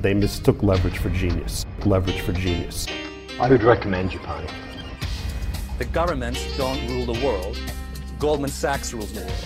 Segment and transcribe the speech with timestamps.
[0.00, 1.66] They mistook leverage for genius.
[1.84, 2.86] Leverage for genius.
[3.40, 4.46] I would recommend Japan.
[5.78, 7.58] The governments don't rule the world.
[8.20, 9.44] Goldman Sachs rules the world.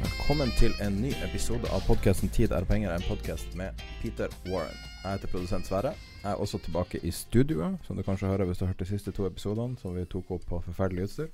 [0.00, 3.70] Velkommen til en ny episode av podkasten 'Tid er penger', en podkast med
[4.02, 4.78] Peter Warren.
[5.04, 5.92] Jeg heter produsent Sverre.
[6.22, 8.84] Jeg er også tilbake i studioet, som du kanskje hører hvis du har hørt de
[8.84, 11.28] siste to episodene som vi tok opp på forferdelig utstyr.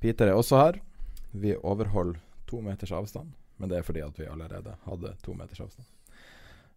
[0.00, 0.80] Peter er også her.
[1.32, 3.28] Vi overholder to meters avstand,
[3.58, 5.97] men det er fordi at vi allerede hadde to meters avstand.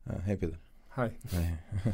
[0.06, 0.58] Hei, Peter.
[0.98, 1.12] Hei.
[1.34, 1.48] Hei.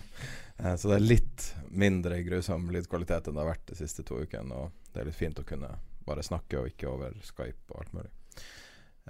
[0.57, 4.15] Eh, Så det er litt mindre grusom lydkvalitet enn det har vært de siste to
[4.25, 4.55] ukene.
[4.57, 5.67] Og det er litt fint å kunne
[6.07, 8.09] bare snakke og ikke over Skype og alt mulig.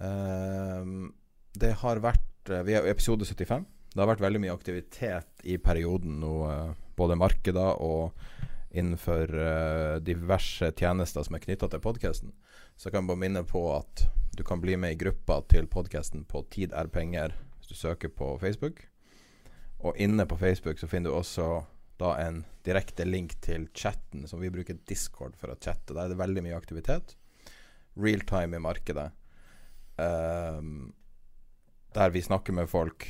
[0.03, 1.05] Ehm,
[1.55, 3.63] det har vært eh, Vi er i episode 75.
[3.93, 8.11] Det har vært veldig mye aktivitet i perioden nå, eh, både markeder og
[8.75, 9.31] innenfor
[10.03, 12.33] diverse tjenester som er knytta til podkasten.
[12.75, 14.03] Så jeg kan bare minne på at
[14.35, 17.31] du kan bli med i gruppa til podkasten på Tid er penger
[17.67, 18.85] hvis du søker på Facebook.
[19.83, 21.65] Og inne på Facebook så finner du også
[21.99, 25.93] da en direkte link til chatten, som vi bruker Discord for å chatte.
[25.93, 27.15] Der er det veldig mye aktivitet.
[27.97, 29.09] Real time i markedet.
[29.97, 30.93] Um,
[31.93, 33.07] der vi snakker med folk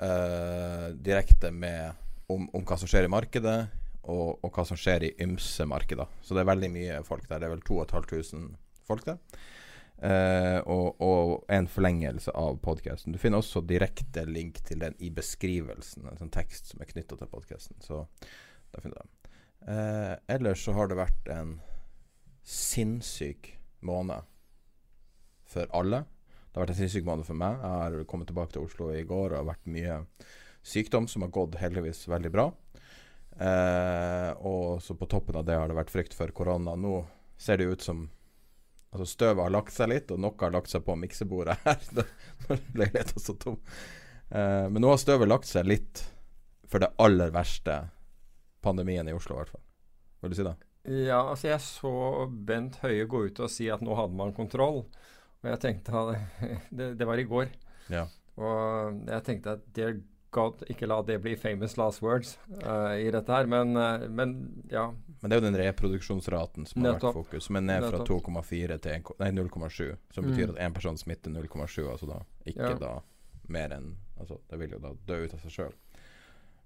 [0.00, 1.92] uh, direkte med
[2.32, 3.58] om, om hva som skjer i markedet,
[4.06, 6.08] og, og hva som skjer i ymse markeder.
[6.24, 7.42] Så det er veldig mye folk der.
[7.42, 8.56] Det er vel 2500
[8.88, 9.20] folk der.
[9.96, 13.14] Eh, og, og en forlengelse av podkasten.
[13.14, 17.16] Du finner også direkte link til den i beskrivelsen, en sånn tekst som er knytta
[17.16, 17.78] til podkasten.
[17.84, 18.02] Så
[18.74, 19.12] der finner du den.
[19.66, 21.56] Uh, ellers så har det vært en
[22.46, 23.48] sinnssyk
[23.88, 24.28] måned
[25.48, 26.04] for alle.
[26.04, 27.56] Det har vært en sinnssyk måned for meg.
[27.58, 29.96] Jeg har kommet tilbake til Oslo i går og har vært mye
[30.66, 32.50] sykdom som har gått heldigvis veldig bra.
[33.36, 36.76] Uh, og så på toppen av det har det vært frykt for korona.
[36.76, 37.00] Nå
[37.40, 38.06] ser det ut som
[38.96, 41.82] Altså Støvet har lagt seg litt, og noe har lagt seg på miksebordet her.
[42.46, 43.58] når leiligheten står tom.
[44.30, 46.00] Eh, men nå har støvet lagt seg litt
[46.66, 47.82] for det aller verste
[48.64, 49.64] pandemien i Oslo, i hvert fall.
[50.24, 50.56] Vil du si det?
[50.86, 51.92] Ja, altså jeg så
[52.48, 54.86] Bent Høie gå ut og si at nå hadde man kontroll.
[55.42, 56.40] Og jeg tenkte at
[56.78, 57.52] det, det var i går.
[57.92, 58.06] Ja.
[58.40, 60.00] Og jeg tenkte at dear
[60.36, 63.48] God, ikke la det bli famous last words uh, i dette her.
[63.50, 64.34] Men, uh, men
[64.70, 64.86] ja.
[65.22, 68.76] Men det er jo den reproduksjonsraten som har vært fokus, som er ned fra 2,4
[68.84, 69.96] til 0,7.
[70.12, 70.30] Som Mm.
[70.30, 72.78] betyr at én person smitter 0,7, altså da ikke Ja.
[72.78, 72.92] da
[73.48, 75.72] mer enn Altså det vil jo da dø ut av seg sjøl.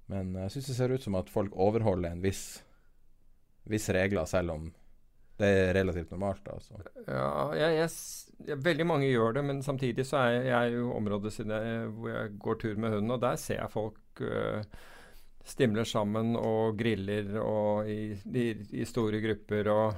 [0.08, 2.62] Men jeg syns det ser ut som at folk overholder en viss
[3.68, 4.72] viss regler, selv om
[5.40, 6.46] det er relativt normalt.
[6.52, 6.78] altså.
[7.08, 7.90] Ja, jeg, jeg,
[8.50, 12.60] jeg, veldig mange gjør det, men samtidig så er jeg, jo området hvor jeg går
[12.62, 14.62] tur med hunden, og der ser jeg folk øh,
[15.44, 18.46] stimler sammen og griller og i, i,
[18.82, 19.94] i store grupper og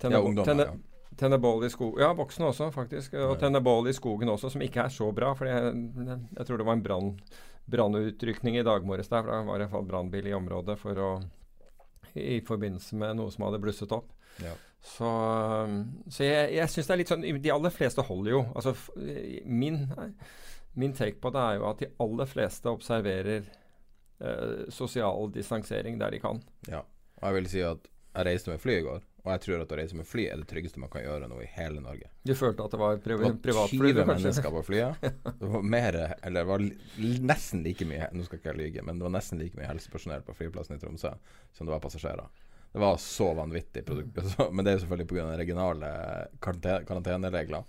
[0.00, 1.12] tenner, Ja, ungdommer, tenner, ja.
[1.20, 2.00] tenner bål i skogen.
[2.02, 3.14] Ja, voksne også, faktisk.
[3.14, 3.40] Og Ja.
[3.46, 5.34] tenner bål i skogen også, som ikke er så bra.
[5.36, 5.74] For jeg,
[6.38, 7.12] jeg tror det var en brann
[7.70, 9.22] brannutrykning i dag morges der.
[9.26, 11.10] For da var det i hvert fall brannbil i området for å
[12.16, 14.06] i forbindelse med noe som hadde blusset opp.
[14.44, 14.54] Ja.
[14.86, 15.08] Så,
[16.14, 18.42] så jeg, jeg syns det er litt sånn De aller fleste holder jo.
[18.54, 18.76] Altså,
[19.44, 19.80] min,
[20.78, 23.48] min take på det er jo at de aller fleste observerer
[24.20, 26.38] eh, sosial distansering der de kan.
[26.70, 26.84] Ja.
[27.18, 29.72] Og jeg vil si at jeg reiste med fly i går, og jeg tror at
[29.74, 32.06] å reise med fly er det tryggeste man kan gjøre nå i hele Norge.
[32.24, 33.90] Du følte at det var priv Det var privatfly?
[33.92, 35.04] 20 mennesker på flyet.
[35.42, 36.64] Det var mer, eller det var
[37.26, 40.22] nesten like mye Nå skal ikke jeg lyge, men det var nesten like mye helsepersonell
[40.24, 41.12] på flyplassen i Tromsø
[41.52, 42.30] som det var passasjerer.
[42.76, 44.18] Det var så vanvittig produkt.
[44.52, 45.26] Men det er jo selvfølgelig pga.
[45.40, 45.90] regionale
[46.44, 47.62] karante- karanteneregler.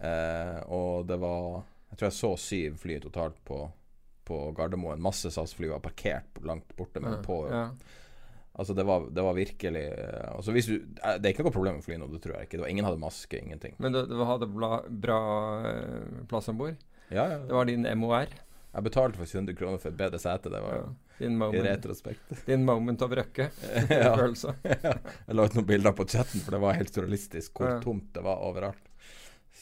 [0.00, 3.58] Eh, og det var Jeg tror jeg så syv fly totalt på,
[4.24, 5.02] på Gardermoen.
[5.04, 7.66] Masse SAS-fly var parkert langt borte, men Ja, på ja.
[8.56, 10.58] Altså, det var, det var virkelig eh, altså, du,
[11.04, 12.56] eh, Det er ikke noe problem med å fly nå, det tror jeg ikke.
[12.56, 13.76] Det var, ingen hadde maske, ingenting.
[13.84, 15.20] Men du, du hadde bla, bra
[15.68, 16.80] eh, plass om bord?
[17.12, 17.38] Ja, ja.
[17.44, 18.32] Det var din MOR?
[18.72, 20.48] Jeg betalte faktisk 100 kroner for et bedre sete.
[20.52, 20.84] Det var Ja.
[21.18, 22.32] Din i moment, retrospekt.
[22.46, 23.50] din moment of røkke?
[23.90, 24.14] Ja.
[25.26, 28.24] Jeg la ut noen bilder på chatten, for det var helt surrealistisk hvor tomt det
[28.24, 28.88] var overalt.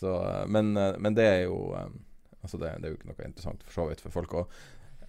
[0.01, 1.91] Så, eh, men, eh, men det er jo eh,
[2.41, 4.55] Altså det, det er jo ikke noe interessant for så vidt for folk òg.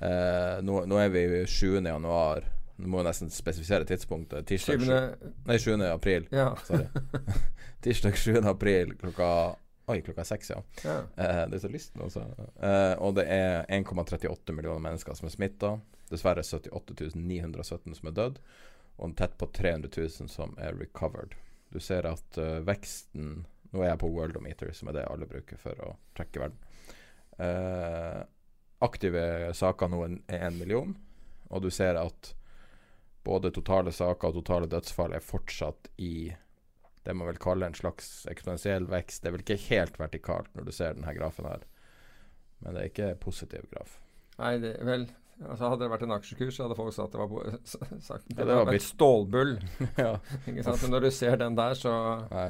[0.04, 1.78] Eh, nå, nå er vi 7.
[1.80, 2.44] januar.
[2.76, 4.44] Nå må jeg nesten spesifisere tidspunktet.
[4.50, 5.32] Tirsdag 7.
[5.48, 5.78] Nei, 7.
[5.88, 6.26] april.
[6.36, 6.50] Ja.
[6.68, 6.90] Sorry.
[7.86, 8.42] Tirsdag 7.
[8.52, 9.30] april klokka
[9.92, 10.60] Oi, klokka seks, ja.
[10.86, 10.98] ja.
[11.18, 12.22] Eh, det er så lyst nå, så.
[12.64, 15.72] Eh, og det er 1,38 millioner mennesker som er smitta.
[16.12, 18.42] Dessverre 78 917 som er dødd.
[19.02, 21.38] Og tett på 300 000 som er recovered.
[21.72, 25.56] Du ser at uh, veksten Nå er jeg på Worldometer, som er det alle bruker
[25.56, 26.58] for å trekke verden.
[27.40, 28.20] Uh,
[28.84, 29.22] aktive
[29.56, 30.92] saker nå er en million,
[31.48, 32.34] og du ser at
[33.24, 36.34] både totale saker og totale dødsfall er fortsatt i
[37.06, 39.22] det man vil kalle en slags eksponentiell vekst.
[39.22, 41.66] Det er vel ikke helt vertikalt når du ser denne grafen her,
[42.60, 43.98] men det er ikke positiv graf.
[44.42, 45.08] Nei, det, vel
[45.42, 47.60] altså Hadde det vært en aksjekurs, så hadde folk sagt det var,
[48.10, 49.54] sagt, Ja, det det var et stålbull.
[50.06, 50.16] ja.
[50.48, 51.94] Men når du ser den der, så
[52.32, 52.50] Nei,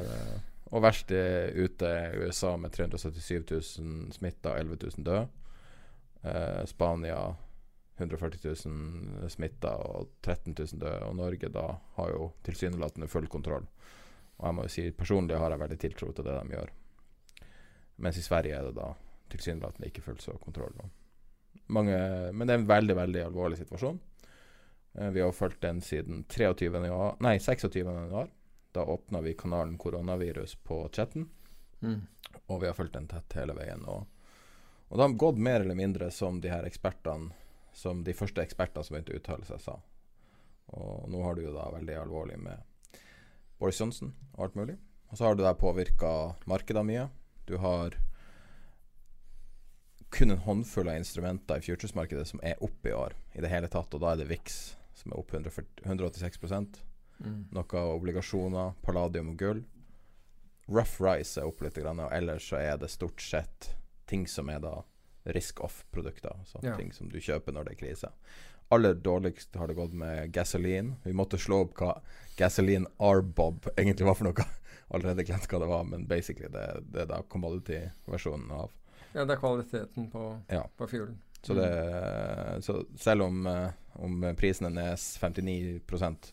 [0.71, 5.25] og verst er ute er USA med 377 000 smitta, 11 000 døde.
[6.23, 7.17] Eh, Spania
[7.97, 11.01] 140 000 smitta og 13 000 døde.
[11.09, 11.65] Og Norge da
[11.97, 13.67] har jo tilsynelatende full kontroll.
[14.39, 16.71] Og jeg må jo si personlig har jeg veldig tiltro til det de gjør.
[18.01, 18.93] Mens i Sverige er det da
[19.31, 20.73] tilsynelatende ikke fullt så kontroll.
[20.79, 20.87] da.
[21.71, 21.97] Mange,
[22.35, 23.99] men det er en veldig, veldig alvorlig situasjon.
[24.93, 26.65] Eh, vi har fulgt den siden 23.
[26.65, 27.75] januar, nei, 26.
[27.75, 28.29] januar.
[28.71, 31.29] Da åpna vi kanalen Koronavirus på chatten,
[31.79, 32.01] mm.
[32.45, 33.83] og vi har fulgt den tett hele veien.
[33.85, 34.07] Og,
[34.87, 37.35] og det har gått mer eller mindre som de her ekspertene
[37.73, 39.77] Som de første ekspertene som begynte å uttale seg, sa.
[40.75, 42.99] Og nå har du jo da veldig alvorlig med
[43.59, 44.75] Boris Johnson og alt mulig.
[45.07, 47.05] Og så har du der påvirka markedene mye.
[47.47, 47.95] Du har
[50.11, 53.69] kun en håndfull av instrumenter i futures-markedet som er oppe i år i det hele
[53.71, 54.57] tatt, og da er det VIX
[55.01, 56.39] som er opp 140, 186
[57.21, 57.45] Mm.
[57.53, 59.59] Noe obligasjoner, palladium og gull.
[60.71, 63.75] Rough Rise er opp litt, og ellers så er det stort sett
[64.09, 64.79] ting som er da
[65.29, 66.33] risk-off-produkter.
[66.39, 66.75] Altså Ja.
[66.77, 68.09] ting som du kjøper når det er krise.
[68.71, 70.95] Aller dårligst har det gått med gasoline.
[71.03, 72.01] Vi måtte slå opp hva
[72.37, 74.45] gasoline R-bob egentlig var for noe.
[74.91, 78.71] Allerede glemt hva det var, men basically det, det er da commodity-versjonen av
[79.13, 80.63] Ja, det er kvaliteten på, Ja.
[80.77, 81.17] på fuelen.
[81.43, 81.69] Så, det,
[82.63, 86.31] så selv om, eh, om prisen er ned 59%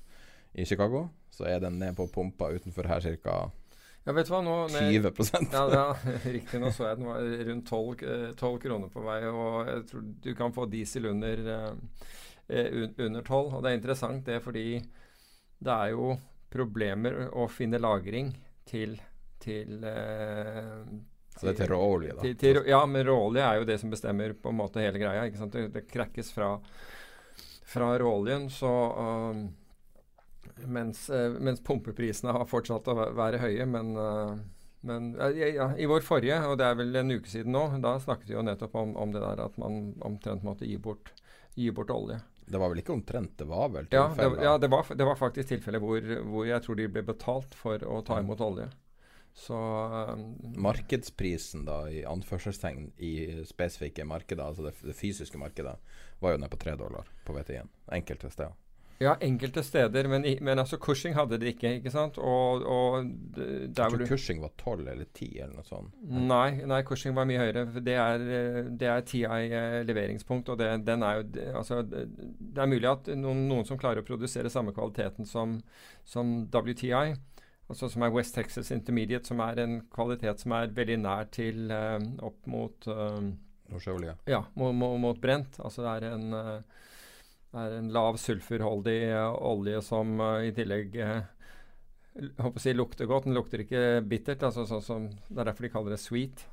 [0.55, 3.39] i Chicago, så er den ned på pumpa utenfor her ca.
[4.07, 5.87] Ja, vet du hva, nå 20 ja, ja,
[6.37, 6.61] riktig.
[6.61, 7.21] Nå så jeg den var
[7.51, 11.43] rundt 12, eh, 12 kroner på vei, og jeg tror du kan få diesel under,
[11.57, 12.07] eh,
[12.49, 13.55] eh, un- under 12.
[13.55, 14.67] Og det er interessant det fordi
[15.59, 16.13] det er jo
[16.53, 18.31] problemer å finne lagring
[18.69, 18.95] til,
[19.41, 19.85] til
[21.39, 22.27] Så det er til råolje, da.
[22.27, 25.25] til, til, ja, men råolje er jo det som bestemmer på en måte hele greia.
[25.29, 25.55] ikke sant?
[25.55, 26.53] Det, det krekkes fra,
[27.69, 29.43] fra råoljen, så uh,
[30.67, 34.39] mens, uh, mens pumpeprisene har fortsatt å væ- være høye, men uh,
[34.81, 37.97] men ja, ja, I vår forrige, og det er vel en uke siden nå, da
[37.99, 41.11] snakket vi jo nettopp om, om det der at man omtrent måtte gi bort,
[41.59, 42.21] gi bort olje.
[42.49, 45.19] Det var vel ikke omtrent, det var vel Ja, det, ja det, var, det var
[45.19, 48.69] faktisk tilfeller hvor, hvor jeg tror de ble betalt for å ta imot olje.
[49.35, 49.57] Så
[50.13, 50.23] um,
[50.59, 53.13] Markedsprisen da, i anførselstegn i
[53.47, 55.77] spesifikke markeder, altså det, det fysiske markedet,
[56.23, 57.71] var jo nede på tre dollar på VTI-en.
[57.95, 58.57] Enkelte steder.
[58.99, 62.17] Ja, enkelte steder, men, men altså Cushing hadde det ikke, ikke sant?
[62.19, 63.05] Og, og
[63.39, 65.95] Jeg tror du Cushing var tolv eller 10 eller noe sånt.
[66.03, 67.63] Nei, nei, Cushing var mye høyere.
[67.79, 68.25] Det er,
[68.75, 71.29] det er TI eh, leveringspunkt, og det, den er jo
[71.61, 72.09] altså, det
[72.59, 75.61] det er mulig at noen, noen som klarer å produsere samme kvaliteten som,
[76.03, 77.15] som WTI,
[77.69, 81.71] altså som er West Texas Intermediate, som er en kvalitet som er veldig nær til
[81.71, 83.21] uh, opp mot uh,
[83.69, 84.17] Nordsjøolje.
[84.31, 85.61] ja, mot, mot, mot brent.
[85.61, 86.79] Altså det er en, uh,
[87.57, 91.23] er en lav sulfurholdig eh, olje som eh, i tillegg eh,
[92.39, 93.29] håper å si lukter godt.
[93.29, 94.45] Den lukter ikke bittert.
[94.45, 96.45] Altså sånn som, det er derfor de kaller det sweet.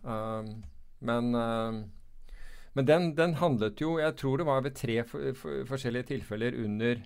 [1.05, 1.31] Men
[2.75, 6.57] men den, den handlet jo Jeg tror det var ved tre for, for, forskjellige tilfeller
[6.59, 6.99] under,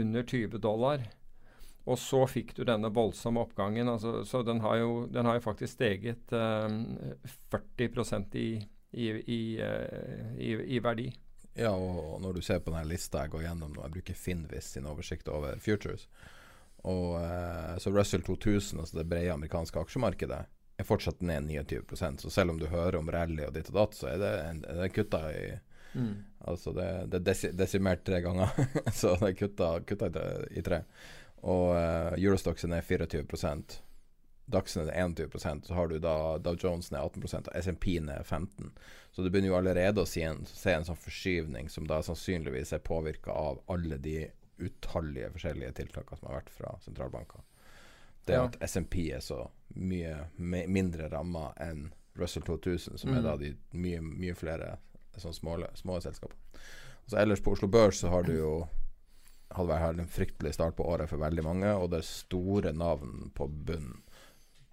[0.00, 1.04] under 20 dollar.
[1.84, 3.88] Og så fikk du denne voldsomme oppgangen.
[3.92, 8.48] Altså, så den har, jo, den har jo faktisk steget eh, 40% i,
[8.90, 11.10] i, i, eh, i, i verdi.
[11.54, 14.72] Ja, og når du ser på denne lista jeg går gjennom nå, jeg bruker Finvis
[14.74, 16.08] sin oversikt over futures.
[16.88, 20.40] Og eh, Så Russell 2000, altså det brede amerikanske aksjemarkedet,
[20.74, 23.94] er fortsatt ned 29% Så selv om du hører om rally og ditt og datt,
[23.94, 24.34] så er det,
[24.66, 25.46] det kutta i
[26.44, 28.50] Altså det, det er desi desimert tre ganger,
[29.00, 30.08] så det er kutta, kutta
[30.50, 30.80] i tre.
[31.44, 33.24] Og uh, Eurostox er ned 24
[34.46, 38.72] Dagsen er 21 så har du da Dow Jones ned 18 og SMP ned 15
[39.12, 42.74] Så du begynner jo allerede å se en, se en sånn forskyvning som da sannsynligvis
[42.76, 44.26] er påvirka av alle de
[44.60, 47.40] utallige forskjellige tiltakene som har vært fra sentralbanker.
[48.26, 48.44] Det Ja.
[48.44, 53.24] at SMP er så mye mindre ramma enn Russell 2000, som er Mm.
[53.24, 54.78] da de mye, mye flere
[55.16, 56.36] sånne små, små selskaper.
[57.06, 58.68] Så ellers på Oslo Børs så har du jo
[59.54, 63.30] hadde vært en fryktelig start på året for veldig mange, og det er store navn
[63.34, 64.02] på bunnen.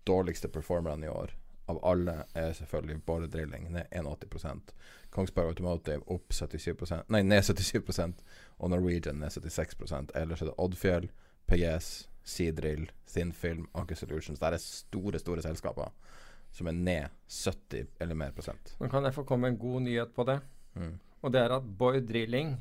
[0.08, 1.36] Dårligste performerne i år
[1.72, 4.74] av alle er selvfølgelig bare Drilling, ned 81%
[5.12, 8.24] Kongsberg Automotive opp 77% Nei, ned 77%
[8.58, 9.78] og Norwegian ned 76
[10.16, 11.10] Ellers er det Oddfjell,
[11.48, 11.92] PGS,
[12.24, 14.40] Seadrill, Thinfilm, Aker Solutions.
[14.40, 15.92] Det er store, store selskaper
[16.52, 18.76] som er ned 70 eller mer prosent.
[18.80, 20.40] Nå kan jeg få komme med en god nyhet på det.
[20.76, 20.98] Mm.
[21.22, 22.56] Og det er at Boy Drilling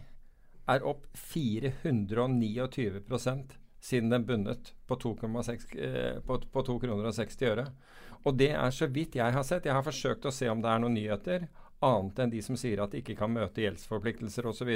[0.71, 7.47] er opp 429% siden den bunnet på 2,6 eh, på, på 2 kroner og 60
[7.49, 7.65] øre.
[8.29, 9.65] Og det er så vidt jeg har sett.
[9.67, 11.47] Jeg har forsøkt å se om det er noen nyheter,
[11.81, 14.71] annet enn de som sier at de ikke kan møte gjeldsforpliktelser osv.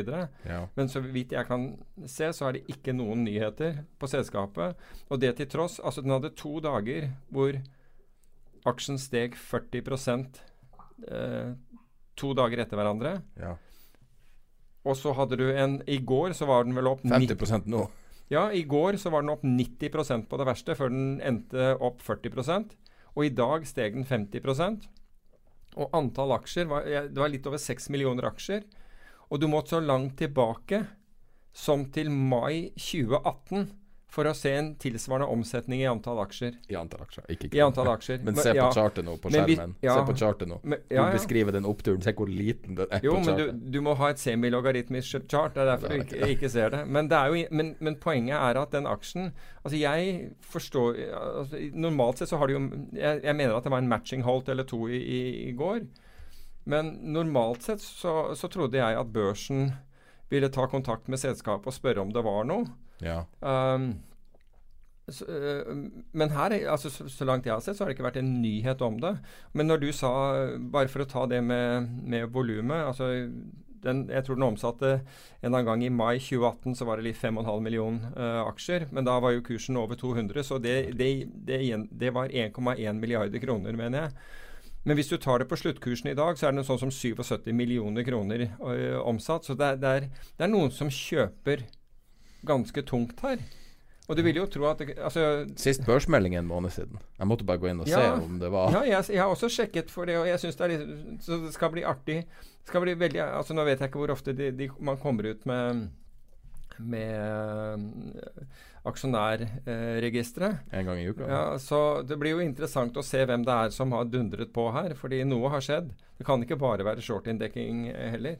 [0.48, 0.60] Ja.
[0.78, 1.62] Men så vidt jeg kan
[2.08, 4.80] se, så er det ikke noen nyheter på selskapet.
[5.12, 7.52] Og det til tross Altså, den hadde to dager hvor
[8.64, 9.84] aksjen steg 40
[11.12, 11.52] eh,
[12.16, 13.20] to dager etter hverandre.
[13.36, 13.52] ja.
[14.84, 17.86] Og så hadde du en I går så var den vel opp 50% nå.
[18.32, 22.00] Ja, i går så var den opp 90% på det verste, før den endte opp
[22.04, 22.64] 40
[23.14, 24.88] Og i dag steg den 50%
[25.76, 28.64] Og antall aksjer var, Det var litt over 6 millioner aksjer.
[29.30, 30.84] Og du måtte så langt tilbake
[31.54, 33.68] som til mai 2018
[34.14, 36.54] for å se en tilsvarende omsetning i antall aksjer.
[36.70, 38.20] I antall aksjer, ikke I antall aksjer.
[38.22, 38.68] Men se på ja.
[38.76, 39.72] chartet nå på skjermen.
[39.80, 39.96] vi- ja.
[39.98, 40.60] Se på chartet nå.
[40.62, 42.02] Men, Du ja, du beskriver den oppturen.
[42.06, 43.72] Se hvor liten den er Jo, på men du, chartet.
[43.74, 45.54] du må ha et semilogaritmisk chart.
[45.56, 46.84] Det er derfor Nei, du ikke, ikke ser det.
[46.86, 49.32] Men, det er jo, men, men poenget er at den aksjen
[49.64, 53.72] Altså, jeg forstår altså, Normalt sett så har det jo jeg, jeg mener at det
[53.72, 55.86] var en matching holdt eller to i, i, i går.
[56.66, 59.72] Men normalt sett så, så trodde jeg at børsen
[60.30, 62.64] ville ta kontakt med selskapet og spørre om det var noe.
[63.02, 63.24] Ja.
[63.42, 63.94] Um,
[65.10, 65.76] så, øh,
[66.12, 68.16] men her, er- altså, så, så langt jeg har sett, så har det ikke vært
[68.22, 69.18] en nyhet om det.
[69.52, 70.10] Men når du sa,
[70.72, 73.10] bare for å ta det med, med volumet altså,
[73.84, 75.02] den, Jeg tror den omsatte en
[75.42, 78.86] eller annen gang i mai 2018 så var det litt 5,5 million uh, aksjer.
[78.96, 81.10] Men da var jo kursen over 200, så det, det,
[81.44, 81.60] det,
[81.92, 84.16] det var 1,1 milliarder kroner, mener jeg.
[84.88, 86.90] Men hvis du tar det på sluttkursen i dag, så er det noe sånn som
[86.92, 89.44] 77 millioner kroner øh, omsatt.
[89.44, 90.08] Så det det, er,
[90.38, 91.64] det er noen som kjøper
[92.46, 93.42] ganske tungt her.
[94.04, 96.98] Og du vil jo tro at det, altså, Sist børsmelding en måned siden.
[97.18, 99.48] Jeg måtte bare gå inn og se om det var Ja, jeg, jeg har også
[99.48, 102.18] sjekket for det, og jeg syns det er litt Så det skal bli artig.
[102.68, 105.46] Skal bli veldig Altså, nå vet jeg ikke hvor ofte de, de, man kommer ut
[105.48, 105.86] med
[106.78, 108.44] med øh,
[108.84, 110.56] aksjonærregisteret.
[110.72, 111.28] en gang i uka.
[111.28, 114.66] Ja, så det blir jo interessant å se hvem det er som har dundret på
[114.74, 115.92] her, fordi noe har skjedd.
[116.18, 118.36] Det kan ikke bare være short-inndekking eh, heller.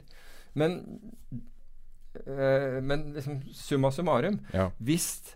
[0.53, 0.81] Men,
[2.23, 4.69] eh, men liksom summa summarum Ja.
[4.79, 5.35] Hvis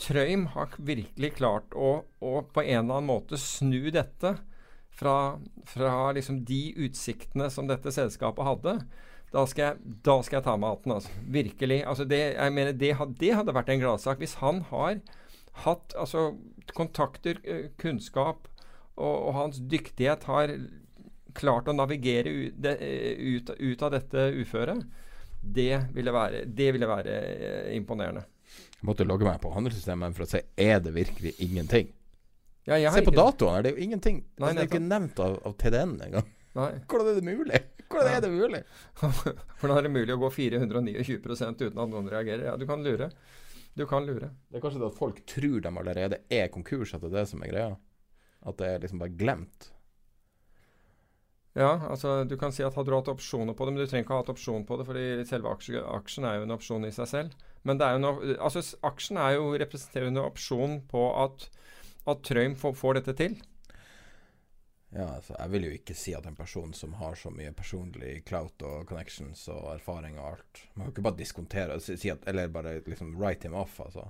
[0.00, 4.34] Trøim har virkelig klart å, å på en eller annen måte snu dette
[4.96, 8.74] fra, fra liksom de utsiktene som dette selskapet hadde,
[9.32, 10.94] da skal jeg, da skal jeg ta med hatten.
[10.96, 11.12] Altså.
[11.32, 11.80] Virkelig.
[11.88, 14.20] Altså det, jeg mener, det, det hadde vært en gladsak.
[14.22, 15.00] Hvis han har
[15.64, 16.28] hatt altså,
[16.76, 18.48] kontakter, eh, kunnskap,
[18.96, 20.54] og, og hans dyktighet har
[21.36, 24.84] klart å navigere ut, eh, ut, ut av dette uføret,
[25.52, 28.24] det ville være, det ville være eh, imponerende.
[28.76, 31.88] Jeg måtte logge meg på handelssystemet for å se er det virkelig ingenting.
[32.66, 34.24] Ja, Se på ikke- datoen, det er jo ingenting.
[34.42, 36.28] Nei, det er ikke nevnt av, av TDN engang.
[36.56, 37.60] Hvordan er det mulig?
[37.86, 38.62] Hvordan er det mulig?
[39.60, 42.46] Hvordan er det mulig å gå 429 uten at noen reagerer?
[42.50, 43.10] Ja, du kan lure.
[43.76, 44.30] Du kan lure.
[44.50, 47.26] Det er kanskje det at folk tror de allerede er konkurs, at det er det
[47.30, 47.72] som er greia.
[48.46, 49.70] At det er liksom bare glemt.
[51.56, 54.04] Ja, altså du kan si at hadde du hatt opsjoner på det, men du trenger
[54.04, 56.92] ikke ha hatt opsjon på det, fordi selve aksjen, aksjen er jo en opsjon i
[56.92, 57.44] seg selv.
[57.64, 61.46] Men det er jo noe, altså aksjen er jo representerende en opsjon på at,
[62.12, 63.38] at Trøim får, får dette til.
[64.92, 68.20] Ja, altså, jeg vil jo ikke si at en person som har så mye personlig
[68.28, 72.52] clout og connections og erfaring og alt Man kan ikke bare diskontere si at Eller
[72.52, 74.06] bare liksom write him off, altså.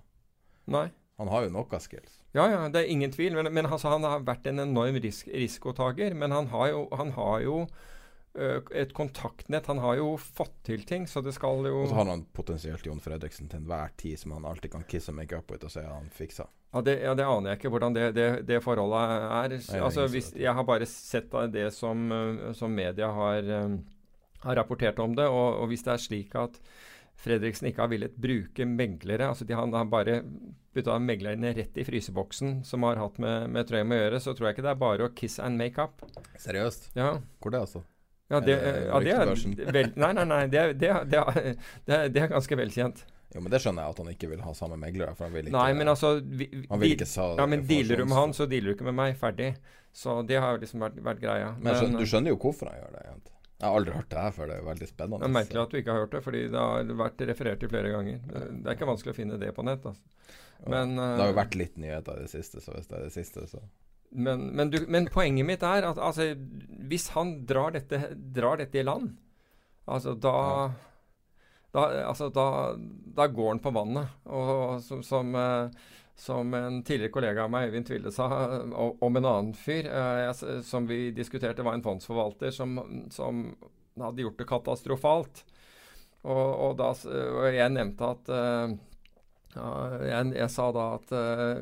[0.70, 0.88] Nei.
[1.16, 2.18] Han har jo noe skills.
[2.36, 3.36] Ja, ja, det er ingen tvil.
[3.38, 6.16] Men, men altså, han har vært en enorm risk, risikotaker.
[6.18, 7.62] Men han har jo, han har jo
[8.36, 9.70] ø, et kontaktnett.
[9.72, 12.84] Han har jo fått til ting, så det skal jo Og så har han potensielt
[12.84, 15.80] Jon Fredriksen til enhver tid som han alltid kan kisse make up with og si
[15.80, 16.48] at han fiksa.
[16.76, 19.54] Ja det, ja, det aner jeg ikke hvordan det, det, det forholdet er.
[19.80, 23.78] altså, hvis, jeg har bare sett det som, øh, som media har, øh,
[24.44, 25.24] har rapportert om det.
[25.32, 26.60] Og, og hvis det er slik at
[27.16, 30.18] Fredriksen ikke har villet bruke meglere, altså de, han har bare
[30.76, 34.50] putta meglerne rett i fryseboksen som har hatt med, med Trøim å gjøre, så tror
[34.50, 36.04] jeg ikke det er bare å kiss and make up.
[36.42, 36.90] Seriøst?
[36.98, 37.14] Ja.
[37.40, 37.82] Hvor det, altså?
[38.28, 39.28] Ja, det, ja, det er
[39.78, 40.40] vel, Nei, nei, nei.
[40.52, 41.52] Det, det, det, er-
[41.86, 43.04] det, er- ganske velkjent.
[43.34, 45.10] Jo, men det skjønner jeg at han ikke vil ha samme megler.
[45.16, 47.64] For han vil ikke Nei, men altså vi, vi- Han vil ikke sa Ja, men
[47.68, 49.16] dealer du med han, så dealer du ikke med meg.
[49.20, 49.52] Ferdig.
[49.96, 51.52] Så det har liksom vært, vært greia.
[51.56, 53.02] Men men skjønner, du skjønner jo hvorfor han gjør det.
[53.08, 53.35] egentlig.
[53.56, 54.50] Jeg har aldri hørt det her før.
[54.50, 55.20] Det er veldig spennende.
[55.22, 57.72] Det er merkelig at du ikke har hørt det, fordi det har vært referert til
[57.72, 58.18] flere ganger.
[58.28, 59.86] Det det er ikke vanskelig å finne det på nett.
[59.88, 60.32] Altså.
[60.66, 63.06] Men, det har jo eh, vært litt nyheter i det siste, så hvis det er
[63.06, 63.64] det siste, så
[64.16, 66.28] men, men, du, men poenget mitt er at altså,
[66.88, 69.16] hvis han drar dette, drar dette i land,
[69.84, 70.36] altså da
[71.76, 72.46] da, altså, da,
[73.18, 74.12] da går han på vannet.
[74.32, 78.26] Og som, som, eh, som en tidligere kollega av meg, Øyvind Tville, sa
[79.04, 80.30] om en annen fyr eh,
[80.64, 82.78] som vi diskuterte, var en fondsforvalter som,
[83.12, 83.50] som
[84.00, 85.44] hadde gjort det katastrofalt.
[86.26, 88.72] Og, og, da, og jeg nevnte at uh,
[89.56, 91.60] jeg, jeg sa da at eh,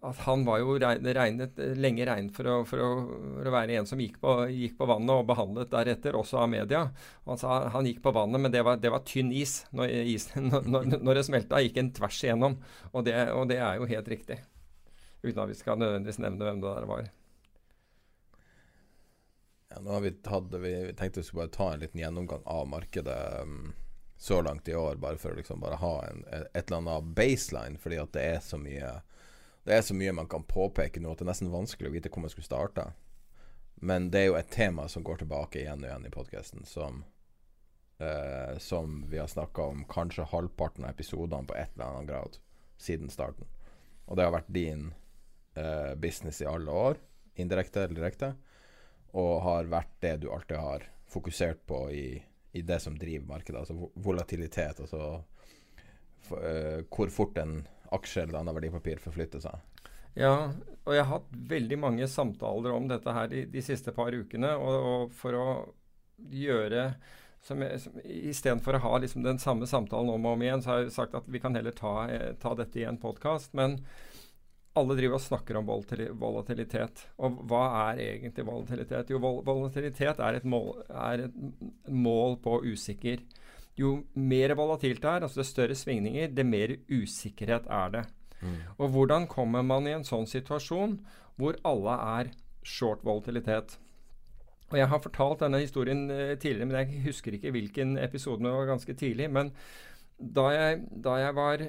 [0.00, 2.90] at han var jo regnet, lenge regnet for å, for, å,
[3.38, 6.50] for å være en som gikk på, gikk på vannet og behandlet deretter, også av
[6.52, 6.84] media.
[7.28, 9.60] Han sa han gikk på vannet, men det var, det var tynn is.
[9.76, 12.58] Når, isen, når, når det smelta, gikk en tvers igjennom.
[12.92, 14.40] Og det, og det er jo helt riktig.
[15.24, 17.10] Uten at vi skal nødvendigvis nevne hvem det der var.
[19.68, 22.68] Ja, nå har vi tatt Vi tenkte vi skulle bare ta en liten gjennomgang av
[22.70, 23.72] markedet um,
[24.16, 27.78] så langt i år, bare for å liksom bare ha en, et eller annet baseline,
[27.78, 28.96] fordi at det er så mye
[29.68, 32.08] Det er så mye man kan påpeke nå at det er nesten vanskelig å vite
[32.08, 32.86] hvor man skulle starte.
[33.84, 37.02] Men det er jo et tema som går tilbake igjen og igjen i podkasten, som
[38.00, 42.40] eh, Som vi har snakka om kanskje halvparten av episodene på et eller annet grad
[42.80, 43.44] siden starten.
[44.06, 44.88] Og det har vært din
[45.54, 47.02] eh, business i alle år,
[47.36, 48.34] indirekte eller direkte
[49.16, 52.06] og har vært det du alltid har fokusert på i,
[52.52, 55.22] i det som driver markedet, altså volatilitet, altså
[56.24, 57.60] for, eh, hvor fort en
[57.94, 59.84] aksje eller annet verdipapir forflytter seg.
[60.18, 60.50] Ja,
[60.84, 64.50] og jeg har hatt veldig mange samtaler om dette her de, de siste par ukene.
[64.58, 65.48] Og, og for å
[66.18, 66.90] gjøre
[67.44, 70.80] som som, Istedenfor å ha liksom den samme samtalen om og om igjen, så har
[70.82, 73.54] jeg sagt at vi kan heller ta, eh, ta dette i en podkast.
[73.54, 73.78] Men
[74.78, 77.06] alle driver og snakker om volatilitet.
[77.18, 79.10] Og hva er egentlig volatilitet?
[79.10, 81.38] Jo, vol volatilitet er et, mål, er et
[81.88, 83.24] mål på usikker.
[83.78, 88.04] Jo mer volatilt det er, altså det større svingninger, det mer usikkerhet er det.
[88.78, 90.98] Og hvordan kommer man i en sånn situasjon
[91.38, 92.32] hvor alle er
[92.66, 93.78] short volatilitet?
[94.68, 98.42] Og Jeg har fortalt denne historien eh, tidligere, men jeg husker ikke hvilken episode.
[98.42, 99.30] men Det var ganske tidlig.
[99.32, 99.52] Men
[100.18, 101.64] da jeg, da jeg var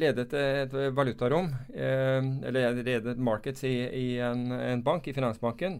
[0.00, 2.18] ledet et valutarom, eh,
[2.48, 5.78] eller jeg ledet markets i, i en, en bank, i Finansbanken,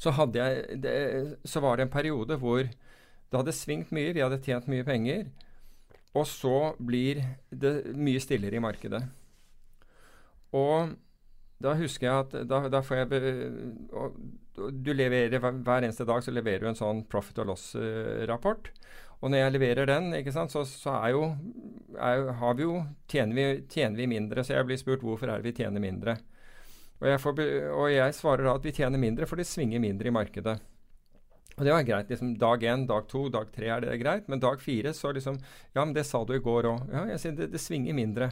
[0.00, 0.94] så, jeg, det,
[1.44, 2.62] så var det en periode hvor
[3.30, 5.28] det hadde svingt mye, vi hadde tjent mye penger,
[6.18, 9.04] og så blir det mye stillere i markedet.
[10.58, 10.96] Og
[11.62, 13.20] da husker jeg at da, da får jeg be,
[13.94, 14.16] og,
[14.84, 18.72] Du leverer hver, eneste dag så leverer du en sånn profit og loss-rapport.
[19.20, 21.22] og når jeg leverer den, sant, så, så er jo,
[21.96, 24.44] er, har vi jo tjener vi, tjener vi mindre.
[24.44, 26.16] Så jeg blir spurt hvorfor er det vi tjener mindre.
[27.00, 27.40] Og jeg, får,
[27.76, 30.58] og jeg svarer da at vi tjener mindre for det svinger mindre i markedet.
[31.60, 32.08] Og det var greit.
[32.08, 34.28] liksom Dag én, dag to, dag tre er det greit.
[34.32, 35.36] Men dag fire så liksom
[35.74, 36.86] Ja, men det sa du i går òg.
[36.88, 38.30] Ja, jeg sier det, det svinger mindre.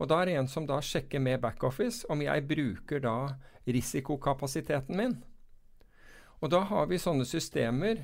[0.00, 3.36] Og da er det en som da sjekker med backoffice om jeg bruker da
[3.68, 5.14] risikokapasiteten min.
[6.40, 8.00] Og da har vi sånne systemer,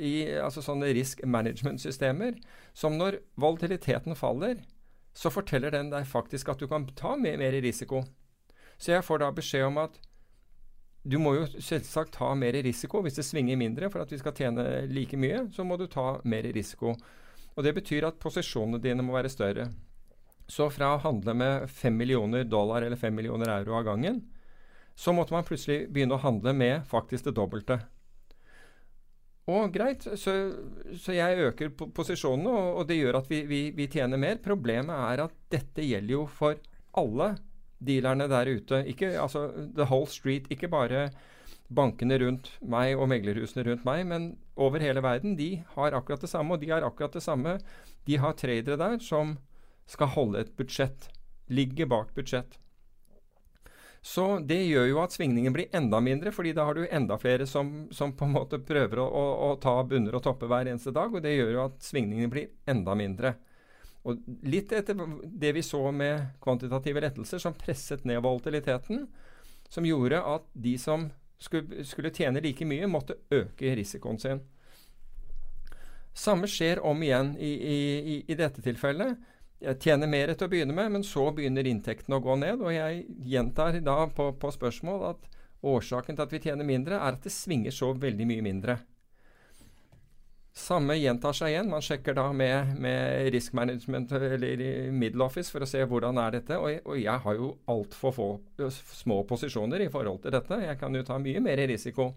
[0.00, 2.38] i, altså sånne risk management-systemer,
[2.72, 4.62] som når volatiliteten faller,
[5.12, 8.00] så forteller den deg faktisk at du kan ta mer, mer risiko.
[8.80, 9.98] Så jeg får da beskjed om at
[11.02, 13.90] du må jo selvsagt ta mer risiko hvis det svinger mindre.
[13.90, 16.94] For at vi skal tjene like mye, så må du ta mer risiko.
[17.52, 19.66] Og Det betyr at posisjonene dine må være større.
[20.48, 24.22] Så fra å handle med 5 millioner dollar eller 5 millioner euro av gangen,
[24.94, 27.78] så måtte man plutselig begynne å handle med faktisk det dobbelte.
[29.50, 30.34] Og greit, så,
[31.02, 34.38] så jeg øker posisjonene, og, og det gjør at vi, vi, vi tjener mer.
[34.44, 36.60] Problemet er at dette gjelder jo for
[37.00, 37.32] alle
[37.84, 38.82] dealerne der ute.
[38.88, 40.48] Ikke, altså the whole street.
[40.52, 41.08] Ikke bare
[41.72, 45.36] bankene rundt meg og meglerhusene rundt meg, men over hele verden.
[45.38, 47.58] De har akkurat det samme, og de har akkurat det samme.
[48.06, 49.36] De har tradere der som
[49.88, 51.08] skal holde et budsjett.
[51.52, 52.58] Ligge bak budsjett.
[54.02, 57.46] Så det gjør jo at svingningen blir enda mindre, fordi da har du enda flere
[57.46, 60.90] som, som på en måte prøver å, å, å ta bunner og topper hver eneste
[60.94, 63.36] dag, og det gjør jo at svingningen blir enda mindre.
[64.02, 69.04] Og litt etter det vi så med kvantitative lettelser, som presset ned volatiliteten,
[69.70, 71.06] som gjorde at de som
[71.42, 74.42] skulle, skulle tjene like mye, måtte øke risikoen sin.
[76.12, 79.16] Samme skjer om igjen i, i, i, dette tilfellet.
[79.62, 82.60] Jeg tjener mer til å begynne med, men så begynner inntektene å gå ned.
[82.60, 85.28] Og jeg gjentar da på, på spørsmål at
[85.62, 88.76] årsaken til at vi tjener mindre, er at det svinger så veldig mye mindre.
[90.52, 91.70] Samme gjentar seg igjen.
[91.72, 96.36] Man sjekker da med, med risk management eller middle office for å se hvordan er
[96.36, 96.58] dette.
[96.60, 98.26] Og jeg, og jeg har jo altfor få
[98.92, 100.60] små posisjoner i forhold til dette.
[100.60, 102.10] Jeg kan jo ta mye mer risiko.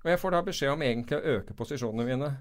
[0.00, 2.32] Og jeg får da beskjed om egentlig å øke posisjonene mine.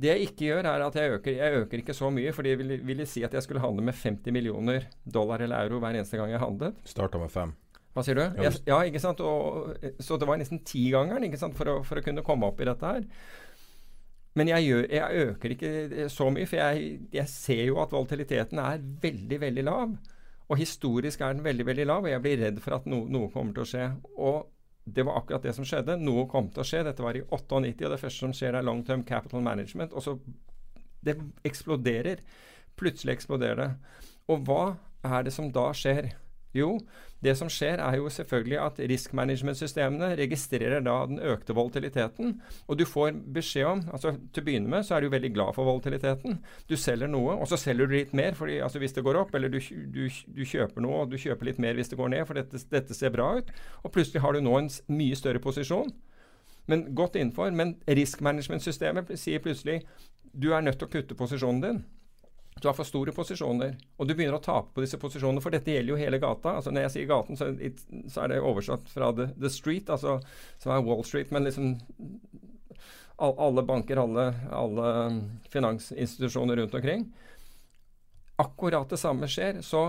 [0.00, 2.54] Det jeg ikke gjør, er at jeg øker, jeg øker ikke så mye, for det
[2.56, 6.16] ville ville, si at jeg skulle handle med 50 millioner dollar eller euro hver eneste
[6.16, 6.78] gang jeg handlet.
[6.88, 7.52] Starta med fem.
[7.92, 8.22] Hva sier du?
[8.38, 9.20] Ja, ja ikke sant?
[9.20, 12.94] Og, så det var nesten tigangeren for, å, for å kunne komme opp i dette
[12.94, 13.04] her.
[14.38, 18.60] Men jeg, gjør, jeg, øker ikke så mye, for jeg, jeg, ser jo at volatiliteten
[18.62, 19.96] er veldig, veldig lav.
[20.50, 23.30] Og historisk er den veldig, veldig lav, og jeg blir redd for at no, noe
[23.34, 23.88] kommer til å skje.
[24.18, 24.46] Og
[24.86, 25.98] det var akkurat det som skjedde.
[26.02, 26.84] Noe kom til å skje.
[26.86, 29.94] Dette var i 98, og det første som skjer, er long term capital management.
[29.94, 30.18] Og så
[31.00, 31.16] Det
[31.48, 32.20] eksploderer.
[32.76, 33.70] Plutselig eksploderer det.
[34.28, 36.10] Og hva er det som da skjer?
[36.52, 36.74] Jo,
[37.24, 42.32] det som skjer, er jo selvfølgelig at risk management-systemene registrerer da den økte volatiliteten.
[42.66, 45.54] Og du får beskjed om altså Til å begynne med så er du veldig glad
[45.56, 46.38] for volatiliteten.
[46.70, 49.34] Du selger noe, og så selger du litt mer fordi, altså hvis det går opp.
[49.36, 52.24] Eller du, du, du, kjøper noe, og du kjøper litt mer hvis det går ned,
[52.28, 53.52] for dette, dette ser bra ut.
[53.84, 55.92] Og plutselig har du nå en mye større posisjon.
[56.70, 57.52] Men godt innenfor.
[57.52, 59.82] Men risk management-systemet sier plutselig
[60.32, 61.80] du er nødt til å kutte posisjonen din.
[62.60, 65.40] Du har for store posisjoner, og du begynner å tape på disse posisjonene.
[65.40, 66.58] For dette gjelder jo hele gata.
[66.58, 67.48] altså Når jeg sier gaten, så,
[68.12, 70.18] så er det oversatt fra the, the, street, altså
[70.60, 71.32] som er Wall Street.
[71.32, 71.72] Men liksom
[73.16, 74.92] all, alle banker, alle, alle
[75.48, 77.08] finansinstitusjoner rundt omkring.
[78.44, 79.64] Akkurat det samme skjer.
[79.64, 79.86] Så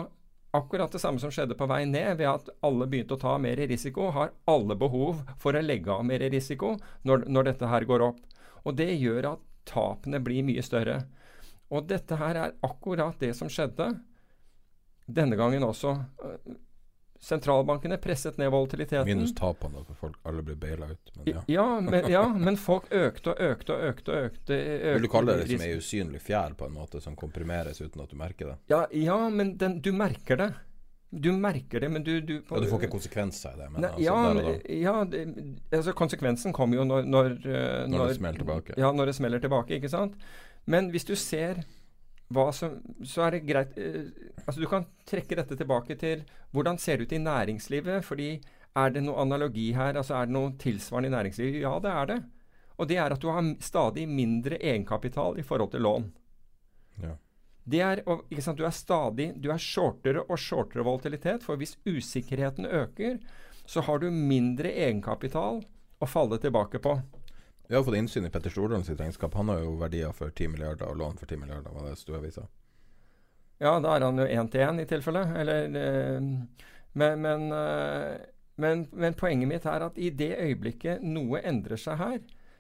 [0.56, 3.60] akkurat det samme som skjedde på vei ned, ved at alle begynte å ta mer
[3.68, 8.12] risiko, har alle behov for å legge av mer risiko når, når dette her går
[8.12, 8.20] opp.
[8.64, 11.02] Og det gjør at tapene blir mye større.
[11.72, 13.94] Og dette her er akkurat det som skjedde
[15.08, 15.96] denne gangen også.
[17.22, 19.06] Sentralbankene presset ned volatiliteten.
[19.06, 21.12] Minus tapene, for folk alle ble baila ut.
[21.16, 21.44] Men ja.
[21.54, 24.12] Ja, men, ja, men, folk økte og økte og økte.
[24.16, 27.16] og økte, økte Vil du kalle det som ei usynlig fjær, på en måte, som
[27.16, 28.58] komprimeres uten at du merker det?
[28.74, 30.52] Ja, ja men den, du merker det.
[31.12, 33.70] Du merker det, men du Du, på, ja, du får ikke konsekvenser i det?
[33.70, 35.24] Men, ne, altså, ja, ja det,
[35.76, 38.80] altså konsekvensen kommer jo når Når, når, når det smeller tilbake.
[38.80, 40.18] Ja, når det smeller tilbake, ikke sant.
[40.70, 41.64] Men hvis du ser
[42.32, 44.12] hva som Så er det greit eh,
[44.46, 46.22] Altså, du kan trekke dette tilbake til
[46.52, 48.04] hvordan ser det ut i næringslivet?
[48.04, 48.30] Fordi
[48.76, 49.96] er det noe analogi her?
[49.96, 51.62] Altså, er det noe tilsvarende i næringslivet?
[51.64, 52.18] Ja, det er det.
[52.80, 56.08] Og det er at du har stadig mindre egenkapital i forhold til lån.
[57.04, 57.14] Ja.
[57.72, 61.78] Det er, og, sant, Du er stadig du er shortere og shortere volatilitet, for hvis
[61.86, 63.20] usikkerheten øker,
[63.66, 65.62] så har du mindre egenkapital
[66.02, 66.98] å falle tilbake på.
[67.72, 69.34] Vi har fått innsyn i Petter Stordalen sitt regnskap.
[69.34, 72.42] Han har jo verdier for 10 milliarder og lån for 10 milliarder, var det Stueavisa?
[73.64, 75.22] Ja, da er han jo én til én i tilfelle.
[75.40, 78.18] Eller eh, men, men, eh,
[78.60, 82.18] men, men, poenget mitt er at i det øyeblikket noe endrer seg her,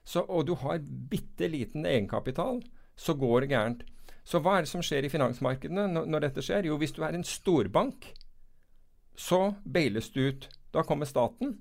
[0.07, 0.79] så, og du har
[1.11, 2.61] bitte liten egenkapital,
[2.95, 3.83] så går det gærent.
[4.23, 6.71] Så hva er det som skjer i finansmarkedene når, når dette skjer?
[6.71, 8.13] Jo, hvis du er en storbank,
[9.19, 10.47] så bailes du ut.
[10.71, 11.57] Da kommer staten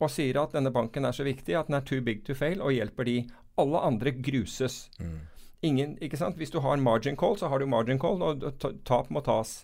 [0.00, 2.62] og sier at denne banken er så viktig at den er too big to fail,
[2.62, 3.18] og hjelper de.
[3.60, 4.86] Alle andre gruses.
[4.98, 5.18] Mm.
[5.62, 6.38] Ingen, ikke sant?
[6.40, 8.46] Hvis du har margin call, så har du margin call, og
[8.88, 9.60] tap må tas.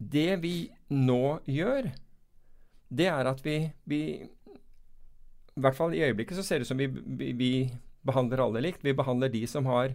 [0.00, 1.90] Det vi nå gjør,
[2.90, 6.80] det er at vi, vi I hvert fall i øyeblikket så ser det ut som
[6.80, 7.52] vi, vi, vi
[8.06, 8.82] behandler alle likt.
[8.82, 9.94] Vi behandler de som har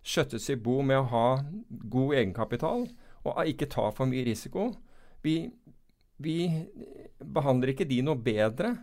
[0.00, 1.26] skjøttet sitt bo med å ha
[1.68, 2.86] god egenkapital
[3.26, 4.70] og ikke ta for mye risiko.
[5.20, 5.50] Vi,
[6.20, 6.36] vi
[7.20, 8.74] behandler ikke de noe bedre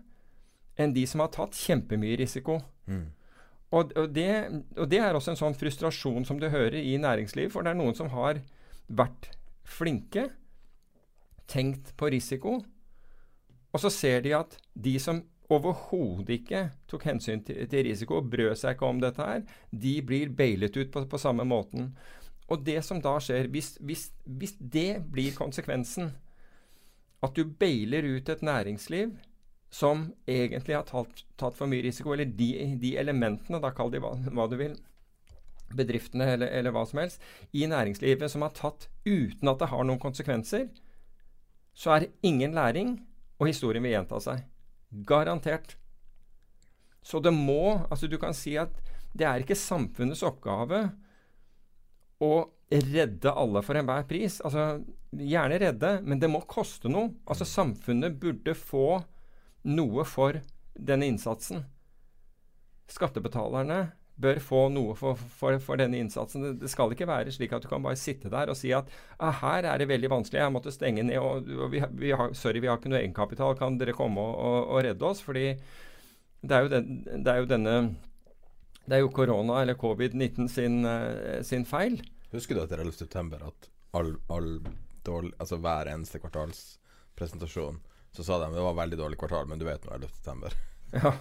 [0.78, 2.60] enn de som har tatt kjempemye risiko.
[2.90, 3.06] Mm.
[3.76, 4.30] Og, og, det,
[4.78, 7.80] og, det, er også en sånn frustrasjon som du hører i næringsliv, for det er
[7.80, 8.40] noen som har
[8.88, 9.32] vært
[9.68, 10.30] flinke,
[11.48, 12.60] tenkt på risiko,
[13.72, 15.20] og så ser de at de som
[15.52, 19.94] overhodet ikke tok hensyn til, til, risiko og brød seg ikke om dette her, de
[20.04, 21.94] blir bailet ut på, på samme måten.
[22.52, 26.14] Og det som da skjer, hvis, hvis, hvis det blir konsekvensen
[27.26, 29.16] at du bailer ut et næringsliv
[29.74, 34.02] som egentlig har tatt, tatt for mye risiko, eller de, de elementene, da kall de
[34.04, 34.78] hva, hva, du vil,
[35.76, 39.88] bedriftene eller, eller, hva som helst, i næringslivet som har tatt uten at det har
[39.88, 40.70] noen konsekvenser,
[41.78, 42.96] så er det ingen læring,
[43.38, 44.46] og historien vil gjenta seg.
[45.06, 45.76] Garantert.
[47.04, 48.72] Så det må Altså, du kan si at
[49.18, 50.88] det er ikke samfunnets oppgave
[52.24, 52.32] å
[52.72, 54.40] redde alle for enhver pris.
[54.46, 57.14] Altså, gjerne redde, men det må koste noe.
[57.28, 59.02] Altså, samfunnet burde få
[59.68, 60.42] noe for
[60.78, 61.64] denne innsatsen.
[62.92, 66.44] Skattebetalerne bør få noe for, for, for denne innsatsen.
[66.44, 68.90] Det, det, skal ikke være slik at du kan bare sitte der og si at
[69.20, 72.34] ah, her er det veldig vanskelig, jeg måtte stenge ned, og, og vi, vi har,
[72.38, 75.22] sorry, vi har ikke noe egenkapital, kan dere komme og, og, og redde oss?
[75.26, 75.52] Fordi
[76.42, 77.78] det er jo, den, det er jo denne
[78.88, 82.00] det er jo korona, eller covid-19, sin, uh, sin, feil.
[82.32, 83.40] Husker du etter 11.9.
[83.48, 84.52] at all, all
[85.06, 87.80] dårlig, altså hver eneste kvartalspresentasjon
[88.12, 90.52] så sa de det var veldig dårlig kvartal, men du vet nå 11.9.
[91.04, 91.14] Ja,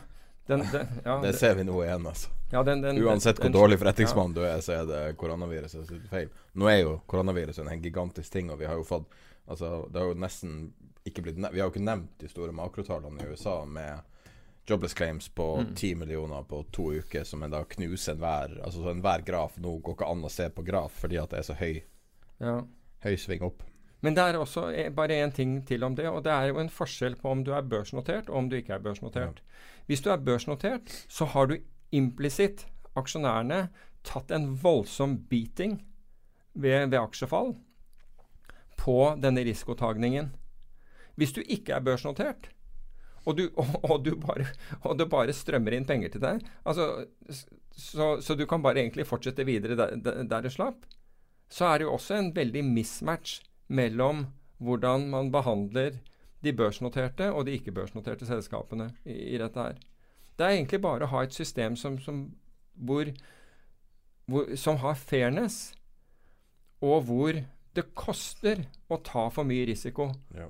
[0.46, 2.30] den, den, ja, det ser vi nå igjen, altså.
[2.52, 6.28] Ja, den, Uansett hvor dårlig forretningsmann du er, så er det koronaviruset sitt feil.
[6.54, 9.10] Nå er jo koronaviruset en gigantisk ting, og vi har jo fått
[9.46, 10.54] Altså, det har jo nesten
[11.06, 14.15] ikke blitt Vi har jo ikke nevnt de store makrotallene i USA med
[14.66, 15.98] jobless claims på ti mm.
[15.98, 19.96] millioner på to uker, som en da knuser enhver Altså så enhver graf Nå går
[19.98, 21.80] ikke an å se på graf fordi at det er så høy,
[22.42, 22.58] ja.
[23.06, 23.62] høy sving opp.
[24.04, 26.60] Men det er også e, bare én ting til om det, og det er jo
[26.60, 29.40] en forskjell på om du er børsnotert og om du ikke er børsnotert.
[29.40, 29.82] Ja.
[29.86, 31.56] Hvis du er børsnotert, så har du
[31.94, 32.66] implisitt
[32.98, 33.68] aksjonærene
[34.06, 35.80] tatt en voldsom beating
[36.54, 37.54] ved, ved aksjefall
[38.76, 40.34] på denne risikotagningen.
[41.16, 42.50] Hvis du ikke er børsnotert,
[43.26, 44.46] og du, og, og du bare,
[44.86, 47.06] og det bare strømmer inn penger til deg, altså,
[47.76, 50.86] så, så, du kan bare egentlig fortsette videre der, der du slapp,
[51.52, 54.26] så er det jo også en veldig mismatch mellom
[54.62, 55.98] hvordan man behandler
[56.44, 59.80] de børsnoterte og de ikke-børsnoterte selskapene i, i, dette her.
[60.36, 62.26] Det er egentlig bare å ha et system som, som,
[62.74, 63.10] hvor,
[64.30, 65.74] hvor, som har fairness,
[66.84, 67.40] og hvor
[67.76, 70.10] det koster å ta for mye risiko.
[70.36, 70.48] Ja.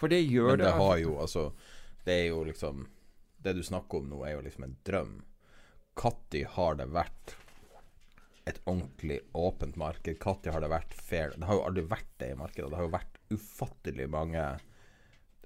[0.00, 1.48] For det gjør Men det det har jo altså
[2.04, 2.86] Det er jo liksom
[3.44, 5.16] Det du snakker om nå, er jo liksom en drøm.
[6.00, 7.34] Når har det vært
[8.48, 10.16] et ordentlig åpent marked?
[10.20, 11.34] Når har det vært fair?
[11.36, 12.70] Det har jo aldri vært det i markedet.
[12.72, 14.46] Det har jo vært ufattelig mange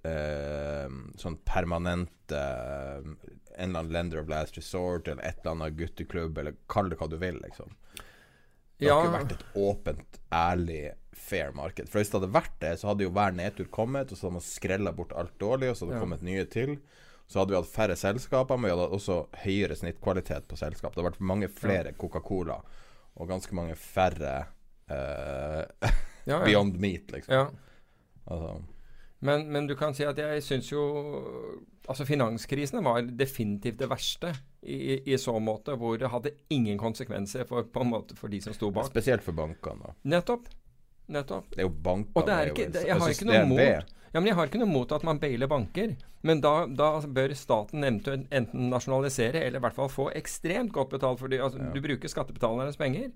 [0.06, 0.86] Uh,
[1.18, 6.38] sånn permanente uh, En eller annen lender of last resort eller et eller annet gutteklubb,
[6.38, 7.74] eller kall det hva du vil, liksom.
[8.78, 10.82] Det har ikke vært et åpent, ærlig,
[11.18, 11.90] fair marked.
[11.90, 14.38] For hvis det hadde vært det, så hadde jo hver nedtur kommet, og så hadde
[14.38, 16.04] man skrella bort alt dårlig, og så hadde det ja.
[16.06, 16.76] kommet nye til.
[17.28, 20.94] Så hadde vi hatt færre selskaper, men vi hadde også høyere snittkvalitet på selskap.
[20.94, 21.98] Det hadde vært mange flere ja.
[21.98, 22.60] Coca-Cola,
[23.18, 24.34] og ganske mange færre
[24.88, 25.92] uh,
[26.30, 27.58] ja, Beyond Meat, liksom.
[28.28, 28.58] Altså
[29.18, 30.82] men, men, du kan si at jeg syns jo
[31.88, 37.46] Altså Finanskrisene var definitivt det verste i, i, så måte, hvor det hadde ingen konsekvenser
[37.48, 38.90] for, måte, for de som sto bak.
[38.90, 39.94] Spesielt for bankene.
[40.04, 40.50] Nettopp.
[41.08, 41.54] Nettopp.
[41.54, 42.12] Det er jo bankene.
[42.20, 44.60] Og det er ikke, det, jeg, har ikke noe mot, ja, men jeg har ikke
[44.60, 45.96] noe mot at man bailer banker,
[46.28, 51.22] men da, da bør staten enten nasjonalisere eller i hvert fall få ekstremt godt betalt
[51.22, 51.40] for det.
[51.44, 51.72] Altså, ja.
[51.72, 53.12] Du bruker skattebetalernes penger.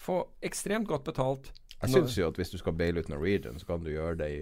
[0.00, 1.52] Få ekstremt godt betalt.
[1.80, 4.30] Jeg syns jo at hvis du skal baile ut Norwegian, så kan du gjøre det
[4.34, 4.40] i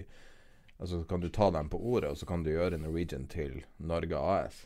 [0.79, 4.19] Altså kan du ta dem på ordet, og så kan du gjøre Norwegian til Norge
[4.19, 4.61] AS.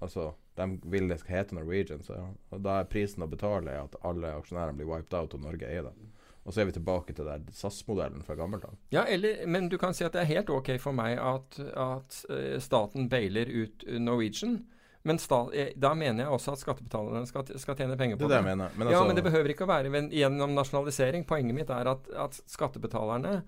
[0.00, 3.96] Altså, de vil det skal hete Norwegian, så, og da er prisen å betale at
[4.06, 6.12] alle aksjonærene blir wiped out, og Norge eier dem.
[6.46, 8.78] Og så er vi tilbake til der SAS-modellen fra gammelt av.
[8.94, 12.20] Ja, eller, men du kan si at det er helt ok for meg at, at
[12.30, 14.62] uh, staten bailer ut Norwegian.
[15.02, 15.16] Men
[15.56, 18.36] eh, da mener jeg også at skattebetalerne skal, skal tjene penger på det.
[18.36, 18.50] Er det.
[18.52, 21.24] det men altså, ja, men det behøver ikke å være men gjennom nasjonalisering.
[21.28, 23.38] Poenget mitt er at, at skattebetalerne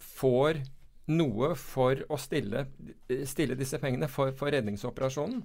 [0.00, 0.62] får
[1.12, 2.66] noe for å stille,
[3.28, 5.42] stille disse pengene for, for redningsoperasjonen.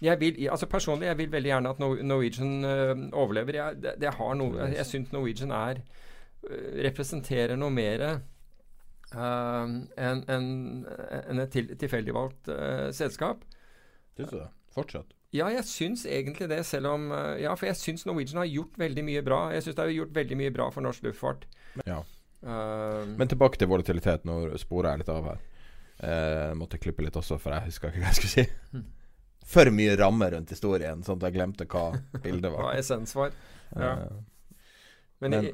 [0.00, 3.58] Jeg vil, altså Personlig jeg vil veldig gjerne at Norwegian uh, overlever.
[3.58, 9.66] Jeg, det, det noe, jeg, syns Norwegian er uh, representerer noe mer uh,
[10.00, 10.50] enn en,
[11.20, 12.52] en et til, tilfeldig valgt
[12.96, 13.44] selskap.
[14.16, 14.48] Syns du det?
[14.74, 15.12] Fortsatt?
[15.36, 19.04] Ja, jeg syns egentlig det, selv om Ja, for jeg syns Norwegian har gjort veldig
[19.06, 19.44] mye bra.
[19.54, 21.44] Jeg syns det har gjort veldig mye bra for norsk luftfart.
[21.86, 22.00] Ja.
[22.42, 24.24] Uh, Men tilbake til volatilitet.
[24.28, 25.42] Nå sporer jeg litt av her.
[26.00, 28.46] Uh, måtte klippe litt også, for jeg husker ikke hva jeg skulle si.
[28.72, 28.88] Hmm.
[29.50, 31.90] For mye ramme rundt historien, sånn at jeg glemte hva
[32.22, 32.62] bildet var.
[32.68, 33.36] hva essens var.
[33.74, 33.92] Ja.
[33.98, 34.58] Uh,
[35.20, 35.50] men, men,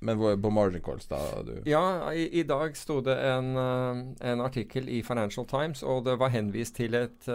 [0.00, 1.20] men, på margin calls, da?
[1.44, 1.58] Du?
[1.68, 1.82] Ja,
[2.16, 6.78] i, i dag sto det en, en, artikkel i Financial Times, og det var henvist
[6.80, 7.28] til, et,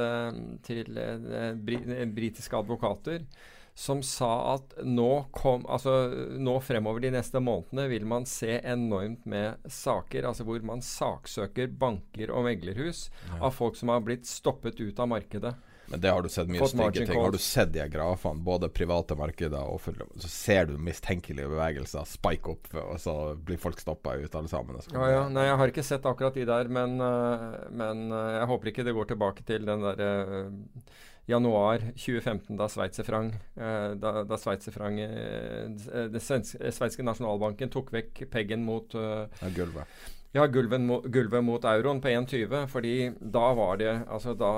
[0.65, 0.97] til
[2.15, 3.21] britiske advokater
[3.77, 6.07] som sa at nå, kom, altså,
[6.39, 11.73] nå fremover de neste månedene vil man se enormt med saker altså hvor man saksøker
[11.75, 13.41] banker og meglerhus ja.
[13.43, 15.51] av folk som har blitt stoppet ut av markedet.
[15.87, 17.19] Men det har du sett mye stygge ting.
[17.19, 22.07] Har du sett de grafene, både private markeder og offentlige, så ser du mistenkelige bevegelser
[22.09, 24.79] spike opp, og så blir folk stoppa ut alle sammen.
[24.95, 25.25] Ja, ja.
[25.29, 28.87] Nei, jeg har ikke sett akkurat de der, men, uh, men uh, jeg håper ikke
[28.87, 30.09] det går tilbake til den derre
[30.47, 30.95] uh,
[31.27, 35.69] januar 2015, da sveitserfrang eh, Da, da Sveitserfrang eh,
[36.11, 39.89] Den sveitsiske nasjonalbanken tok vekk peggen mot uh, gulvet.
[40.35, 42.67] Ja, gulvet, gulvet mot euroen på 1,20.
[42.71, 44.51] Fordi da var det Altså da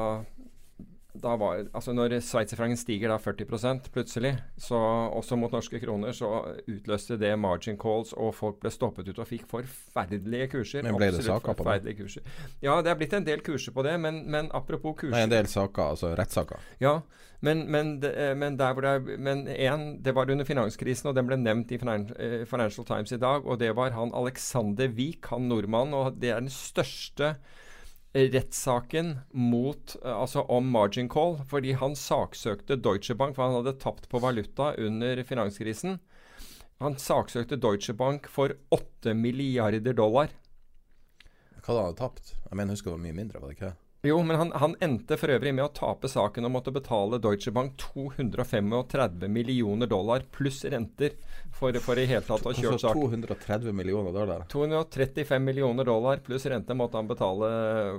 [1.21, 4.77] da var, altså Når sveitserfrangen stiger da 40% plutselig, så
[5.17, 6.29] også mot norske kroner, så
[6.67, 10.85] utløste det margin calls, og folk ble stoppet ut og fikk forferdelige kurser.
[10.85, 11.95] Men ble det saker på det?
[11.97, 12.25] kurser.
[12.63, 15.33] Ja, det er blitt en del kurser på det, men, men apropos kurser Nei, en
[15.33, 16.63] del saker, altså rettssaker.
[16.83, 16.99] Ja,
[17.45, 21.27] men, men, eh, men der hvor det Men en, det var under finanskrisen, og den
[21.29, 25.47] ble nevnt i eh, Financial Times i dag, og det var han Alexander Wiik, han
[25.49, 27.35] nordmannen, og det er den største
[28.13, 33.77] rettssaken mot eh, Altså om margin call, fordi han saksøkte Deutsche Bank, for han hadde
[33.81, 35.99] tapt på valuta under finanskrisen.
[36.79, 40.31] Han saksøkte Deutsche Bank for 8 milliarder dollar.
[41.57, 42.35] Hva hadde han tapt?
[42.37, 43.73] Jeg mener, husker det var mye mindre, var det ikke?
[44.07, 47.51] Jo, men han, han endte for øvrig med å tape saken og måtte betale Deutsche
[47.51, 51.17] Bank 235 millioner dollar pluss renter
[51.57, 54.45] for, for i hele tatt å ha kjørt Altså 230 millioner dollar.
[54.51, 57.49] 235 millioner dollar pluss rente måtte han betale,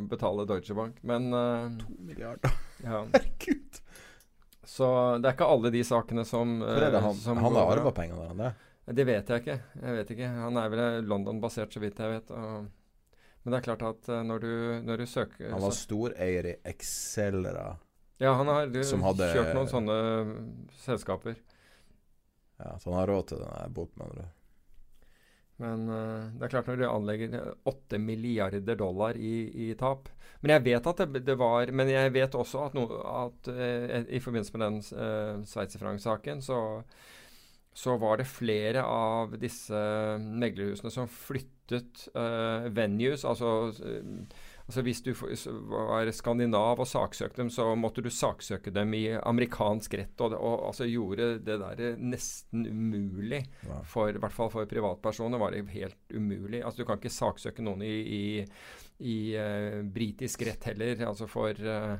[0.08, 1.02] betale Deutsche Bank.
[1.02, 2.56] Men uh, To milliarder.
[2.84, 3.02] ja.
[3.14, 3.82] Herregud!
[4.68, 4.86] Så
[5.18, 7.72] det er ikke alle de sakene som Hvor er det han, eh, som han har
[7.72, 8.50] arva pengene det?
[8.94, 9.56] Det vet jeg ikke.
[9.82, 10.28] Jeg vet ikke.
[10.44, 12.30] Han er vel London-basert, så vidt jeg vet.
[12.32, 12.68] Og,
[13.42, 16.56] men det er klart at eh, når du, når du søker Han var storeier i
[16.68, 17.68] Excelera.
[18.18, 19.98] Ja, han har du, hadde- kjørt noen sånne
[20.82, 21.38] selskaper.
[22.58, 24.26] Ja, så han har råd til denne der boten, med andre.
[25.58, 27.32] Men uh, det er klart når du anlegger
[27.66, 30.06] 8 milliarder dollar i, i tap
[30.38, 32.84] Men jeg vet at det, det var Men jeg vet også at, no,
[33.24, 36.60] at uh, i forbindelse med den uh, sveitserfrank-saken, så,
[37.74, 39.82] så var det flere av disse
[40.18, 41.10] meglerhusene som
[41.68, 43.24] flyttet uh, venues.
[43.24, 44.26] Altså, eh,
[44.66, 45.12] altså hvis du
[45.70, 50.20] var skandinav og saksøkte dem, så måtte du saksøke dem i amerikansk rett.
[50.20, 53.44] Og, og altså gjorde det der nesten umulig.
[53.66, 53.82] Wow.
[53.84, 56.62] For, I hvert fall for privatpersoner var det helt umulig.
[56.64, 58.22] Altså Du kan ikke saksøke noen i, i,
[59.00, 61.06] i uh, britisk rett heller.
[61.08, 61.98] Altså for eh,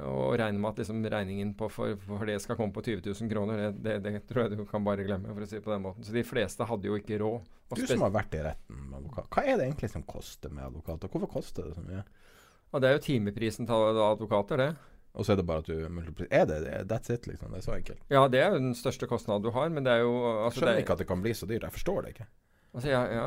[0.00, 3.30] å regne med at liksom regningen på for, for det skal komme på 20 000
[3.32, 5.74] kroner, det, det, det tror jeg du kan bare glemme, for å si det på
[5.74, 6.06] den måten.
[6.06, 7.50] Så de fleste hadde jo ikke råd.
[7.72, 10.52] Og Du som har vært i retten med advokat, hva er det egentlig som koster
[10.52, 11.04] med advokat?
[11.06, 12.04] Og hvorfor koster det så mye?
[12.72, 14.70] og det er jo timeprisen til advokater, det.
[15.12, 16.60] Og så er det bare at du Er det?
[16.88, 17.50] That's it, liksom?
[17.52, 18.00] Det er så enkelt.
[18.08, 20.60] Ja, det er jo den største kostnaden du har, men det er jo Jeg altså,
[20.60, 21.66] skjønner det, ikke at det kan bli så dyrt.
[21.68, 22.26] Jeg forstår det ikke.
[22.72, 23.26] altså, ja, ja.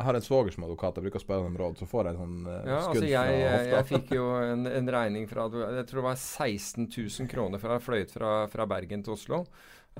[0.00, 2.14] Jeg har en svoger som advokat, jeg bruker å spørre om råd, så får jeg
[2.16, 3.74] en sånn uh, Ja, skudd altså jeg, fra jeg, hofta.
[3.74, 7.74] jeg fikk jo en, en regning fra Jeg tror det var 16 000 kroner å
[7.74, 9.42] ha fløyet fra, fra Bergen til Oslo.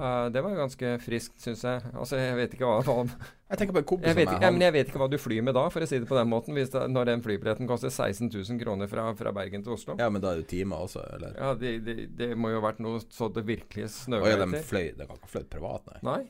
[0.00, 1.82] Uh, det var ganske friskt, syns jeg.
[1.92, 3.02] Altså, jeg vet ikke hva, hva
[3.50, 5.18] Jeg tenker på en kompis jeg, vet, ikke- ja, men jeg vet ikke hva du
[5.20, 6.56] flyr med da, for å si det på den måten.
[6.56, 9.98] Det, når den flybilletten koster 16 000 kroner fra, fra Bergen til Oslo.
[10.00, 11.34] ja, men da er det time også, eller?
[11.36, 14.46] Ja, det, det, det må jo ha vært noe så det virkelig Og ja, snøvler
[14.46, 16.00] de fløy De kan ikke fløy privat, nei.
[16.06, 16.22] Nei.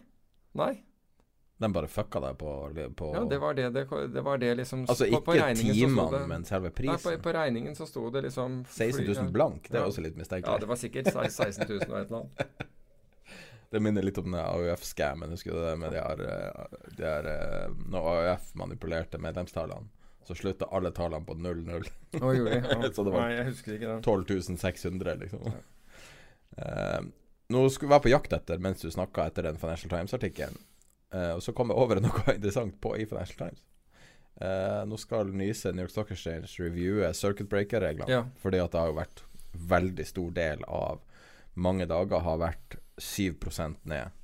[0.58, 0.72] Nei.
[1.60, 2.50] De bare fucka deg på,
[2.96, 3.82] på Ja, det var det det,
[4.14, 7.20] det, var det liksom Altså på- på ikke timene, det- men selve Nei, på, prisen.
[7.26, 9.86] på regningen så sto det liksom 16 fly- 000 blank, det er Ja.
[9.90, 12.66] også litt Ja, det var sikkert 16 000 og et eller annet.
[13.70, 15.30] Det minner litt om den AUF-scammen.
[15.30, 16.64] Husker du det med de her, eh,
[16.96, 19.86] de her eh, Når AUF manipulerte medlemstallene,
[20.26, 21.86] så slutta alle tallene på 0-0.
[22.18, 22.68] jo, gjorde de?
[22.82, 22.90] Ja.
[22.90, 24.02] Så det var- Nei, jeg husker ikke det.
[24.02, 25.52] 12 600, liksom.
[26.58, 27.00] Eh,
[27.50, 30.58] nå skulle jeg være på jakt etter mens du snakka etter den Financial Times-artikkelen.
[31.12, 33.64] Eh, og så kom jeg over noe interessant på i Financial Times.
[34.40, 38.08] Uh, nå skal Nyse New York Stock Exchange reviewe circuit breaker-reglene.
[38.08, 38.22] Ja.
[38.40, 39.22] Fordi at det har jo vært
[39.68, 41.02] veldig stor del av
[41.60, 44.14] mange dager har vært 7% ned.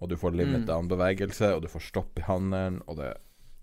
[0.00, 0.66] Og du får limit Mm.
[0.66, 3.12] down-bevegelse, og du får stopp i handelen, og det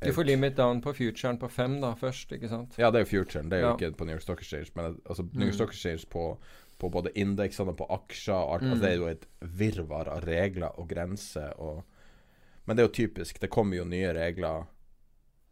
[0.04, 2.74] Du får limit down på futuren på fem da først, ikke sant?
[2.78, 3.50] Ja, det er jo futuren.
[3.50, 3.76] Det er jo Ja.
[3.76, 4.72] ikke på New York Stock Exchange.
[4.76, 5.60] Men altså, New York Mm.
[5.60, 6.38] Stock Exchange på,
[6.80, 8.72] på både indeksene og på aksjer og alt, Mm.
[8.72, 11.54] altså, Det er jo et virvar av regler og grenser.
[11.60, 11.84] Og,
[12.64, 13.40] men det er jo typisk.
[13.42, 14.70] Det kommer jo nye regler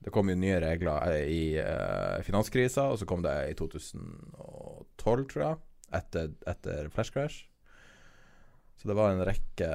[0.02, 5.28] Det kommer jo nye regler eh, i uh, finanskrisa, og så kom det i 2012,
[5.30, 5.60] tror jeg.
[5.94, 7.46] Etter, etter Flash Crash.
[8.80, 9.70] Så det var en rekke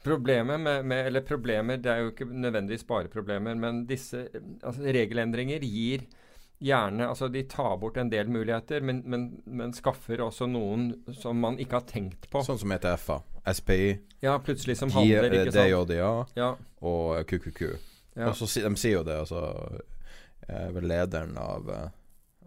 [0.00, 4.22] Problemet med, med Eller problemer, det er jo ikke nødvendigvis bare problemer, men disse
[4.62, 6.06] altså, regelendringer gir
[6.60, 11.38] gjerne Altså, de tar bort en del muligheter, men, men, men skaffer også noen som
[11.40, 12.42] man ikke har tenkt på.
[12.44, 13.22] Sånn som ETF-er.
[13.56, 13.86] SPI,
[14.20, 15.70] Ja, plutselig som handler, eh, ikke sant?
[15.88, 16.50] DJDA Ja,
[16.84, 17.62] og QQQ.
[18.16, 18.28] ja.
[18.28, 19.40] Og så De sier jo det, altså
[20.48, 21.88] eh, vel lederen av, eh,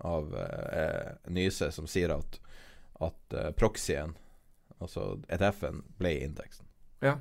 [0.06, 2.38] av eh, Nyse, som sier at,
[3.02, 4.14] at eh, proxyen,
[4.80, 6.66] altså ETF-en, ble i indeksen.
[7.02, 7.18] ja.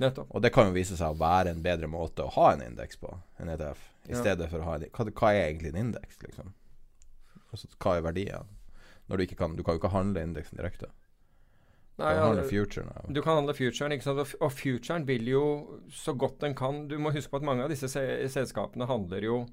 [0.00, 0.26] Nettopp.
[0.34, 2.96] Og det kan jo vise seg å være en bedre måte å ha en indeks
[2.98, 3.78] på enn ETF,
[4.08, 4.20] i Ja.
[4.20, 6.52] stedet for å ha en hva, hva er egentlig en indeks, liksom?
[7.52, 8.46] Altså, hva er verdien?
[9.08, 10.86] Når du ikke kan Du kan jo ikke handle indeksen direkte.
[11.96, 12.88] Du Nei, kan ja, handle futuren.
[12.96, 14.34] av- Du kan handle futuren, ikke sant?
[14.40, 17.68] Og futuren vil jo så godt den kan Du må huske på at mange av
[17.70, 19.46] disse se selskapene handler jo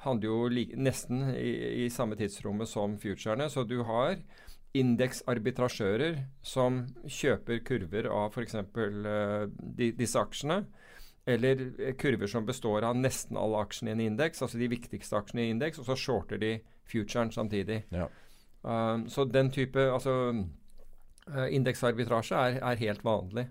[0.00, 3.48] handler jo like, nesten i, i samme tidsrommet som futurene.
[3.50, 4.16] Så du har
[4.74, 8.54] indeksarbitrasjører som kjøper kurver av f.eks.
[8.54, 9.46] Uh,
[9.76, 10.64] de, disse aksjene.
[11.28, 15.18] Eller eh, kurver som består av nesten alle aksjene i en indeks, altså de viktigste
[15.18, 16.54] aksjene i indeks, og så shorter de
[16.88, 17.82] futuren samtidig.
[17.92, 18.08] Ja.
[18.62, 23.46] Um, så den type altså uh, indeksarbitrasje er, er, helt vanlig.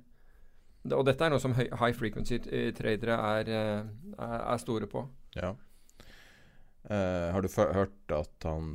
[0.91, 5.05] Og dette er noe som high frequency-tradere er, uh, er, er, store på.
[5.35, 5.53] Ja.
[6.87, 8.73] Uh, har du hørt at han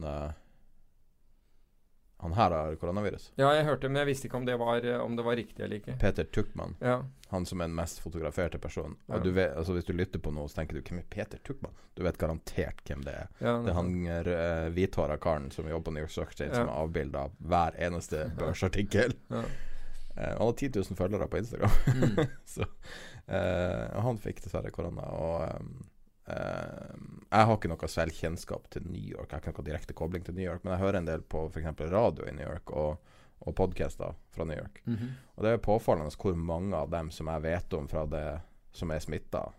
[2.23, 3.33] han her har koronavirus?
[3.35, 5.81] Ja, jeg hørte, men jeg visste ikke om det var, om det var riktig eller
[5.81, 5.97] ikke.
[5.99, 6.77] Peter Tuckman.
[6.79, 7.01] Ja.
[7.33, 8.95] Han som er den mest fotograferte personen.
[9.09, 9.19] Ja.
[9.19, 11.75] Du vet, altså Hvis du lytter på noe, så tenker du hvem er Peter Tuckman?
[11.99, 13.33] Du vet garantert hvem det er.
[13.41, 16.71] Ja, det er han uh, hvithåra karen som jobber på New York Stock Exchange, som
[16.71, 19.17] er avbilda av hver eneste børsartikkel.
[19.35, 19.43] Ja.
[20.13, 21.75] Uh, han har 10 000 følgere på Instagram.
[21.97, 22.23] Mm.
[22.55, 22.69] så,
[23.33, 25.09] uh, han fikk dessverre korona.
[25.11, 25.75] Og um,
[26.27, 29.31] jeg har ikke noe selvkjennskap til New York.
[29.31, 31.49] Jeg har ikke noe direkte kobling til New York, men jeg hører en del på
[31.49, 31.81] f.eks.
[31.91, 34.83] radio i New York og, og podcaster fra New York.
[34.85, 35.11] Mm -hmm.
[35.35, 38.41] Og det er påfallende hvor mange av dem som jeg vet om fra det
[38.73, 39.53] som er smitta.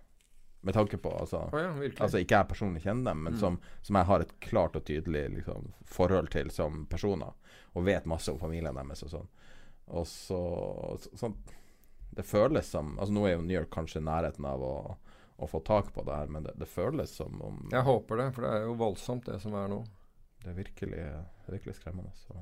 [0.61, 3.39] Med tanke på altså, oh ja, altså Ikke jeg personlig kjenner dem, men mm.
[3.39, 7.33] som, som, jeg har et klart og tydelig liksom, forhold til som personer.
[7.73, 9.27] Og vet masse om familien deres og sånn.
[9.85, 10.39] Og så,
[11.01, 11.33] så, så
[12.15, 14.75] Det føles som Altså Nå er jo New York kanskje i nærheten av å
[15.37, 18.31] å få tak på det her, men det, det, føles som om Jeg håper det,
[18.35, 19.79] for det er jo voldsomt, det som er nå.
[20.43, 21.05] Det er virkelig,
[21.47, 22.11] virkelig skremmende.
[22.19, 22.35] Så.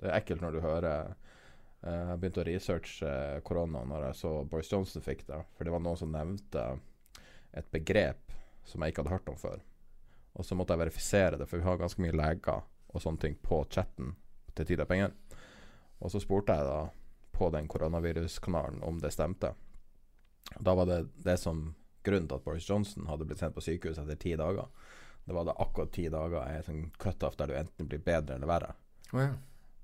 [0.00, 4.18] Det er ekkelt når du hører eh, Jeg begynte å researche eh, korona når jeg
[4.20, 5.40] så Boris Johnson fikk det.
[5.56, 6.66] For det var noen som nevnte
[7.56, 8.36] et begrep
[8.66, 9.64] som jeg ikke hadde hørt om før.
[10.36, 13.36] Og så måtte jeg verifisere det, for vi har ganske mye leger og sånne ting
[13.40, 14.12] på chatten
[14.56, 15.14] til Tid og penger.
[16.04, 16.80] Og så spurte jeg da
[17.36, 19.54] på den koronaviruskanalen om det stemte.
[20.60, 21.70] Da var det det som
[22.06, 24.70] grunnen til at Boris Johnson hadde blitt sendt på sykehus etter ti dager.
[25.26, 28.50] Det var da akkurat ti dager er sånn cutoff der du enten blir bedre eller
[28.50, 28.72] verre.
[29.12, 29.32] Oh, ja.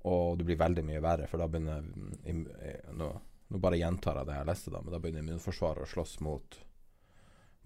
[0.07, 3.09] Og du blir veldig mye verre, for da begynner nå,
[3.47, 6.57] nå, bare gjentar jeg det jeg leste, da, men da begynner immunforsvaret å slåss mot,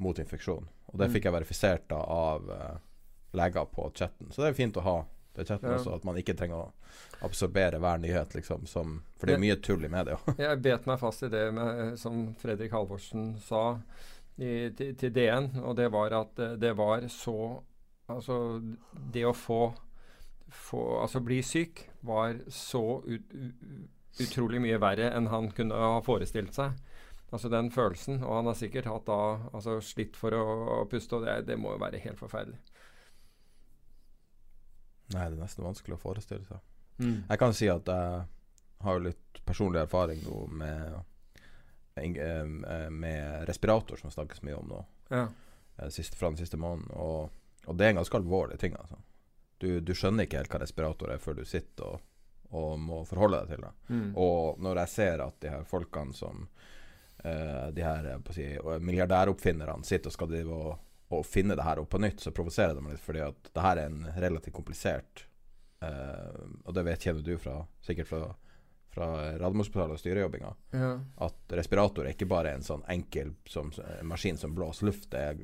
[0.01, 0.67] mot infeksjon.
[0.87, 1.13] Og det mm.
[1.15, 2.75] fikk jeg verifisert da av uh,
[3.37, 4.29] leger på chatten.
[4.31, 4.97] Så det er fint å ha
[5.37, 5.77] det chatten ja.
[5.77, 9.57] også, at man ikke trenger å absorbere hver nyhet, liksom, som, For det er mye
[9.61, 10.17] tull i media.
[10.47, 13.63] jeg bet meg fast i det med, som Fredrik Halvorsen sa
[14.37, 17.63] i, til, til, DN, og det var at eh, det var så
[18.07, 18.61] Altså,
[19.11, 19.73] det å få,
[20.47, 23.33] få Altså bli syk var så ut,
[24.23, 26.77] utrolig mye verre enn han kunne ha forestilt seg.
[27.35, 28.21] Altså den følelsen.
[28.23, 29.19] Og han har sikkert hatt da
[29.51, 30.45] altså slitt for å,
[30.77, 32.61] å puste, og det, det, må jo være helt forferdelig.
[35.11, 36.63] Nei, det er nesten vanskelig å forestille seg.
[37.03, 37.19] Mm.
[37.27, 38.23] Jeg kan si at jeg
[38.87, 40.97] har jo litt personlig erfaring nå med
[42.93, 44.79] med respirator, som snakkes mye om nå.
[45.09, 45.27] Ja.
[45.77, 46.91] Eh, siste, fra den siste måneden.
[46.91, 47.29] Og,
[47.65, 48.75] og, det er en ganske alvorlig ting.
[48.79, 48.95] Altså.
[49.57, 52.01] Du, du, skjønner ikke helt hva respirator er før du sitter og,
[52.55, 53.71] og må forholde deg til det.
[53.89, 54.09] Mm.
[54.23, 58.45] Og når jeg ser at de her folkene som uh, De her si,
[58.79, 62.77] milliardæroppfinnerne sitter og skal drive og, og, finne det her opp på nytt, så provoserer
[62.77, 65.25] det meg litt, fordi at det her er en relativt komplisert
[65.81, 68.21] uh, Og det vet kjenner du fra, sikkert fra
[68.97, 70.55] fra Radiumhospitalet og styrejobbinga.
[70.77, 70.95] Ja.
[71.27, 73.69] At respirator er ikke bare en sånn enkel som,
[73.99, 75.09] en maskin som blåser luft.
[75.11, 75.37] Det er,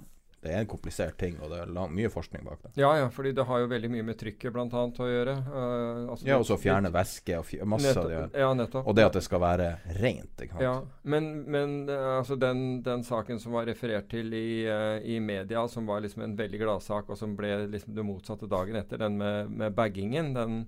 [0.44, 2.74] det er en komplisert ting, og det er lang, mye forskning bak det.
[2.82, 5.38] Ja, ja, fordi det har jo veldig mye med trykket blant annet å gjøre.
[5.46, 8.26] Uh, altså ja, og så fjerne væske og masse av det.
[8.42, 8.90] Ja, nettopp.
[8.90, 9.70] Og det at det skal være
[10.02, 10.34] rent.
[10.36, 10.66] Ikke sant?
[10.66, 10.76] Ja,
[11.14, 15.64] men, men uh, altså den, den, saken som var referert til i, uh, i media,
[15.72, 19.22] som var liksom en veldig gladsak, og som ble liksom det motsatte dagen etter, den
[19.22, 20.64] med, med baggingen, den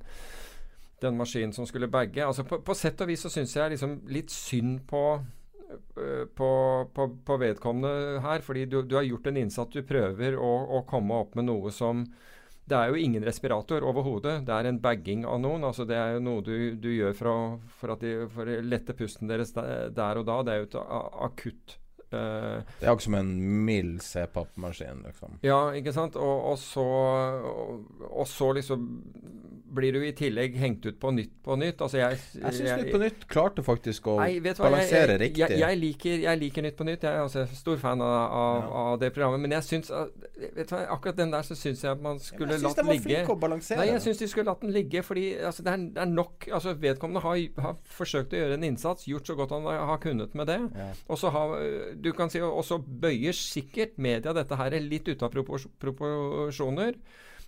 [1.02, 2.26] den maskinen som skulle bagge.
[2.26, 6.52] Altså på, på sett og vis så syns jeg liksom litt synd på, uh, på,
[6.96, 8.46] på, på, vedkommende her.
[8.46, 9.74] Fordi du, du, har gjort en innsats.
[9.76, 12.06] Du prøver å, å, komme opp med noe som
[12.66, 14.40] Det er jo ingen respirator overhodet.
[14.48, 15.64] Det er en bagging av noen.
[15.64, 17.40] altså Det er jo noe du, du gjør for å,
[17.82, 20.42] for, at de, for å lette pusten deres der, der og da.
[20.42, 20.80] Det er jo et
[21.30, 21.80] akutt
[22.14, 23.32] Uh, det er akkurat som en
[23.66, 25.40] mild C-pappmaskin, liksom.
[25.46, 26.16] Ja, ikke sant.
[26.16, 28.86] Og, og, så, og, og, så liksom
[29.76, 31.82] blir du i tillegg hengt ut på Nytt på Nytt.
[31.84, 35.44] Altså jeg jeg syns Nytt på Nytt klarte faktisk å nei, balansere jeg, riktig.
[35.44, 37.06] Jeg, jeg, liker, jeg, liker, Nytt på Nytt.
[37.06, 38.70] Jeg er altså stor fan av, av, ja.
[38.84, 39.44] av det programmet.
[39.44, 42.82] Men jeg syns vet du, akkurat den der så syns jeg at man skulle latt
[42.90, 43.22] ligge.
[43.30, 43.82] Å balansere.
[43.82, 45.04] Nei, jeg syns de skulle latt den ligge.
[45.06, 48.68] Fordi altså, det, er, det, er, nok altså, Vedkommende har, har, forsøkt å gjøre en
[48.70, 50.60] innsats, gjort så godt han har kunnet med det.
[50.76, 50.90] Ja.
[51.12, 51.56] Og så har
[52.02, 56.98] du kan si, og så bøyer sikkert media dette her litt ut av proporsjoner.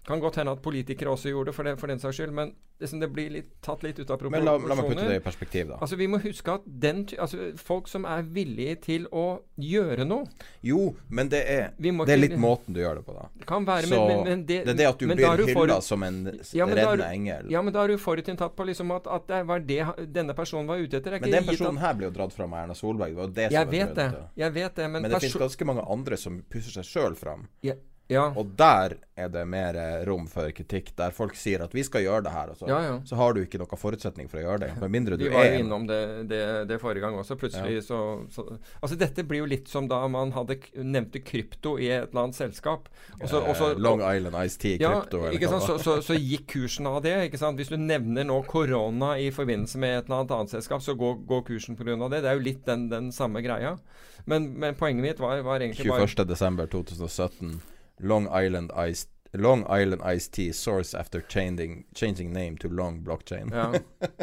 [0.07, 2.53] Kan godt hende at politikere også gjorde det, for, det, for den saks skyld, men
[2.79, 5.23] liksom det blir litt, tatt litt ut av Men la, la meg putte det i
[5.23, 5.79] perspektiv, da.
[5.83, 9.25] Altså, vi må huske at den, altså, folk som er villige til å
[9.59, 10.29] gjøre noe
[10.63, 13.25] Jo, men det er, det er litt måten du gjør det på, da.
[13.41, 16.07] Det kan være, Så men, men, det, det er det at du blir hylla som
[16.07, 16.21] en
[16.55, 17.51] Ja, reddende engel.
[17.51, 19.81] Ja, men da er du forutinntatt på liksom at, at det var det
[20.15, 21.17] denne personen var ute etter.
[21.17, 23.11] Er Men den personen at- her blir jo dratt fram av Erna Solberg.
[23.11, 24.07] Det var det som Jeg vet det.
[24.39, 27.47] Jeg vet det, men, Men det finnes ganske mange andre som pusser seg sjøl fram.
[27.65, 27.75] ja,
[28.07, 28.29] ja.
[28.39, 30.93] Og der er det mer eh, rom for kritikk.
[30.95, 33.01] Der folk sier at 'vi skal gjøre det her', og så, Ja, ja.
[33.03, 34.69] så har du ikke noen forutsetning for å gjøre det.
[34.79, 37.35] Med mindre du er Vi var jo innom det, det, det forrige gang også.
[37.35, 38.45] Plutselig så, så
[38.81, 42.35] Altså Dette blir jo litt som da man hadde nevnte krypto i et eller annet
[42.35, 42.87] selskap.
[43.19, 45.63] Også, så, også, eh, Long Island Ice Tea ja, Crypto eller ikke sant?
[45.67, 47.15] Så, så, så gikk kursen av det.
[47.27, 47.59] ikke sant?
[47.59, 51.25] Hvis du nevner nå korona i forbindelse med et eller annet annet selskap, så går,
[51.27, 51.97] går kursen pga.
[52.07, 52.21] det.
[52.21, 53.77] Det er jo litt den, den samme greia.
[54.25, 57.57] Men, men poenget mitt var, var egentlig bare 21.12.2017.
[57.99, 63.51] Long Island Ice Long Island Ice Tea source after changing, changing name to Long Blockchain.
[63.53, 63.67] Ja,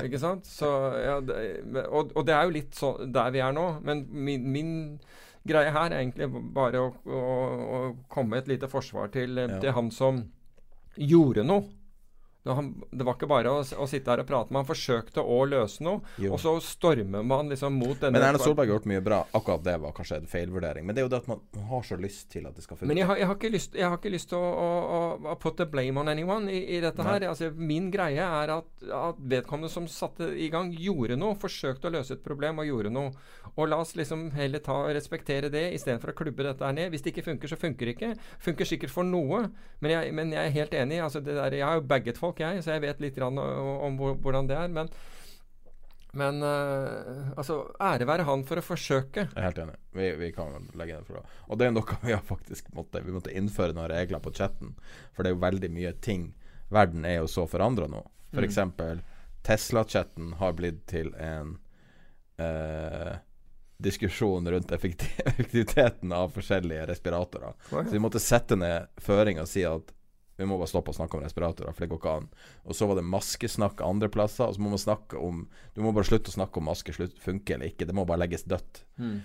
[0.03, 0.47] ikke sant?
[0.59, 0.67] Så,
[1.05, 3.67] ja, det, og, og det er jo litt så der vi er nå.
[3.85, 4.73] Men min, min
[5.47, 7.21] greie her er egentlig bare å, å,
[7.77, 9.61] å komme et lite forsvar til, Ja.
[9.63, 10.23] til han som
[10.97, 11.69] gjorde noe.
[12.45, 16.03] Det var ikke bare å, å sitte her og prate, man forsøkte å løse noe.
[16.21, 16.35] Jo.
[16.37, 19.23] Og så stormer man liksom mot denne Men Erna Solberg har gjort mye bra.
[19.33, 20.85] Akkurat det var kanskje en feilvurdering.
[20.85, 21.41] Men det er jo det at man
[21.71, 22.91] har så lyst til at det skal funke.
[22.91, 25.01] Men jeg har, jeg har ikke lyst, jeg har ikke lyst til å, å,
[25.33, 27.15] å, put the blame on anyone i, i dette Nei.
[27.15, 27.27] her.
[27.31, 28.69] Altså, min greie er at,
[29.01, 31.39] at vedkommende som satte i gang, gjorde noe.
[31.41, 33.15] Forsøkte å løse et problem og gjorde noe.
[33.55, 36.93] Og la oss liksom heller ta og respektere det istedenfor å klubbe dette her ned.
[36.93, 38.13] Hvis det ikke funker, så funker det ikke.
[38.45, 39.47] Funker sikkert for noe,
[39.81, 41.01] men jeg, men jeg er helt enig.
[41.05, 43.99] Altså, det der, jeg har jo bagget folk, jeg, så jeg vet litt om, om
[43.99, 44.73] hvordan det er.
[44.73, 44.91] Men,
[46.19, 49.29] men uh, altså, ære være han for å forsøke.
[49.29, 49.77] Jeg er helt enig.
[49.95, 51.25] Vi, vi kan legge det fra.
[51.49, 54.75] Og det er noe vi har faktisk måtte Vi måtte innføre noen regler på chatten.
[55.15, 56.33] For det er jo veldig mye ting
[56.75, 58.01] Verden er jo så forandra nå.
[58.35, 59.03] For Mm.
[59.45, 61.59] Tesla-chatten har blitt til en
[62.41, 63.13] eh,
[63.79, 67.53] diskusjon rundt effektiviteten av forskjellige respiratorer.
[67.71, 69.94] Så vi måtte sette ned føring og si at
[70.37, 72.29] vi må bare stoppe å snakke om respiratorer, for det går ikke an.
[72.65, 75.93] Og så var det maskesnakk andre plasser, og så må man snakke om Du må
[75.95, 77.87] bare slutte å snakke om maske slutt, funker eller ikke.
[77.87, 78.83] Det må bare legges dødt.
[78.99, 79.21] Mm.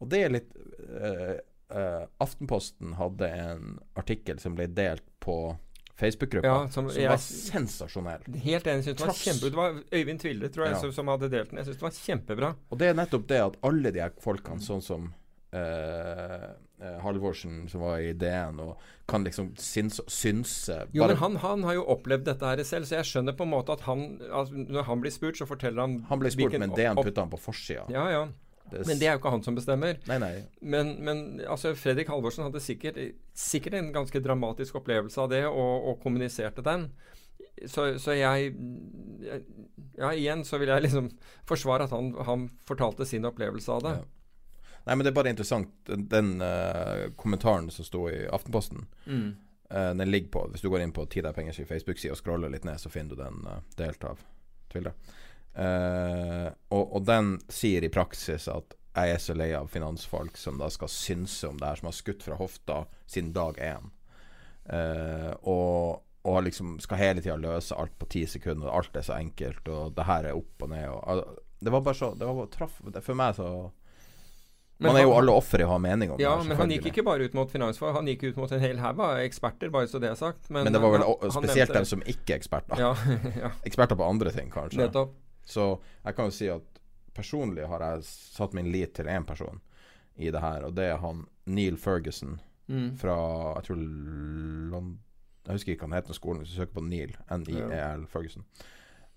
[0.00, 1.34] Og det er litt uh,
[1.76, 5.56] uh, Aftenposten hadde en artikkel som ble delt på
[6.00, 8.22] Facebook-gruppa, Ja, som som, jeg- var sensasjonell.
[8.40, 8.84] Helt enig.
[8.84, 10.80] Synes det var kjempe, Det var Øyvind Tville, tror jeg, Ja.
[10.80, 11.58] som, som hadde delt den.
[11.60, 12.54] Jeg syns det var kjempebra.
[12.70, 15.10] Og det er nettopp det at alle de her folkene, sånn som
[15.52, 16.44] eh,
[16.80, 18.76] eh, Halvorsen, som var i DN, og
[19.10, 23.00] kan liksom syns, synse Jo, men han, han har jo opplevd dette her selv, så
[23.00, 25.98] jeg skjønner på en måte at han altså, Når han blir spurt, så forteller han
[26.10, 27.86] Han blir spurt, hvilken men DN putter putta han på forsida.
[27.90, 28.22] Ja, ja.
[28.70, 29.96] Det Men det er jo ikke han som bestemmer.
[30.06, 30.34] Nei, nei.
[30.62, 33.00] Men, men altså, Fredrik Halvorsen hadde sikkert,
[33.34, 36.84] sikkert en ganske dramatisk opplevelse av det, og, og kommuniserte den.
[37.66, 38.54] Så, så jeg
[39.26, 39.42] jeg-
[39.98, 41.10] Ja, igjen så vil jeg liksom
[41.50, 43.96] forsvare at han, han fortalte sin opplevelse av det.
[43.98, 44.19] Ja.
[44.86, 45.72] Nei, men det er bare interessant.
[45.86, 49.36] Den, eh, kommentaren som sto i Aftenposten, Mm.
[49.70, 52.50] Uh, den ligger på Hvis du går inn på Tid er pengers Facebook-side og scroller
[52.50, 54.18] litt ned, så finner du den uh, delt av
[54.72, 54.90] Tvilde.
[55.54, 60.58] Uh, og, og den sier i praksis at jeg er så lei av finansfolk som
[60.58, 63.86] da skal synse om det her, som har skutt fra hofta siden dag én.
[65.46, 69.14] Og, og liksom skal hele tida løse alt på ti sekunder, og alt er så
[69.14, 70.88] enkelt, og det her er opp og ned.
[70.90, 73.46] Og, det var bare så Det var bare traff For meg så
[74.80, 76.42] Man er jo alle ofre i å ha mening om Ja, det.
[76.44, 78.78] Ja, men han gikk ikke bare ut mot finansfag, han gikk ut mot en hel
[78.80, 80.48] haug av eksperter, bare så det er sagt.
[80.50, 82.78] Men, Men det var vel han- spesielt dem som ikke er eksperter.
[82.80, 82.94] Ja,
[83.44, 84.78] ja, Eksperter på andre ting, kanskje.
[84.80, 85.12] nettopp.
[85.44, 86.80] Så jeg kan jo si at
[87.14, 89.60] personlig har jeg satt min lit til én person
[90.16, 92.92] i det her, og det er han Neil Ferguson Mm.
[92.96, 93.14] fra
[93.56, 94.98] Jeg tror London
[95.44, 97.16] Jeg husker ikke hva han heter på skolen, hvis du søker på Neil.
[97.34, 98.44] N-I-E-L Ferguson.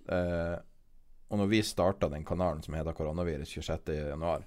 [0.10, 0.58] Uh,
[1.30, 4.44] og når vi starta den kanalen som heter Koronavirus 26.1,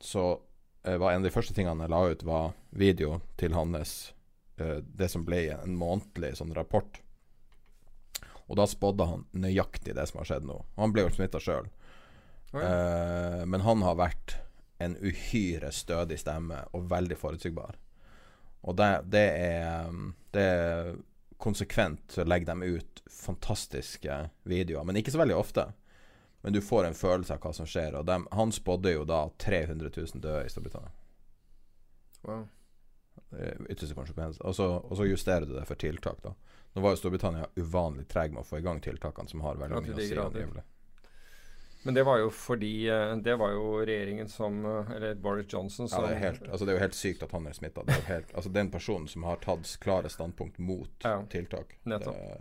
[0.00, 0.38] så
[0.84, 3.94] var en av de første tingene jeg la ut, var video til hans
[4.60, 7.00] eh, Det som ble en månedlig sånn rapport.
[8.44, 10.58] Og da spådde han nøyaktig det som har skjedd nå.
[10.76, 11.70] Han ble jo smitta sjøl.
[12.52, 12.60] Oi.
[12.60, 14.36] Eh, men han har vært
[14.84, 17.78] en uhyre stødig stemme og veldig forutsigbar.
[18.64, 19.90] Og det, det er
[20.34, 20.94] Det er
[21.38, 24.14] konsekvent så legger de ut fantastiske
[24.48, 25.66] videoer, men ikke så veldig ofte.
[26.44, 27.94] Men du får en følelse av hva som skjer.
[27.96, 30.92] Og de, han spådde jo da 300 000 døde i Storbritannia.
[32.24, 32.44] Wow.
[33.68, 34.40] Ytterste konsekvens.
[34.44, 36.34] Og så, og så justerer du det for tiltak, da.
[36.74, 39.80] Nå var jo Storbritannia uvanlig treg med å få i gang tiltakene som har veldig
[39.86, 40.64] mye å si angivelig.
[41.84, 45.84] Men det var jo fordi eh, Det var jo regjeringen som eh, Eller Boris Johnson
[45.92, 47.84] Ja, det, er helt, altså det er jo helt sykt at han er smitta.
[48.32, 51.76] Altså den personen som har tatt klare standpunkt mot Ja, tiltak.
[51.84, 52.16] nettopp.
[52.16, 52.40] Det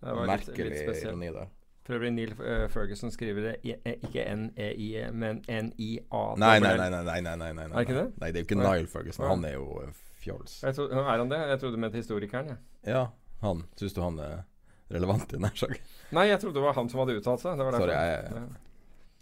[0.00, 1.12] Det var litt, merkelig litt spesielt.
[1.12, 1.54] ironi der.
[1.88, 6.22] For blir Neil eh, Ferguson skriver det i- eh, ikke N-E-I, men N-I-A.
[6.36, 6.90] Nei, nei, nei.
[6.92, 8.06] nei, nei, nei, nei, nei, Er det ikke det?
[8.20, 9.24] Nei, det er jo ikke Neil Nile Ferguson.
[9.30, 10.58] Han er jo eh, fjols.
[10.66, 11.38] Jeg tro, er han det?
[11.54, 12.52] Jeg trodde du mente historikeren.
[12.52, 12.58] jeg.
[12.92, 13.06] Ja,
[13.40, 13.64] han.
[13.80, 14.44] Syns du han er
[14.92, 15.80] relevant i denne saken?
[16.12, 17.56] Nei, jeg trodde det var han som hadde uttalt seg.
[17.56, 18.48] Det var Sorry, jeg-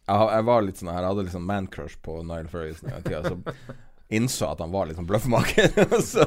[0.07, 3.03] Jeg, jeg var litt sånn her, jeg hadde litt sånn man-crush på Nile Ferguson en
[3.03, 3.23] tida.
[3.27, 3.75] Så
[4.11, 5.67] innså at han var litt sånn bløffmaker.
[6.13, 6.27] så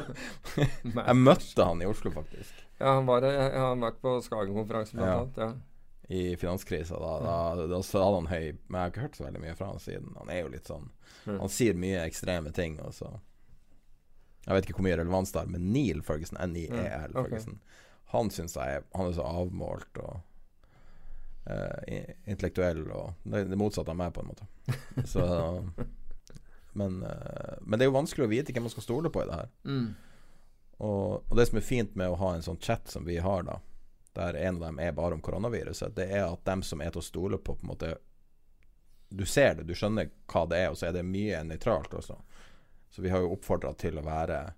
[0.56, 2.52] jeg møtte han i Oslo, faktisk.
[2.80, 5.18] Ja, han var, han var på Skagen-konferansen blant Ja.
[5.20, 5.36] annet.
[5.36, 5.50] Ja.
[6.10, 6.98] I finanskrisa.
[6.98, 9.68] Da, da, da hadde han høy Men jeg har ikke hørt så veldig mye fra
[9.70, 10.16] han siden.
[10.18, 10.88] Han er jo litt sånn
[11.26, 11.40] Mm.
[11.40, 13.10] Han sier mye ekstreme ting, og så
[14.46, 17.34] Jeg vet ikke hvor mye relevans det har, men Neil Ferguson, N-I-E-L Mm, ok.
[18.14, 20.20] Han syns jeg Han er så avmålt og
[21.50, 24.48] uh, intellektuell og Det det motsatte av meg, på en måte.
[25.12, 25.26] Så
[26.72, 29.28] men, uh, men det er jo vanskelig å vite hvem man skal stole på i
[29.28, 29.48] det her.
[29.64, 29.88] Mm.
[30.80, 33.42] Og, og det som er fint med å ha en sånn chat som vi har,
[33.44, 33.58] da,
[34.14, 36.98] der en av dem er bare om koronaviruset, det er at dem som er til
[37.02, 37.92] å stole på, på en måte
[39.10, 42.14] Du ser det, du skjønner hva det er, og så er det mye nøytralt også.
[42.90, 44.52] Så vi har jo oppfordra til å være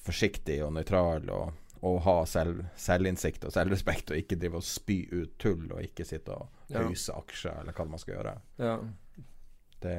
[0.00, 1.52] forsiktig og nøytral og,
[1.84, 6.06] og ha selv, selvinnsikt og selvrespekt, og ikke drive og spy ut tull, og ikke
[6.08, 6.80] sitte og Ja.
[6.86, 8.34] aksjer, eller hva man skal gjøre.
[8.58, 8.78] Ja.
[9.80, 9.96] Det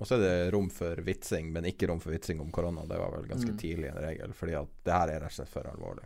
[0.00, 2.84] Og så er det rom for vitsing, men ikke rom for vitsing om korona.
[2.86, 3.58] Det var vel ganske Mm.
[3.58, 6.04] tidlig en regel, fordi at det her er rett og slett for alvorlig.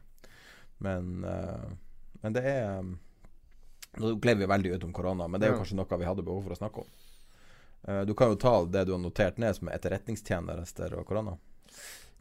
[0.82, 1.70] Men, uh,
[2.24, 2.84] men det er
[4.00, 6.22] Nå gled vi veldig ut om korona, men det er jo kanskje noe vi hadde
[6.24, 6.92] behov for å snakke om.
[7.84, 11.34] Uh, du kan jo ta det du har notert ned som etterretningstjenester og korona.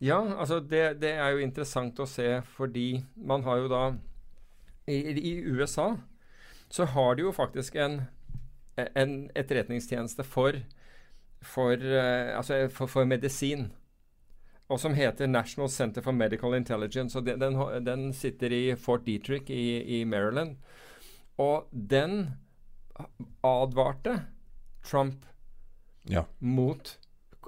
[0.03, 3.81] Ja, altså det, det er jo interessant å se, fordi man har jo da
[4.89, 5.93] I, i USA
[6.71, 8.01] så har de jo faktisk en,
[8.75, 10.59] en etterretningstjeneste for
[11.41, 13.71] for, uh, altså for, for medisin.
[14.71, 17.17] Og som heter National Center for Medical Intelligence.
[17.19, 20.55] og Den, den, sitter i Fort Detrick i, i Maryland.
[21.41, 22.29] Og den
[23.43, 24.21] advarte
[24.85, 25.25] Trump
[26.09, 26.23] Ja.
[26.39, 26.97] mot,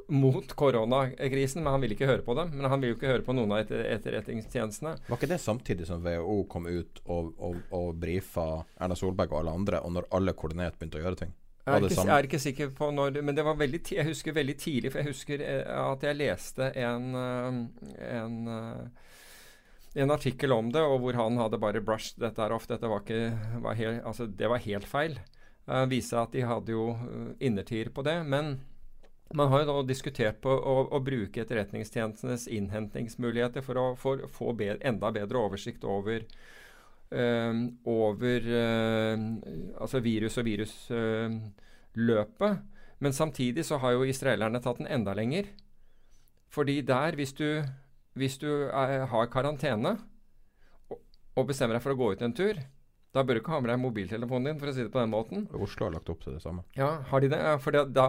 [0.07, 2.51] mot koronakrisen, men han ville ikke høre på dem.
[2.57, 4.97] Men han ville jo ikke høre på noen av etter, etterretningstjenestene.
[5.07, 9.39] Var ikke det samtidig som WHO kom ut og, og, og brifa Erna Solberg og
[9.43, 11.34] alle andre, og når alle koordinert begynte å gjøre ting?
[11.64, 14.36] Jeg er, ikke, jeg er ikke sikker på når Men det var veldig jeg husker
[14.36, 17.59] veldig tidlig, for jeg husker eh, at jeg leste en, eh,
[18.18, 19.14] en, eh,
[20.03, 22.68] en artikkel om det, og hvor han hadde bare brushed dette her off.
[22.68, 25.18] Dette var ikke var helt, altså, Det var helt feil.
[25.64, 26.89] Uh, viser at de hadde jo
[27.39, 28.18] innertier på det.
[28.28, 28.57] Men
[29.32, 33.86] man har jo da diskutert på å, å bruke etterretningstjenestenes innhentingsmuligheter for å
[34.28, 36.28] få enda bedre oversikt over
[37.86, 39.18] over eh,
[39.80, 42.53] altså virus og virusløpet.
[43.03, 45.49] Men samtidig så har jo israelerne tatt den enda lenger.
[46.53, 47.64] Fordi der, hvis du,
[48.14, 49.97] hvis du er, har karantene
[50.89, 51.01] og,
[51.36, 52.61] og bestemmer deg for å gå ut en tur,
[53.14, 55.11] da bør du ikke ha med deg mobiltelefonen din, for å si det på den
[55.14, 55.47] måten.
[55.53, 56.64] Oslo har lagt opp til det samme.
[56.78, 57.41] Ja, har de det?
[57.45, 58.07] Ja, for det, da,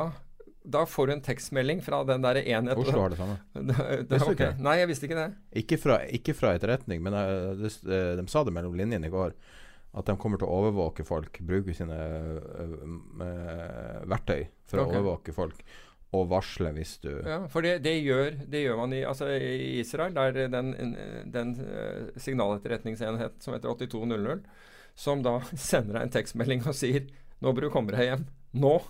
[0.64, 2.80] da får du en tekstmelding fra den der enheten.
[2.80, 3.36] Oslo har det samme.
[3.52, 4.32] det, da, Visste du ok.
[4.32, 4.64] ikke det?
[4.64, 5.26] Nei, jeg visste ikke det.
[5.60, 9.12] Ikke fra, ikke fra etterretning, men eh, det, eh, de sa det mellom linjene i
[9.12, 9.36] går.
[9.94, 12.78] At de kommer til å overvåke folk, bruke sine uh,
[14.10, 14.88] verktøy for okay.
[14.88, 15.60] å overvåke folk.
[16.14, 19.78] Og varsle hvis du Ja, for det, det, gjør, det gjør man i, altså, i
[19.82, 20.14] Israel.
[20.16, 20.72] Der den,
[21.34, 21.54] den
[22.18, 24.42] signaletterretningsenhet som heter 8200,
[24.98, 27.06] som da sender deg en tekstmelding og sier
[27.42, 28.26] 'Nå bør du komme deg hjem.
[28.56, 28.80] Nå!'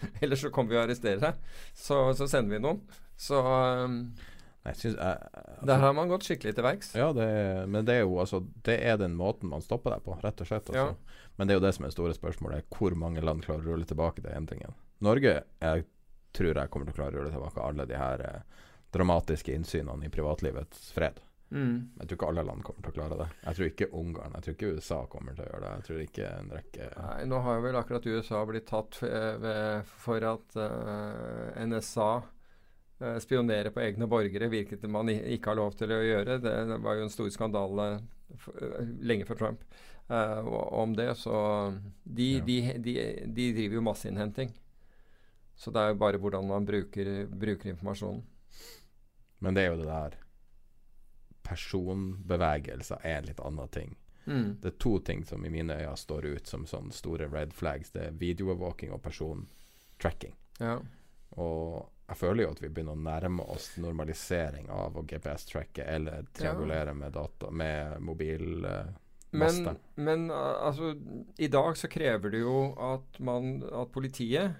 [0.22, 1.54] Ellers så kommer vi og arresterer deg.
[1.76, 2.82] Så, så sender vi noen.
[3.20, 4.02] Så um,
[4.60, 6.90] Nei, synes, jeg, altså, der har man gått skikkelig til verks.
[6.98, 7.28] Ja, det,
[7.72, 10.50] men det er jo altså Det er den måten man stopper deg på, rett og
[10.50, 10.68] slett.
[10.68, 11.14] Altså.
[11.38, 12.68] Men det er jo det som er det store spørsmålet.
[12.76, 14.76] Hvor mange land klarer å rulle tilbake den endringen?
[15.00, 15.86] Norge jeg
[16.36, 20.06] tror jeg kommer til å klare å rulle tilbake alle de her eh, dramatiske innsynene
[20.06, 21.18] i privatlivets fred.
[21.50, 21.90] Mm.
[21.98, 23.28] Jeg tror ikke alle land kommer til å klare det.
[23.42, 25.72] Jeg tror ikke Ungarn, jeg tror ikke USA kommer til å gjøre det.
[25.72, 29.00] Jeg tror ikke en rekke Nei, nå har vel akkurat USA blitt tatt
[30.04, 32.10] for at eh, NSA
[33.02, 36.38] eh, spionerer på egne borgere, hvilket man ikke har lov til å gjøre.
[36.46, 36.54] Det,
[36.86, 39.66] var jo en stor skandale eh, lenge før Trump
[40.10, 41.12] om det.
[41.14, 41.34] Så
[42.02, 42.46] de, Ja.
[42.46, 42.94] de, de,
[43.30, 44.50] de driver jo masseinnhenting.
[45.54, 48.24] Så det er jo bare hvordan man bruker, bruker informasjonen.
[49.38, 50.16] Men det er jo det der
[51.50, 53.96] Personbevegelser er en litt annen ting.
[54.24, 54.60] Mm.
[54.62, 57.90] Det er to ting som i mine øyne står ut som sånne store red flags.
[57.90, 60.36] Det er videoovervåking og persontracking.
[60.60, 60.78] Ja.
[61.40, 66.26] Og jeg føler jo at vi begynner å nærme oss normalisering av å GPS-tracke eller
[66.34, 68.96] triangulere med data med mobil eh,
[69.30, 70.90] Men, men uh, altså,
[71.38, 74.58] i dag så krever det jo at, man, at politiet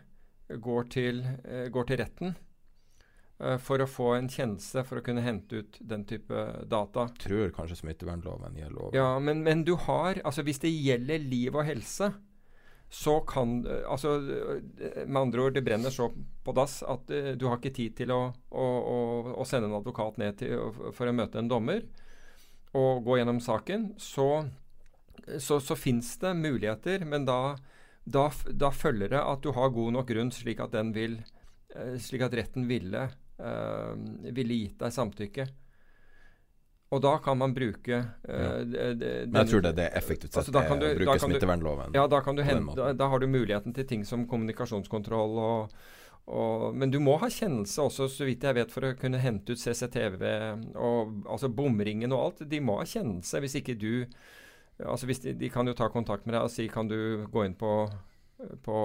[0.62, 2.38] går til, eh, går til retten eh,
[3.62, 7.06] for å få en kjennelse for å kunne hente ut den type data.
[7.22, 8.98] Tror kanskje smittevernloven gjelder over.
[8.98, 12.10] Ja, men, men du har Altså, hvis det gjelder liv og helse,
[12.90, 16.10] så kan eh, Altså, eh, med andre ord, det brenner så
[16.44, 18.20] på dass at uh, du har ikke tid til å,
[18.50, 19.00] å, å,
[19.38, 21.84] å sende en advokat ned til, for å møte en dommer
[22.76, 23.90] og gå gjennom saken.
[23.98, 24.26] Så,
[25.38, 27.56] så, så fins det muligheter, men da,
[28.04, 31.20] da, da følger det at du har god nok grunn slik at den vil
[31.74, 33.08] eh, Slik at retten ville,
[33.40, 35.46] eh, ville gitt deg samtykke.
[36.90, 38.54] Og da kan man bruke uh, ja.
[38.66, 41.94] Men jeg tror det det er effektivt sett Altså, da er kan du- bruke smittevernloven.
[41.94, 45.76] Ja, da, kan du hente, da, da har du muligheten til ting som kommunikasjonskontroll og,
[46.26, 49.54] og Men du må ha kjennelse også, så vidt jeg vet, for å kunne hente
[49.54, 50.26] ut CCTV
[50.74, 52.44] og altså bomringen og alt.
[52.50, 54.06] De må ha kjennelse hvis ikke du
[54.80, 57.44] Altså hvis de, de kan jo ta kontakt med deg og si kan du gå
[57.44, 57.84] inn på
[58.64, 58.78] på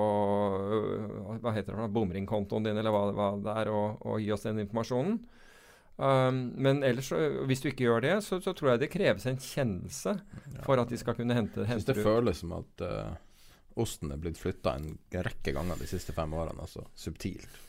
[0.60, 4.46] øh, hva heter det, bomringkontoen din, eller hva, hva det er, og, og gi oss
[4.48, 5.20] den informasjonen.
[5.96, 7.08] Um, men ellers,
[7.48, 10.18] hvis du ikke gjør det, så, så tror jeg det kreves en kjennelse
[10.66, 12.04] for at de skal kunne hente, Jeg syns det ut.
[12.04, 13.14] føles som at uh,
[13.80, 17.62] osten er blitt flytta en rekke ganger de siste fem årene, altså subtilt.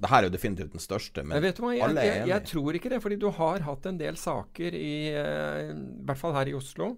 [0.00, 2.30] Det her er jo definitivt den største, men vet du hva, jeg, alle er jeg,
[2.30, 3.02] jeg tror ikke det.
[3.04, 6.94] Fordi du har hatt en del saker, i, uh, i hvert fall her i Oslo,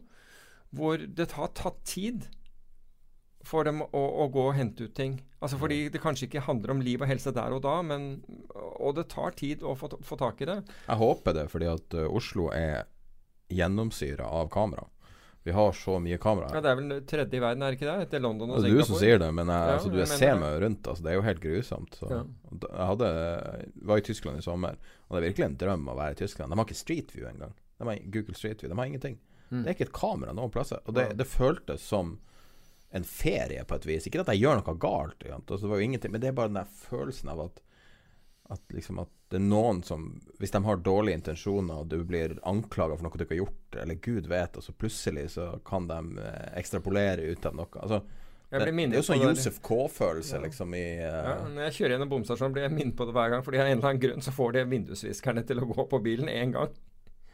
[0.71, 2.31] hvor det har tatt tid
[3.47, 5.19] for dem å, å gå og hente ut ting.
[5.43, 8.23] Altså Fordi det kanskje ikke handler om liv og helse der og da, men,
[8.55, 10.61] og det tar tid å få, få tak i det.
[10.87, 12.85] Jeg håper det, fordi at eh, Oslo er
[13.53, 14.87] gjennomsyra av kamera.
[15.43, 16.61] Vi har så mye kamera Ja.
[16.63, 18.07] Det er vel tredje i verden, er det ikke det?
[18.07, 18.71] Etter London og Singapore.
[18.71, 20.59] det er du som sier det, men jeg, Ja, altså, du jeg jeg ser meg
[20.63, 20.87] rundt.
[20.87, 21.99] Altså, det er jo helt grusomt.
[21.99, 22.11] Så.
[22.13, 22.23] Ja.
[22.63, 23.11] Jeg hadde,
[23.91, 24.79] var i Tyskland i sommer,
[25.09, 26.55] og det er virkelig en drøm å være i Tyskland.
[26.55, 27.57] De har ikke Street View engang.
[27.83, 28.71] De har Google Street View.
[28.71, 29.19] De har ingenting.
[29.51, 29.65] Mm.
[29.65, 30.79] Det er ikke et kamera noen plasser.
[30.87, 32.21] Og det, det føltes som
[32.93, 34.07] en ferie på et vis.
[34.09, 36.53] Ikke at jeg gjør noe galt, altså, det var jo ingenting, men det er bare
[36.53, 37.63] den der følelsen av at
[38.53, 40.09] at, liksom at det er noen som
[40.41, 43.79] Hvis de har dårlige intensjoner, og du blir anklaga for noe du ikke har gjort,
[43.85, 47.71] eller gud vet, og så plutselig så kan de eh, ekstrapolere ut av noe.
[47.81, 48.03] Altså,
[48.53, 49.23] det, det er jo sånn.
[49.25, 51.09] Josef K-følelse, liksom, i uh...
[51.09, 53.45] Ja, når jeg kjører gjennom bomstasjonen, blir jeg minnet på det hver gang.
[53.47, 56.29] Fordi av en eller annen grunn så får de vindusviskerne til å gå på bilen
[56.29, 56.75] én gang.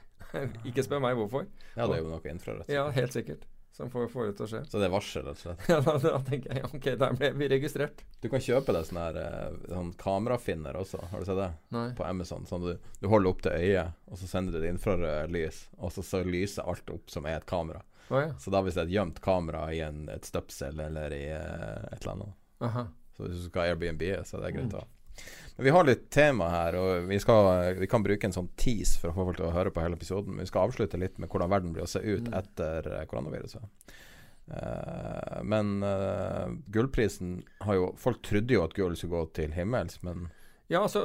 [0.69, 1.49] ikke spør meg hvorfor.
[1.73, 2.71] Ja, det er jo noe infrarødt.
[2.71, 3.49] Ja, helt sikkert.
[3.79, 4.61] Som får, får det til å skje.
[4.67, 5.61] Så det er varsel, rett og slett.
[5.71, 8.01] Ja, da, da tenker jeg ok, der ble vi registrert.
[8.19, 11.47] Du kan kjøpe deg sånn her eh, sånn kamerafinner også, har du sett det?
[11.77, 11.85] Nei.
[11.95, 12.49] På Amazon.
[12.51, 15.95] Sånn du, du holder opp til øyet, og så sender du det infrarødt lys, og
[15.95, 17.85] så, så lyser alt opp som er et kamera.
[18.11, 18.35] Oh, ja.
[18.43, 21.89] Så da hvis det er et gjemt kamera i en, et støpsel eller i eh,
[21.93, 22.87] et eller annet Aha.
[23.15, 24.89] Så hvis du skal ha Airbnb, så er det greit å ha.
[25.59, 27.49] Men vi har litt tema her, og vi, skal,
[27.81, 29.99] vi kan bruke en sånn tease for å få folk til å høre på hele
[29.99, 30.37] episoden.
[30.37, 33.65] Men vi skal avslutte litt med hvordan verden blir å se ut etter eh, koronaviruset.
[34.49, 39.99] Uh, men uh, gullprisen har jo Folk trodde jo at gull skulle gå til himmels,
[40.07, 40.31] men
[40.73, 41.03] Ja, altså,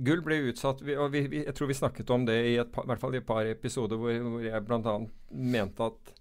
[0.00, 2.86] gull ble utsatt Og vi, vi, jeg tror vi snakket om det i et i
[2.88, 4.94] hvert fall i et par episoder hvor, hvor jeg bl.a.
[5.28, 6.14] mente at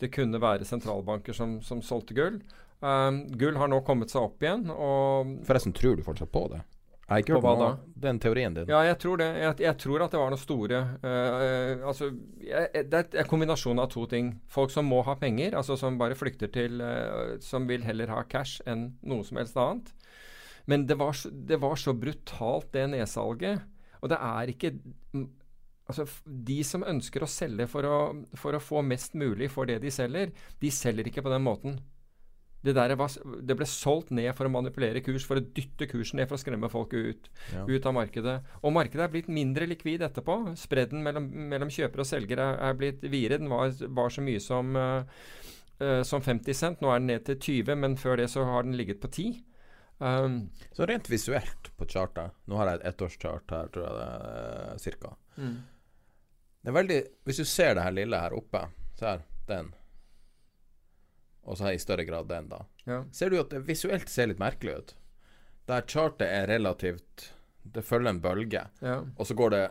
[0.00, 2.38] det kunne være sentralbanker som, som solgte gull.
[2.84, 6.60] Um, gull har nå kommet seg opp igjen, og forresten, tror du fortsatt på det?
[7.06, 7.66] Jeg ikke På hva da?
[8.02, 8.66] Den teorien din.
[8.66, 9.28] Ja, jeg tror det.
[9.38, 12.08] Jeg, jeg tror at det var noe store uh, Altså,
[12.42, 14.32] jeg, jeg- det er en kombinasjon av to ting.
[14.50, 18.24] Folk som må ha penger, altså som bare flykter til uh, Som vil heller ha
[18.26, 19.92] cash enn noe som helst annet.
[20.66, 23.62] Men det var, det var så brutalt, det nedsalget.
[24.02, 24.74] Og det er ikke
[25.14, 25.28] mm,
[25.86, 27.98] Altså, De som ønsker å selge for å,
[28.34, 31.76] for å få mest mulig for det de selger, de selger ikke på den måten.
[32.66, 33.12] Det, der var,
[33.46, 36.42] det ble solgt ned for å manipulere kurs, for å dytte kursen ned for å
[36.42, 37.64] skremme folk ut, Ja.
[37.68, 38.36] ut av markedet.
[38.62, 40.40] Og markedet er blitt mindre likvid etterpå.
[40.58, 43.38] Spredden mellom, mellom kjøper og selger er, er blitt videre.
[43.42, 45.04] Den var, var så mye som, uh,
[45.80, 46.82] eh, som 50 cent.
[46.82, 49.44] Nå er den ned til 20, men før det så har den ligget på 10.
[49.98, 54.08] Um, Så rent visuelt på chartet Nå har jeg et ettårschart her, tror jeg det
[54.74, 55.14] er cirka.
[55.38, 55.54] mm.
[56.60, 58.60] Det er veldig Hvis du ser det her lille her oppe
[58.98, 59.70] Se her, den
[61.46, 62.64] Og så i større grad den da.
[62.84, 63.04] Ja.
[63.14, 64.94] Ser du at det visuelt ser litt merkelig ut?
[65.66, 67.32] Der chartet er relativt
[67.62, 69.64] Det følger en bølge Ja, Og så går det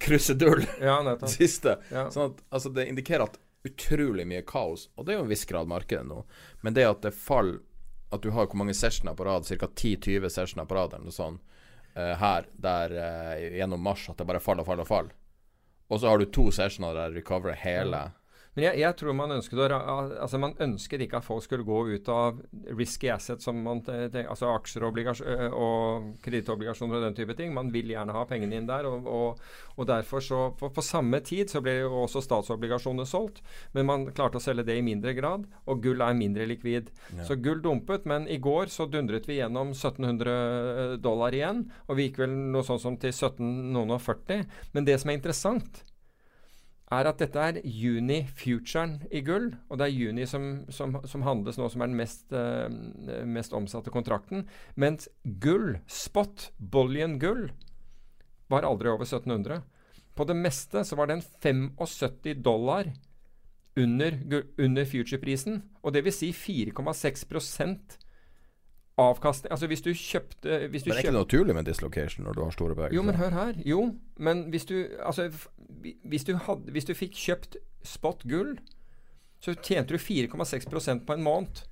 [0.00, 0.98] krusedull ja.
[1.28, 1.78] Siste.
[1.88, 5.44] Sånn at altså, det indikerer at utrolig mye kaos Og det er jo en viss
[5.48, 6.22] grad markedet nå.
[6.64, 7.60] Men det at det faller
[8.12, 11.16] At du har hvor mange sessioner på rad Cirka 10-20 sessioner på rad Eller noe
[11.16, 11.40] sånt
[11.96, 15.16] uh, Her Der uh, gjennom mars At det bare faller og faller og faller
[15.88, 18.08] Og så har du to sessioner der du recoverer hele
[18.56, 19.66] Men jeg, jeg, tror man ønsket å,
[20.24, 22.40] altså man ønsket ikke at folk skulle gå ut av
[22.74, 24.98] risky assets, som man, altså aksjer og,
[25.54, 27.52] og kredittobligasjoner og den type ting.
[27.54, 28.88] Man vil gjerne ha pengene inn der.
[28.90, 29.44] og, og,
[29.80, 33.38] og derfor så, på, på, samme tid så ble jo også statsobligasjoner solgt,
[33.76, 35.46] men man klarte å selge det i mindre grad.
[35.70, 36.90] Og gull er mindre likvid.
[37.14, 37.28] Ja.
[37.28, 42.08] Så gull dumpet, men i går så dundret vi gjennom 1700 dollar igjen, og vi
[42.08, 44.44] gikk vel noe sånn som til 1740.
[44.74, 45.84] Men det som er interessant,
[46.90, 49.50] er at dette er juni-futuren i gull.
[49.70, 52.66] Og det er juni som, som, som handles nå, som er den mest, uh,
[53.26, 54.46] mest, omsatte kontrakten.
[54.74, 55.08] Mens
[55.42, 57.48] gull, spot, bullion gull,
[58.50, 59.62] var aldri over 1700.
[60.18, 62.90] På det meste så var den 75 dollar
[63.78, 64.18] under,
[64.58, 65.62] under future-prisen.
[65.82, 67.99] Og det vil si 4,6
[69.00, 72.38] avkastning Altså hvis du kjøpte hvis du Men er ikke det naturlig med dislocation når
[72.38, 72.96] du har store bevegelser?
[72.98, 73.62] Jo, men hør her.
[73.66, 73.80] Jo,
[74.18, 75.30] men hvis du Altså
[76.04, 78.58] hvis du, had, hvis du fikk kjøpt spot gull,
[79.40, 81.62] så tjente du 4,6% på en måned.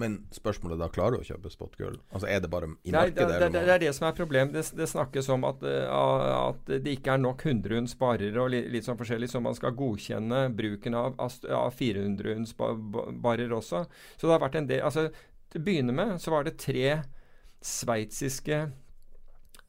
[0.00, 1.98] Men spørsmålet da klarer du å kjøpe spot gull?
[2.14, 3.16] Altså Er det bare i markedet?
[3.18, 4.54] Det, det, det, det, er det som er problemet.
[4.56, 8.70] Det, det snakkes om at, uh, at, det ikke er nok 100 sparere og litt,
[8.72, 12.38] litt sånn forskjellig, så man skal godkjenne bruken av, av 400
[13.20, 13.84] barer også.
[14.16, 15.10] Så det har vært en del altså
[15.50, 17.00] til å begynne med så var det tre
[17.60, 18.60] sveitsiske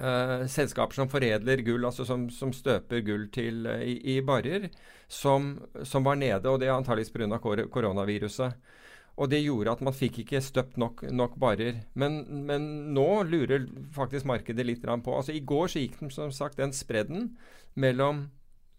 [0.02, 4.70] uh, selskaper som foredler gull, altså som, som støper gull til, uh, i, i barrer,
[5.12, 6.48] som, som, var nede.
[6.50, 7.42] Og det er antakeligvis pga.
[7.44, 8.78] Kor koronaviruset.
[9.22, 11.82] Og det gjorde at man fikk ikke støpt nok, nok barer.
[12.00, 16.32] Men, men, nå lurer faktisk markedet litt på altså I går så gikk den som
[16.34, 17.34] sagt den spredden
[17.76, 18.30] mellom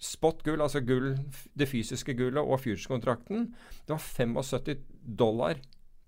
[0.02, 1.12] spot gull, altså gull,
[1.54, 3.52] det fysiske gullet, og future-kontrakten.
[3.86, 4.80] Det var 75
[5.20, 5.60] dollar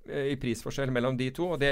[0.05, 1.47] i prisforskjell mellom de to.
[1.55, 1.71] og det,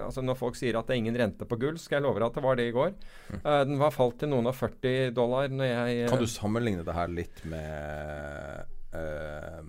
[0.00, 2.28] altså Når folk sier at det er ingen rente på gull, skal jeg love deg
[2.28, 2.94] at det var det i går.
[3.28, 3.40] Mm.
[3.42, 6.86] Uh, den var falt til noen og 40 dollar når jeg uh, Kan du sammenligne
[6.86, 9.60] det her litt med uh,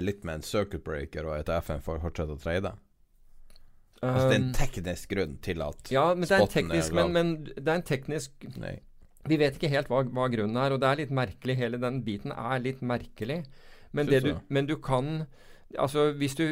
[0.00, 2.72] Litt med en circuit breaker og et FN for å fortsette å trade?
[4.04, 6.90] Altså Det er en um, teknisk grunn til at ja, men det er en teknisk,
[6.90, 8.74] er men, men, det er en teknisk Nei.
[9.28, 11.54] Vi vet ikke helt hva, hva, grunnen er, og det er litt merkelig.
[11.56, 13.38] Hele den biten er litt merkelig.
[13.96, 15.22] Men, du, men du kan
[15.78, 16.44] Altså, hvis du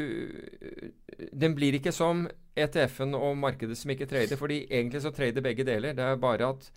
[1.32, 2.24] Den blir ikke som
[2.56, 5.94] ETF-en og markedet som ikke trader, fordi egentlig så trader begge deler.
[5.94, 6.70] Det er bare at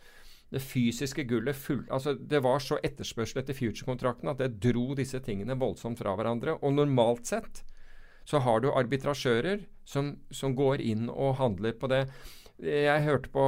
[0.53, 5.19] det fysiske gullet full, altså Det var så etterspørsel etter future-kontrakten at det dro disse
[5.19, 6.59] tingene voldsomt fra hverandre.
[6.61, 7.63] Og normalt sett
[8.25, 12.05] så har du arbitrasjører som, som går inn og handler på det.
[12.55, 13.41] Jeg hørte på,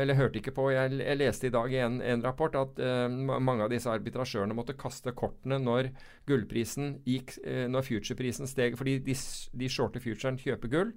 [0.00, 3.12] eller hørte ikke på, jeg, jeg leste i dag i en, en rapport at uh,
[3.12, 5.90] mange av disse arbitrasjørene måtte kaste kortene når
[6.24, 9.16] gullprisen gikk, uh, når future-prisen steg, fordi de,
[9.52, 10.94] de shorte futuren kjøper gull.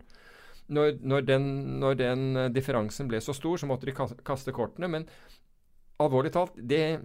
[0.72, 1.50] Når, når, den,
[1.84, 4.88] når den uh, differansen ble så stor, så måtte de kaste kortene.
[4.88, 5.10] Men
[6.00, 7.02] alvorlig talt, det,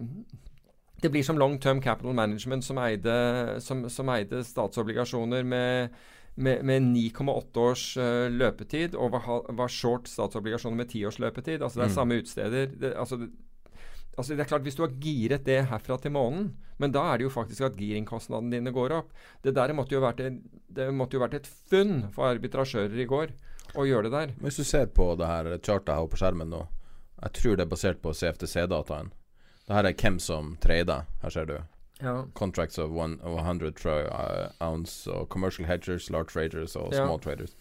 [1.03, 3.19] det blir som long term capital management som eide,
[3.59, 6.03] som, som eide statsobligasjoner med
[6.35, 11.61] med, med 9,8 års uh, løpetid og var, var, short statsobligasjoner med 10 års løpetid.
[11.61, 11.97] Altså det er mm.
[11.97, 12.75] samme utsteder.
[12.81, 13.29] Det, altså, det,
[14.17, 17.21] altså det er klart Hvis du har giret det herfra til månen, men da er
[17.21, 19.11] det jo faktisk at giringkostnadene dine går opp.
[19.43, 23.09] Det der måtte jo vært, et, det måtte jo vært et funn for arbitrasjører i
[23.09, 23.35] går
[23.77, 24.33] å gjøre det der.
[24.41, 26.65] Hvis du ser på det her chartet jeg har på skjermen nå,
[27.23, 29.13] jeg tror det er basert på CFTC-dataen.
[29.63, 31.05] Det her er hvem som trader.
[31.21, 31.55] Her ser du.
[32.03, 32.25] Ja.
[32.35, 37.23] Contracts of, one, of 100 uh, ounce og commercial hedgers, large traders og small ja.
[37.23, 37.55] traders.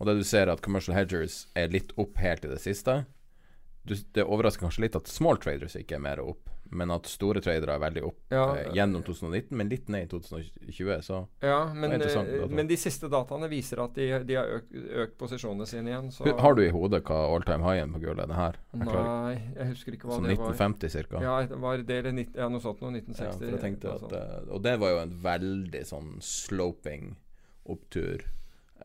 [0.00, 3.02] Og det du ser, at commercial hedgers er litt opp helt i det siste.
[3.88, 7.42] Du, det overrasker kanskje litt at small traders ikke er mer opp men at store
[7.42, 10.92] tradere er veldig opp ja, eh, gjennom 2019, men litt ned i 2020.
[11.02, 14.70] Så ja, men, interessant men de siste dataene viser at de, de har økt,
[15.04, 16.10] økt, posisjonene sine igjen.
[16.14, 16.28] Så.
[16.38, 18.60] Har du i hodet hva all time high-en på gullet er det her?
[18.70, 21.10] Jeg Nei, jeg husker ikke hva så det 1950 var.
[21.10, 21.24] ca.?
[21.26, 22.94] Ja, var det eller ja, noe sånt noe.
[23.00, 23.86] 1960.
[23.88, 27.14] Ja, at, eh, og det var jo en veldig sånn sloping
[27.70, 28.24] opptur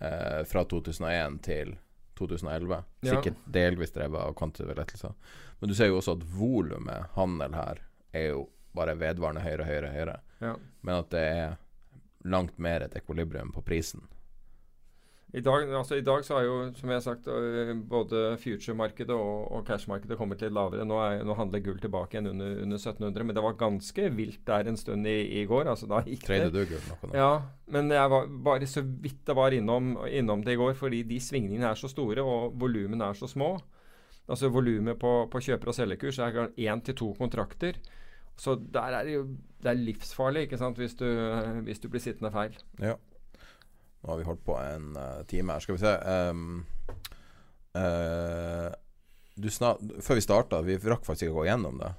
[0.01, 1.75] eh, fra 2001 til
[2.15, 2.83] 2011.
[3.05, 5.15] Sikkert delvis drevet av kvantitative lettelser.
[5.59, 7.83] Men du ser jo også at volumet handel her
[8.15, 10.17] er jo bare vedvarende høyere, høyere, høyere.
[10.43, 10.55] Ja.
[10.83, 11.55] Men at det er
[12.25, 14.03] langt mer et ekvilibrium på prisen.
[15.35, 19.11] I dag, altså, I dag, så har jo, som jeg har sagt, øh, både future-markedet
[19.11, 20.85] og, og cash-markedet kommet litt lavere.
[20.87, 24.45] Nå, er, nå, handler gull tilbake igjen under, under, 1700, men det var ganske vilt
[24.47, 25.67] der en stund i, i går.
[25.73, 26.63] altså da gikk Trade det.
[26.63, 27.17] du gull noe nå?
[27.19, 27.33] Ja,
[27.75, 31.19] men jeg var bare så vidt jeg var innom, innom, det i går, fordi de
[31.19, 33.57] svingningene er så store og volumene er så små.
[34.25, 37.77] Altså Volumet på, på kjøper- og selgerkurs er én til to kontrakter.
[38.37, 39.27] Så der er det jo
[39.63, 41.07] det er livsfarlig ikke sant, hvis du,
[41.65, 42.57] hvis du blir sittende feil.
[42.81, 42.95] Ja.
[44.01, 45.63] Nå har vi holdt på en uh, time her.
[45.63, 45.93] Skal vi se
[46.29, 46.65] um,
[47.77, 51.91] uh, snart, Før vi starta, vi rakk faktisk ikke å gå gjennom det.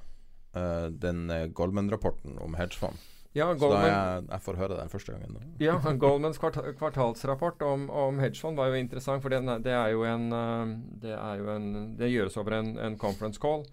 [0.55, 3.01] Uh, den Goldman-rapporten om hedgefond.
[3.37, 5.35] Ja, Så da Goldman, jeg, jeg får høre den første gangen.
[5.37, 5.41] nå.
[5.61, 10.07] ja, Goldmans kvart kvartalsrapport om, om hedgefond var jo interessant, for er- det er jo
[10.09, 10.73] en eh,
[11.05, 11.69] Det, er jo en,
[11.99, 13.67] det gjøres over en, en conference call.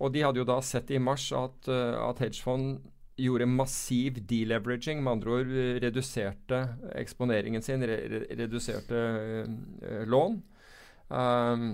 [0.00, 2.80] Og de hadde jo da sett i mars at, eh, at hedgefond
[3.20, 6.62] gjorde massiv deleveraging, med andre ord eh, reduserte
[6.98, 9.04] eksponeringen sin, re, re, reduserte
[10.08, 10.40] lån.
[11.14, 11.68] Um,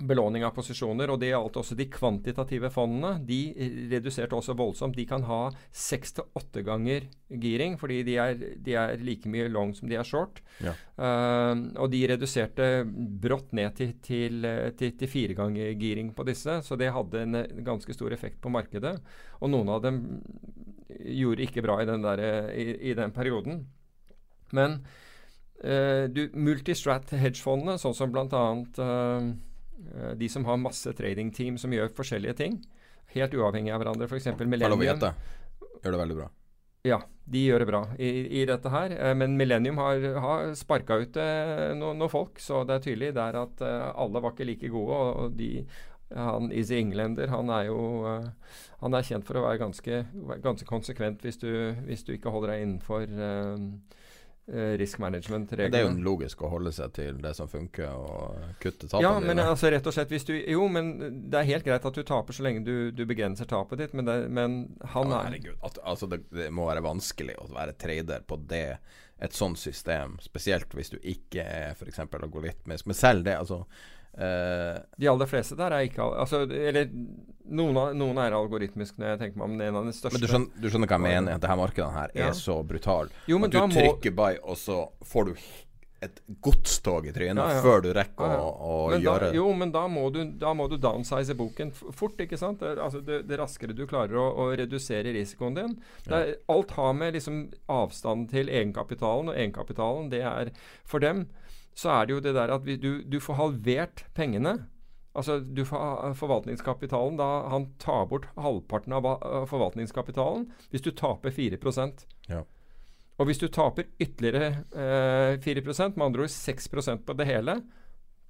[0.00, 3.16] belåning av posisjoner, og det gjaldt også de kvantitative fondene.
[3.26, 4.96] De eh, reduserte også voldsomt.
[4.96, 7.06] De kan ha seks til åtte ganger
[7.42, 10.40] giring, fordi de er, de er like mye long som de er short.
[10.64, 10.74] Ja.
[10.96, 16.60] Uh, og de reduserte brått ned til, til, til, til fire ganger giring på disse,
[16.64, 18.96] så det hadde en eh, ganske stor effekt på markedet.
[19.40, 20.02] Og noen av dem
[20.88, 23.64] gjorde ikke bra i den, der, i, i den perioden.
[24.56, 24.82] Men
[25.64, 28.44] uh, du, multistrat hedgefondene, sånn som bl.a.
[28.76, 29.32] Uh,
[30.18, 32.60] de som har masse tradingteam som gjør forskjellige ting,
[33.16, 34.30] helt uavhengig av hverandre, f.eks.
[34.40, 34.84] Millennium.
[34.86, 35.12] gjette.
[35.82, 36.28] Gjør det veldig bra.
[36.86, 36.98] Ja,
[37.30, 38.10] de gjør det bra i,
[38.40, 38.94] i dette her.
[38.96, 43.12] Eh, men Millennium har, har sparka ut eh, noen no folk, så det er tydelig
[43.18, 44.98] der at eh, alle var ikke like gode.
[44.98, 45.52] Og, de
[46.14, 48.28] han Easy Englander han er jo eh,
[48.82, 50.02] han er kjent for å være ganske,
[50.42, 51.50] ganske konsekvent hvis du,
[51.86, 54.01] hvis du ikke holder deg innenfor eh, eh,
[54.50, 55.70] risk management-reglene.
[55.70, 59.12] det er jo logisk å holde seg til det som funker, og kutte tapene Ja,
[59.20, 59.44] men dine.
[59.52, 60.90] altså rett og slett hvis du Jo, men
[61.30, 64.04] det er helt greit at du taper så lenge du, du begrenser tapet ditt, men,
[64.08, 65.56] det, men han Ja, er herregud.
[65.62, 68.66] At, altså det, det må være vanskelig å være trader på det
[69.22, 70.16] et sånt system.
[70.20, 72.00] Spesielt hvis du ikke er f.eks.
[72.02, 72.86] algoritmisk.
[72.90, 73.62] Men selv det, altså
[74.18, 76.90] eh, De aller fleste der er ikke altså, Eller
[77.52, 79.60] noen, av, noen er algoritmisk når jeg tenker meg om.
[79.60, 81.34] En av de største Men du skjønner, du skjønner hva jeg mener?
[81.36, 82.28] At det her markedet her Ja.
[82.30, 83.10] er så brutal.
[83.28, 85.34] Jo, men at du da må- trykker buy, og så får du
[86.02, 87.60] et godstog i trynet Ja, ja.
[87.62, 89.36] før du rekker å, å gjøre det.
[89.36, 92.58] Jo, men da må du, da må du downsize boken fort, ikke sant?
[92.58, 95.76] Det, altså det, det raskere du klarer å, å redusere risikoen din.
[96.10, 100.50] Er, alt har med liksom avstanden til egenkapitalen, og egenkapitalen, det er
[100.84, 101.28] For dem
[101.74, 104.58] så er det jo det der at vi, du, du får halvert pengene.
[105.16, 109.04] Altså du får forvaltningskapitalen da Han tar bort halvparten av
[109.50, 111.58] forvaltningskapitalen hvis du taper 4
[112.30, 112.44] Ja.
[113.20, 115.62] Og hvis du taper ytterligere eh, 4
[115.96, 116.68] med andre ord 6
[117.04, 117.60] på det hele,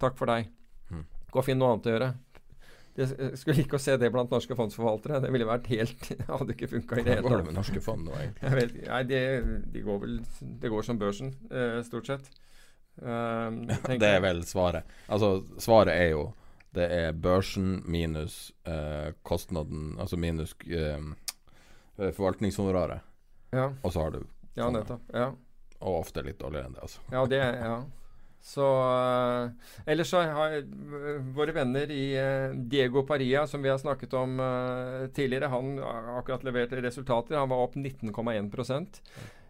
[0.00, 0.50] takk for deg.
[0.90, 1.06] Hmm.
[1.30, 2.12] Gå og finn noe annet å gjøre.
[2.92, 5.22] Det, jeg skulle ikke å se det blant norske fondsforvaltere.
[5.24, 8.04] Det ville vært helt hadde ikke funka i det hele går det med norske fond
[8.04, 8.52] nå, egentlig?
[8.58, 9.22] Vet, nei, det,
[9.72, 10.18] de går vel
[10.60, 12.28] Det går som børsen, eh, stort sett.
[13.00, 14.88] Um, Det er vel svaret.
[15.08, 16.32] Altså, svaret er jo
[16.72, 21.02] Det er børsen minus eh, kostnaden, altså minus eh,
[21.98, 23.02] forvaltningshonoraret.
[23.52, 24.22] Ja, Og så har du
[24.56, 25.02] ja, nettopp.
[25.12, 25.26] Ja.
[25.82, 27.02] Og ofte litt dårligere enn det, altså.
[27.12, 27.82] Ja, det Ja.
[28.42, 29.50] Så uh,
[29.86, 34.40] Ellers så har uh, våre venner i uh, Diego Paria, som vi har snakket om
[35.14, 37.38] tidligere, han har akkurat levert resultater.
[37.38, 38.50] Han var opp 19,1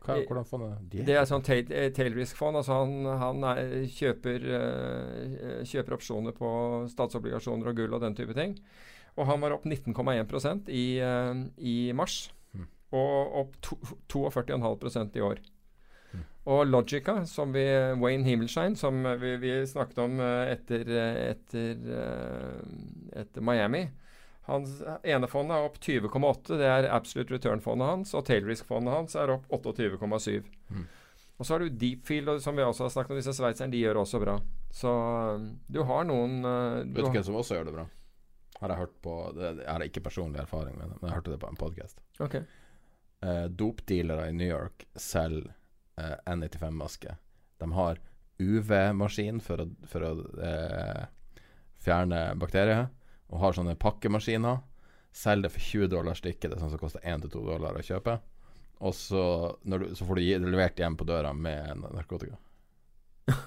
[0.03, 1.05] Hva, hvordan får er det?
[1.07, 2.59] Det er sånn tail, eh, tail risk-fond.
[2.59, 6.51] Altså han, han er, kjøper, uh, kjøper opsjoner på
[6.91, 8.57] statsobligasjoner og gull og den type ting.
[9.15, 10.85] Og han var opp 19,1% i,
[11.61, 12.23] i mars.
[12.57, 12.69] Mm.
[12.97, 13.59] Og opp
[14.11, 15.43] 42,5% i år.
[16.51, 17.63] Og Logica, som vi,
[18.03, 23.85] Wayne Himmelshine, som vi, vi snakket om eh, etter, eh, etter, eh, etter Miami
[24.49, 26.57] Hans ene fond er opp 20,8.
[26.59, 28.15] Det er absolute return-fondet hans.
[28.19, 30.43] Og tail risk-fondet hans er opp 28,7.
[30.73, 30.87] Mm.
[31.39, 33.21] Og så har du Deepfield, som vi også har snakket om.
[33.23, 34.37] Disse sveitserne de gjør også bra.
[34.73, 34.91] Så
[35.71, 37.87] du har noen eh, Vet du du hvem som også gjør det bra?
[38.63, 41.33] Har jeg hørt på det, Jeg har ikke personlig erfaring med det, men jeg hørte
[41.35, 42.03] det på en podkast.
[42.23, 42.37] Ok.
[43.23, 45.51] Eh, dopdealere i New York selger
[45.99, 47.17] eh, N95-maske.
[47.59, 47.99] De har
[48.43, 50.13] UV-maskin for å, for å
[50.43, 51.05] eh,
[51.83, 52.89] fjerne bakterier,
[53.33, 54.61] og har sånne pakkemaskiner.
[55.13, 56.51] Selger det for 20 dollar stykket.
[56.51, 58.19] Det er sånn som koster 1-2 dollar å kjøpe.
[58.83, 59.25] Og så,
[59.63, 62.39] du, så får du gi, levert hjem på døra med narkotika.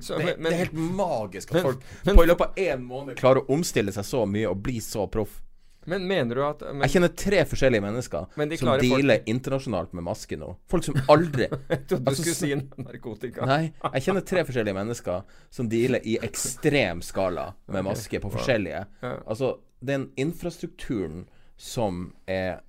[0.00, 2.84] Så, det, det er helt magisk at men- folk men- på i løpet av én
[2.88, 5.42] måned klarer å omstille seg så mye og bli så proff.
[5.90, 8.26] Men mener du at men, Jeg kjenner tre forskjellige mennesker
[8.58, 10.50] som dealer folk- internasjonalt med maske nå.
[10.70, 13.48] Folk som aldri Jeg trodde du Altså, skulle si narkotika.
[13.50, 18.84] Nei, jeg kjenner tre forskjellige mennesker som dealer i ekstrem skala med maske på forskjellige.
[19.04, 19.14] Ja.
[19.26, 21.26] Altså, den infrastrukturen
[21.60, 22.62] som er,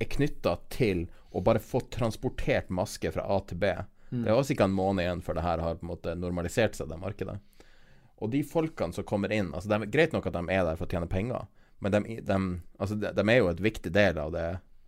[0.00, 3.74] er knytta til å bare få transportert maske fra A til B
[4.06, 4.22] Mm.
[4.22, 6.76] Det er også ikke en måned igjen før det her har på en måte normalisert
[6.78, 7.40] seg, det markedet.
[8.22, 10.78] Og de folkene som kommer inn altså Det er greit nok at de er der
[10.78, 11.48] for å tjene penger,
[11.78, 12.38] men de, de,
[12.78, 14.46] altså de, de er jo et viktig del av det.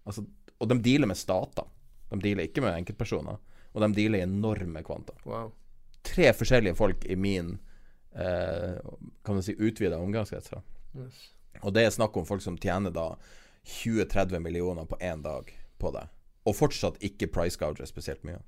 [0.08, 0.24] Altså,
[0.58, 1.68] og de dealer med stater.
[2.08, 3.40] De dealer ikke med enkeltpersoner.
[3.74, 5.16] Og de dealer i enorme kvanta.
[5.28, 5.52] Wow.
[6.06, 7.56] Tre forskjellige folk i min
[8.16, 8.78] eh,
[9.24, 10.54] kan du si utvida omgangskrets.
[10.96, 11.26] Yes.
[11.62, 13.10] Og det er snakk om folk som tjener da
[13.68, 16.06] 20-30 millioner på én dag på det,
[16.48, 18.40] og fortsatt ikke price gouger spesielt mye.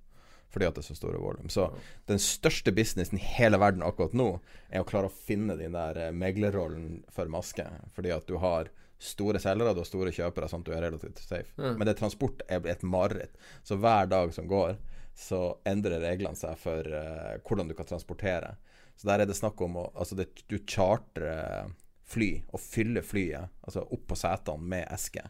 [0.50, 1.48] Fordi at det er så store volum.
[1.52, 1.68] Så
[2.10, 4.32] den største businessen i hele verden akkurat nå,
[4.70, 7.66] er å klare å finne den der eh, meglerrollen for maske.
[7.94, 11.22] Fordi at du har store selgere, du har store kjøpere, sånn at du er relativt
[11.22, 11.54] safe.
[11.56, 11.78] Mm.
[11.78, 13.38] Men det transport er et mareritt.
[13.64, 14.74] Så hver dag som går,
[15.16, 18.54] så endrer reglene seg for uh, hvordan du kan transportere.
[18.96, 21.70] Så der er det snakk om å Altså, det, du chartrer
[22.10, 25.22] fly og fyller flyet, altså opp på setene med eske.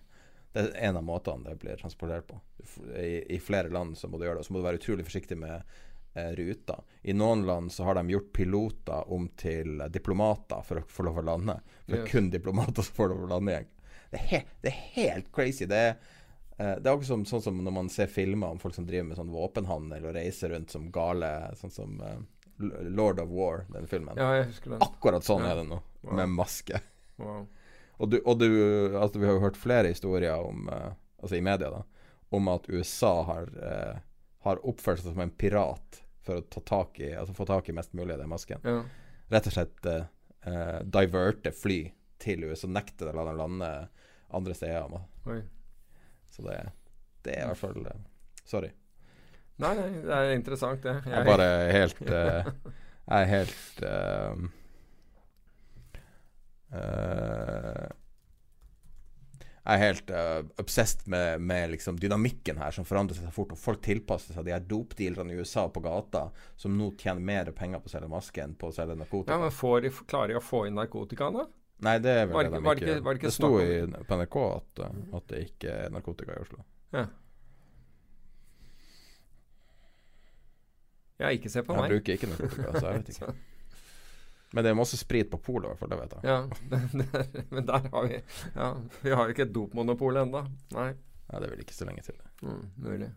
[0.53, 2.40] Det er en av måtene det blir transportert på.
[2.98, 4.44] I, I, flere land så må du gjøre det.
[4.44, 5.62] Og så må du være utrolig forsiktig med
[6.18, 6.80] eh, ruter.
[7.03, 11.20] I noen land så har de gjort piloter om til diplomater for å få lov
[11.22, 11.61] å lande.
[11.84, 13.61] For det er kun diplomater som får lov å lande.
[14.11, 15.68] Det er, det er helt crazy.
[15.70, 15.94] Det er,
[16.59, 19.12] eh, det er akkurat som, sånn som når man ser filmer om folk som driver
[19.12, 21.30] med sånn våpenhandel og reiser rundt som gale,
[21.62, 22.18] sånn som eh,
[22.90, 24.18] Lord of War, den filmen.
[24.18, 24.82] Ja, den.
[24.82, 25.55] Akkurat sånn Ja.
[25.55, 26.14] er det nå, Wow.
[26.16, 26.80] med maske.
[27.20, 27.46] Wow.
[28.01, 28.48] Og, du, og du,
[28.96, 30.90] altså vi har jo hørt flere historier om eh,
[31.20, 31.82] Altså i media, da.
[32.32, 33.96] Om at USA har, eh,
[34.46, 37.74] har oppført seg som en pirat for å ta tak i Altså få tak i
[37.76, 38.64] mest mulig av den masken.
[38.64, 38.78] Ja.
[39.28, 40.07] Rett og slett eh,
[40.48, 41.80] eh, diverte fly
[42.20, 42.70] til USA.
[42.72, 43.70] Nekte det å la dem lande
[44.32, 44.88] andre steder.
[44.88, 45.32] da.
[45.34, 45.42] Oi.
[46.30, 46.57] Så det,
[47.26, 48.07] det er i hvert fall eh,
[48.48, 48.70] Sorry.
[49.61, 50.96] Nei, nei, det er interessant, det.
[51.05, 52.46] Jeg er bare helt uh,
[53.11, 54.46] Jeg er helt uh,
[59.60, 63.52] Jeg er helt uh, obsessed med, med liksom dynamikken her, som forandrer seg så fort.
[63.54, 66.24] Og folk tilpasser seg de her dopdealerne i USA på gata,
[66.58, 69.36] som nå tjener mer penger på å selge maske enn på å selge narkotika.
[69.36, 71.44] Ja, men får de, Klarer de å få inn narkotika da?
[71.84, 73.76] Nei, det er vel Var det de ikke- ikke ikke- var det sto i,
[74.08, 76.64] på NRK at, uh, at det ikke er narkotika i Oslo.
[76.96, 77.06] Ja.
[81.20, 81.90] Jeg ikke se på meg.
[81.90, 83.34] Jeg bruker ikke narkotika, så jeg vet ikke.
[84.53, 85.92] Men det er masse sprit på polet, fall.
[85.92, 86.22] Det vet jeg.
[86.26, 86.38] Ja,
[87.55, 88.16] men der har vi
[88.57, 88.70] Ja,
[89.05, 90.42] vi har jo ikke et dopmonopol ennå.
[90.74, 90.88] Nei.
[91.30, 92.16] Ja, det er vel ikke så lenge til.
[92.42, 93.11] Mm, mulig.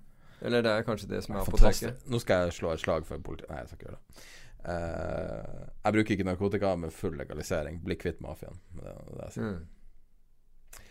[0.45, 2.03] Eller det er kanskje det som er apoteket.
[2.11, 4.25] Nå skal jeg slå et slag for politiet Nei, jeg skal ikke gjøre det.
[4.63, 7.79] Uh, jeg bruker ikke narkotika med full legalisering.
[7.83, 8.59] Bli kvitt mafiaen.
[8.77, 9.55] Det, det jeg sier.
[9.55, 10.83] Mm.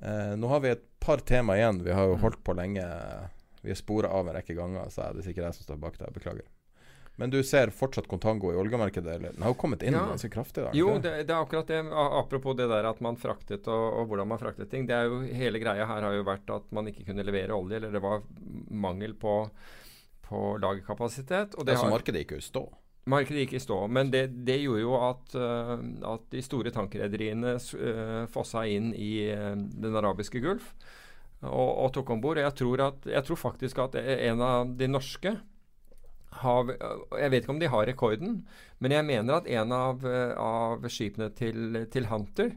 [0.00, 1.82] Uh, nå har vi et par tema igjen.
[1.84, 2.22] Vi har jo Mm.
[2.24, 2.86] holdt på lenge.
[3.62, 5.98] Vi har spora av en rekke ganger, så det er sikkert jeg som står bak
[6.00, 6.10] der.
[6.16, 6.46] Beklager.
[7.20, 9.14] Men du ser fortsatt Contango i Olga-markedet?
[9.18, 9.34] eller?
[9.36, 10.06] Den har jo kommet inn Ja.
[10.08, 10.64] ganske kraftig?
[10.64, 11.80] da, Jo, det, det er akkurat det.
[11.92, 14.86] Apropos det der at man fraktet og, og hvordan man fraktet ting.
[14.88, 17.76] Det er jo Hele greia her har jo vært at man ikke kunne levere olje,
[17.76, 18.22] eller det var
[18.70, 19.34] mangel på,
[20.28, 21.54] på lagerkapasitet.
[21.58, 22.64] Og det altså, har, markedet gikk jo i stå.
[23.10, 23.78] Markedet gikk i stå.
[23.88, 25.76] Men det, det gjorde jo at, eh,
[26.14, 30.72] at de store tankrederiene uh, fossa inn i eh, den arabiske gulf
[31.40, 32.36] og, og tok om bord.
[32.38, 35.32] Jeg, tror at- jeg tror faktisk at en av de norske
[36.30, 36.74] har,
[37.18, 38.34] Jeg vet ikke om de har rekorden,
[38.78, 42.52] men jeg mener at en av, eh, av skipene til, til Hunter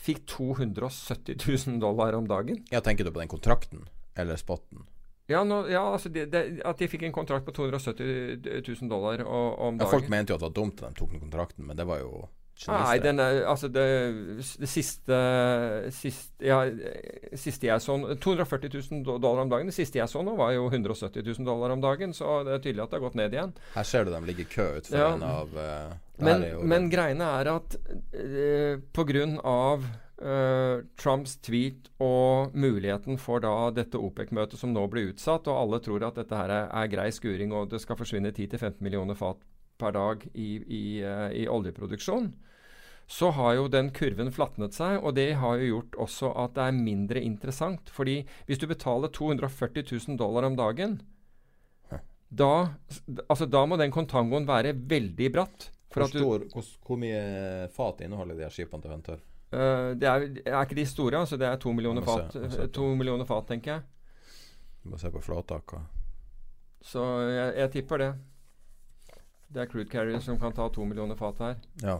[0.00, 2.64] fikk 270 000 dollar om dagen.
[2.72, 3.84] Ja, Tenker du på den kontrakten
[4.16, 4.86] eller spotten?
[5.30, 9.22] Ja, nå, ja altså de, de, At de fikk en kontrakt på 270 000 dollar
[9.22, 11.66] og, om Ja, folk mente jo at det var dumt at de tok den kontrakten,
[11.68, 12.24] men det var jo
[12.68, 13.02] Nei, genistrek.
[13.06, 13.84] den er, altså det,
[14.60, 15.20] det siste,
[15.96, 16.58] siste, ja,
[17.40, 19.70] siste jeg så 240 000 dollar om dagen.
[19.70, 22.12] Det siste jeg så nå, var jo 170 000 dollar om dagen.
[22.16, 23.54] Så det er tydelig at det har gått ned igjen.
[23.78, 25.14] Her ser du dem ligge i kø utenfor Ja.
[25.14, 29.74] en av uh, Men, men greiene er at uh, pga.
[30.20, 35.78] Uh, Trumps tweet og muligheten for da dette OPEC-møtet som nå blir utsatt, og alle
[35.80, 39.40] tror at dette her er, er grei skuring og det skal forsvinne 10-15 millioner fat
[39.80, 42.28] per dag i, i, uh, i oljeproduksjon,
[43.10, 46.66] så har jo den kurven flatnet seg, og det har jo gjort også at det
[46.68, 47.90] er mindre interessant.
[47.90, 51.00] Fordi hvis du betaler 240 000 dollar om dagen,
[52.30, 52.76] da,
[53.26, 55.66] altså da må den kontangoen være veldig bratt.
[55.90, 59.24] For hvor, at du, stor, hvor, hvor mye fat inneholder de her skipene til Ventor?
[59.50, 61.40] Uh, det er, er ikke de store, altså.
[61.40, 64.36] Det er to millioner fat, se to millioner fat, tenker jeg.
[64.84, 65.82] Du må se på flåtaka.
[66.86, 68.12] Så jeg, jeg tipper det.
[69.50, 71.58] Det er crude carrier som kan ta to millioner fat hver.
[71.82, 71.98] Ja.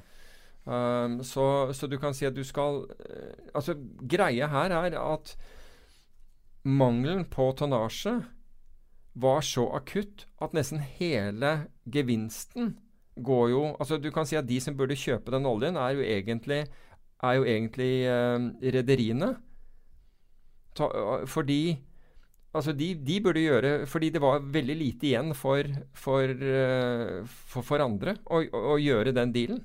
[0.68, 3.72] Um, så, så du kan si at du skal eh, Altså,
[4.04, 5.32] greia her er at
[6.68, 8.12] mangelen på tonnasje
[9.20, 11.54] var så akutt at nesten hele
[11.88, 12.74] gevinsten
[13.16, 16.04] går jo Altså, du kan si at de som burde kjøpe den oljen, er jo
[16.04, 16.60] egentlig
[17.24, 18.38] er jo egentlig eh,
[18.76, 19.34] rederiene.
[20.76, 21.62] Eh, Fordi
[22.52, 25.62] Altså, de, de burde gjøre Fordi det var veldig lite igjen for,
[25.94, 26.32] for,
[27.24, 29.60] for, for andre å, å, å gjøre den dealen.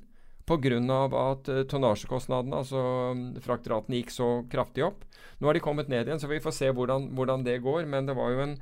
[0.46, 0.78] Pga.
[0.78, 2.80] at uh, tonnasjekostnadene, altså
[3.18, 5.02] mm, fraktratene, gikk så kraftig opp.
[5.40, 7.84] Nå har de kommet ned igjen, så vi får se hvordan, hvordan det går.
[7.90, 8.58] Men det var jo en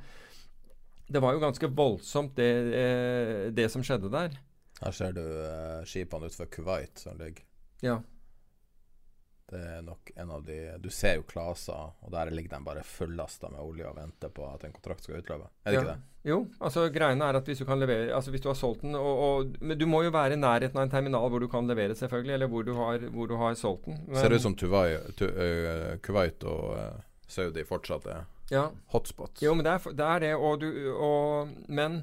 [1.05, 4.33] Det var jo ganske voldsomt, det, eh, det som skjedde der.
[4.81, 7.45] Her ser du uh, skipene utenfor Kuwait som ligger.
[7.85, 7.99] Ja.
[9.51, 12.81] Det er nok en av de Du ser jo Klasa, og der ligger de bare
[12.87, 15.49] fullasta med olje og venter på at en kontrakt skal utløpe.
[15.65, 15.81] Er det Ja.
[15.81, 16.11] ikke det?
[16.25, 18.95] Jo, altså greiene er at hvis du kan levere Altså hvis du har solgt den
[18.95, 21.67] og, og, Men du må jo være i nærheten av en terminal hvor du kan
[21.67, 23.99] levere, selvfølgelig, eller hvor du har, hvor du har solgt den.
[24.07, 28.69] Men, Ser ut som Tuvai, Tu- uh, Kuwait og uh, Saudi fortsatt er ja.
[28.87, 29.43] hotspots.
[29.43, 32.01] Jo, men det er, det er det, og du og, Men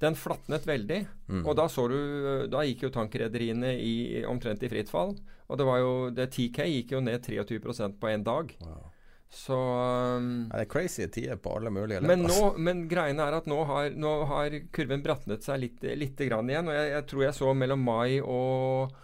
[0.00, 1.06] den flatnet veldig.
[1.28, 1.46] Mm.
[1.46, 5.16] Og da så du Da gikk jo tankrederiene i, omtrent i fritt fall.
[5.48, 8.52] Og det var jo det TK gikk jo ned 23% på én dag.
[8.64, 8.90] Wow.
[9.34, 12.06] Så um, Ja, det er crazy tider på alle mulige ledd.
[12.06, 12.52] men, altså.
[12.56, 16.70] men greiene er at nå har, nå har kurven bratnet seg litt, litt grann igjen.
[16.70, 18.94] Og jeg, jeg tror jeg så mellom mai og,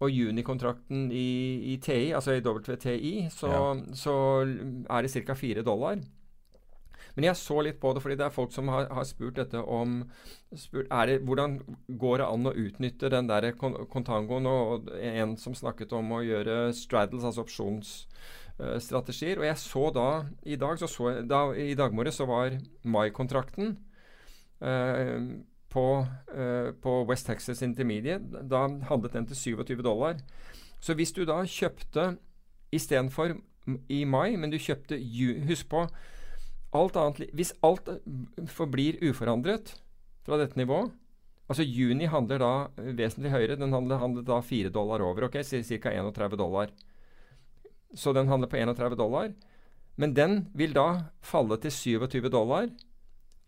[0.00, 1.30] og junikontrakten i,
[1.72, 3.52] i TI, altså i WTI, så,
[3.96, 5.38] så er det ca.
[5.42, 6.02] 4 dollar.
[7.20, 9.60] Men jeg så litt på det, fordi det er folk som har, har spurt dette
[9.60, 9.98] om
[10.56, 11.58] spurt, det, Hvordan
[12.00, 14.46] går det an å utnytte den der kon kontangoen?
[14.48, 19.36] Og en som snakket om å gjøre straddles, altså opsjonsstrategier.
[19.36, 20.06] og jeg så da
[20.48, 22.56] i dag, så så da, I dag morges så var
[22.88, 23.76] mai-kontrakten
[24.64, 25.20] uh,
[25.68, 25.84] på,
[26.32, 28.48] uh, på West Texas Intermediate.
[28.48, 30.16] Da handlet den til 27 dollar.
[30.80, 32.16] Så hvis du da kjøpte
[32.72, 33.36] istedenfor
[33.92, 34.96] i mai, men du kjøpte
[35.50, 35.84] Husk på
[36.72, 37.98] alt annet Hvis alt eh,
[38.46, 39.74] forblir uforandret
[40.26, 40.92] fra dette nivået
[41.50, 43.56] Altså juni handler da eh, vesentlig høyere.
[43.58, 45.24] Den handler, handler da 4 dollar over.
[45.26, 45.90] ok, Ca.
[45.90, 46.70] 31 dollar.
[47.94, 49.32] Så den handler på 31 dollar.
[49.98, 52.68] Men den vil da falle til 27 dollar.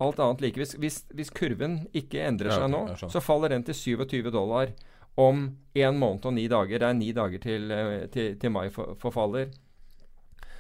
[0.03, 0.59] Alt annet like.
[0.59, 4.75] Hvis, hvis, hvis kurven ikke endrer Ja, seg nå, så faller den til 27 dollar
[5.15, 5.45] om
[5.79, 6.83] en måned og ni dager.
[6.83, 9.55] Det er ni dager til, eh, til, til mai for, forfaller.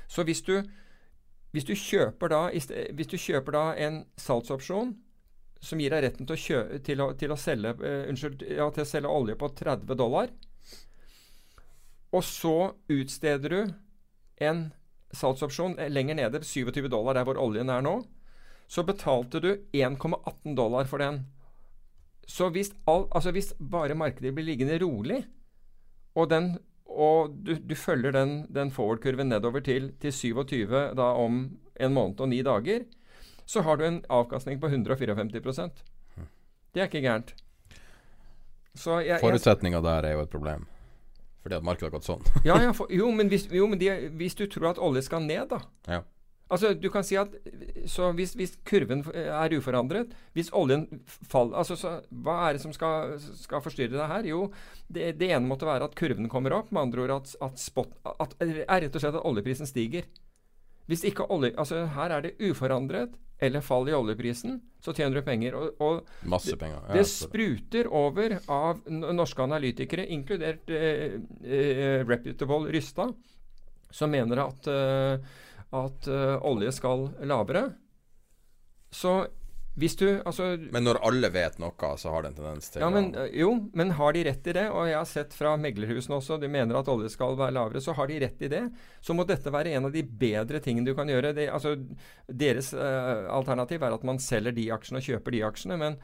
[0.06, 0.60] Så hvis du,
[1.52, 4.94] hvis du kjøper da Hvis du kjøper da en salgsopsjon
[5.62, 8.66] som gir deg retten til å, kjø, til å, til å selge uh, Unnskyld, ja,
[8.74, 10.32] til å selge olje på 30 dollar,
[12.12, 12.56] og så
[12.92, 13.60] utsteder du
[14.42, 14.64] en
[15.16, 17.94] salgsopsjon eh, lenger nede, 27 dollar, der hvor oljen er nå,
[18.68, 21.22] så betalte du 1,18 dollar for den.
[22.28, 25.22] Så hvis, all, altså hvis bare markedet blir liggende rolig,
[26.14, 26.56] og, den,
[26.92, 30.66] og du, du følger den, den forward-kurven nedover til, til 27
[30.98, 31.44] da om
[31.80, 32.84] en måned og ni dager,
[33.46, 35.82] så har du en avkastning på 154%
[36.72, 37.34] Det er ikke gærent.
[38.74, 40.66] Så jeg, Forutsetninga der er jo et problem.
[41.42, 42.22] Fordi at markedet har gått sånn.
[42.46, 45.24] ja, ja, for, jo, men, hvis, jo, men de, hvis du tror at olje skal
[45.26, 46.02] ned, da Ja.
[46.52, 47.32] Altså, du kan si at
[47.88, 52.74] Så hvis, hvis kurven er uforandret Hvis oljen faller altså, så, Hva er det som
[52.76, 54.28] skal, skal forstyrre det her?
[54.28, 54.42] Jo,
[54.92, 56.68] det, det ene måtte være at kurven kommer opp.
[56.72, 60.04] Med andre ord at, at spot at, er rett og slett at oljeprisen stiger.
[60.90, 61.54] Hvis ikke olje...
[61.56, 65.56] Altså, her er det uforandret eller fall i oljeprisen, så tjener du penger.
[65.58, 66.78] Og, og Masse penger.
[66.86, 73.16] Ja, det spruter over av norske analytikere, inkludert eh, eh, reputable Rystad,
[73.90, 75.40] som mener at, eh,
[75.72, 77.70] at eh, olje skal lavere.
[78.92, 79.22] Så
[79.74, 82.90] hvis du Altså Men når alle vet noe, så har det en tendens til ja,
[82.92, 84.66] men, eh, jo, men har de rett i det?
[84.68, 87.80] Og jeg har sett fra meglerhusene også, de mener at olje skal være lavere.
[87.80, 88.66] Så har de rett i det,
[89.00, 91.32] så må dette være en av de bedre tingene du kan gjøre.
[91.38, 91.76] Det, altså,
[92.28, 95.80] deres eh, alternativ er at man selger de aksjene og kjøper de aksjene.
[95.80, 95.96] Men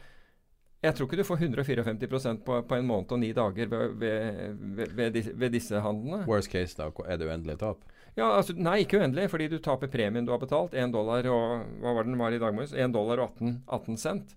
[0.80, 4.58] jeg tror ikke du får 154 på, på en måned og ni dager ved, ved,
[4.78, 6.24] ved, ved, ved disse handlene.
[6.30, 7.84] Worst case, da, er det uendelig tap?
[8.18, 10.74] Ja, altså, Nei, ikke uendelig, fordi du taper premien du har betalt.
[10.74, 12.74] 1 dollar og hva var den var i dag morges?
[12.74, 14.32] 1 dollar og 18, 18 cent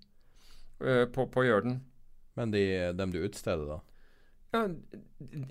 [0.83, 1.79] uh, på, på å gjøre den.
[2.37, 3.79] Men de, dem du utsteder, da?
[4.51, 4.65] Ja,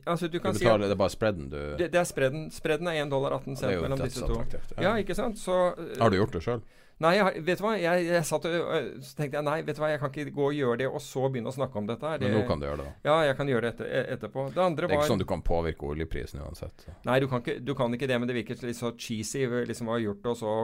[0.04, 2.08] altså du Du kan si at betaler, det er bare spreaden du det, det er
[2.08, 2.50] spredden.
[2.52, 4.36] Spredden er 1 dollar 18 Det er cent jo mellom disse to.
[4.76, 4.82] Ja.
[4.84, 5.40] Ja, ikke sant?
[5.40, 6.62] Så uh, Har du gjort det sjøl?
[7.00, 7.70] Nei, jeg, vet du hva?
[7.80, 9.88] Jeg, jeg satt og øh, så tenkte jeg, nei, vet du hva?
[9.88, 12.20] Jeg kan ikke gå og gjøre det, og så begynne å snakke om dette her.
[12.20, 12.90] Men nå kan du gjøre det.
[12.90, 14.44] da Ja, jeg kan gjøre det etter, e- etterpå.
[14.52, 16.84] Det andre Det er var ikke sånn du kan påvirke oljeprisen uansett.
[16.84, 16.96] Så.
[17.08, 19.88] Nei, du kan, ikke, du kan ikke det, men det virker litt så cheesy liksom
[19.88, 20.54] å ha gjort det, og så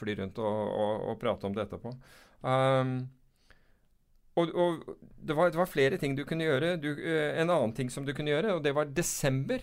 [0.00, 1.94] fly rundt og, og, og prate om det etterpå.
[2.42, 2.94] Um,
[4.40, 4.84] og og
[5.20, 6.74] det, var, det var flere ting du kunne gjøre.
[6.82, 9.62] Du, eh, en annen ting som du kunne gjøre, og det var desember.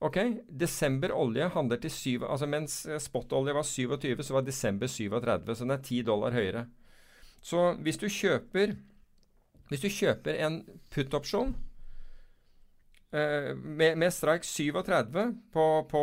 [0.00, 0.16] Ok,
[0.48, 5.54] Desember olje handler til 7 altså Mens eh, spotolje var 27, så var desember 37,
[5.54, 6.66] så den er 10 dollar høyere.
[7.42, 8.76] Så hvis du kjøper
[9.68, 11.52] Hvis du kjøper en put-opsjon
[13.12, 15.20] eh, med, med strike 37
[15.52, 16.02] på, på,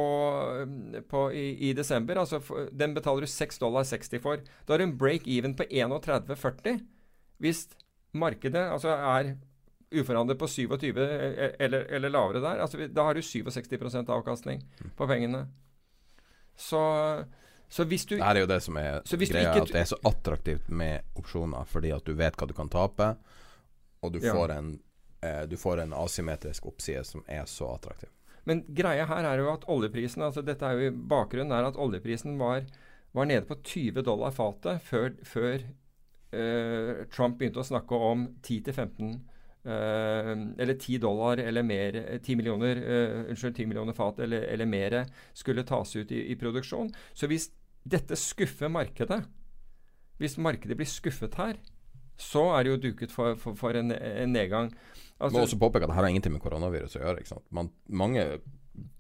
[0.61, 4.45] eh, på i, i desember, altså for, den betaler du 6 dollar 60 for.
[4.65, 6.79] Da har du en break-even på 31,40
[7.41, 7.67] hvis
[8.13, 9.35] markedet altså er
[9.91, 12.59] uforandret på 27 e- eller, eller lavere der.
[12.63, 14.63] Altså, da har du 67% avkastning
[14.97, 15.45] på pengene.
[16.55, 16.79] Så,
[17.69, 19.99] så hvis du Det er jo det som er greia, ikke- at det er så
[20.05, 23.15] attraktivt med opsjoner, fordi at du vet hva du kan tape,
[24.03, 24.33] og du Ja.
[24.33, 24.79] får en
[25.23, 28.09] eh, du får en asymmetrisk oppside som er så attraktiv.
[28.45, 32.37] Men greia her er jo at oljeprisen altså dette er jo Bakgrunnen er at oljeprisen
[32.37, 32.63] var,
[33.13, 35.63] var nede på 20 dollar fatet før, før
[36.33, 39.19] eh, Trump begynte å snakke om 10-15 eh,
[39.67, 44.99] eller 10 dollar eller mer, 10 millioner, eh, unnskyld, 10 millioner fat eller, eller mer
[45.33, 46.91] skulle tas ut i, i produksjon.
[47.13, 47.49] Så hvis
[47.87, 49.23] dette skuffer markedet,
[50.17, 51.59] hvis markedet blir skuffet her,
[52.17, 54.71] så er det jo duket for, for, for en, en, nedgang.
[55.19, 57.21] Altså, må også påpeke at det her har ingenting med koronavirus å gjøre.
[57.21, 57.41] ikke?
[57.53, 58.25] Man, mange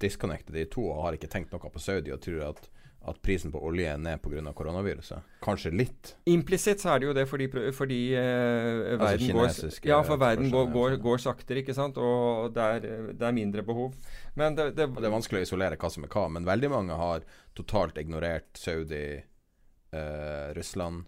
[0.01, 2.69] disconnecter de to og har ikke tenkt noe på Saudi og tror at
[3.07, 4.51] at prisen på olje er ned pga.
[4.55, 5.37] koronaviruset?
[5.43, 6.13] Kanskje litt?
[6.27, 10.69] Implisitt så er det jo det fordi, fordi eh, altså går, ja, for verden går,
[10.73, 11.97] går, går, saktere, ikke sant?
[11.97, 13.95] og det er, det er mindre behov.
[14.35, 16.99] Men det, det, det, er vanskelig å isolere hva som er hva, men veldig mange
[16.99, 17.27] har
[17.57, 21.07] totalt ignorert Saudi, eh, Russland,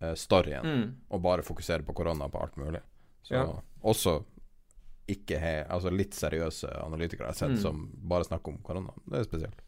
[0.00, 0.86] eh, storyen, mm.
[1.10, 2.84] og bare fokuserer på korona på alt mulig.
[3.26, 3.48] Så ja.
[3.82, 4.20] også
[5.12, 7.62] ikke he, altså litt seriøse analytikere jeg har sett mm.
[7.62, 8.94] som bare snakker om korona.
[9.04, 9.61] Det er spesielt.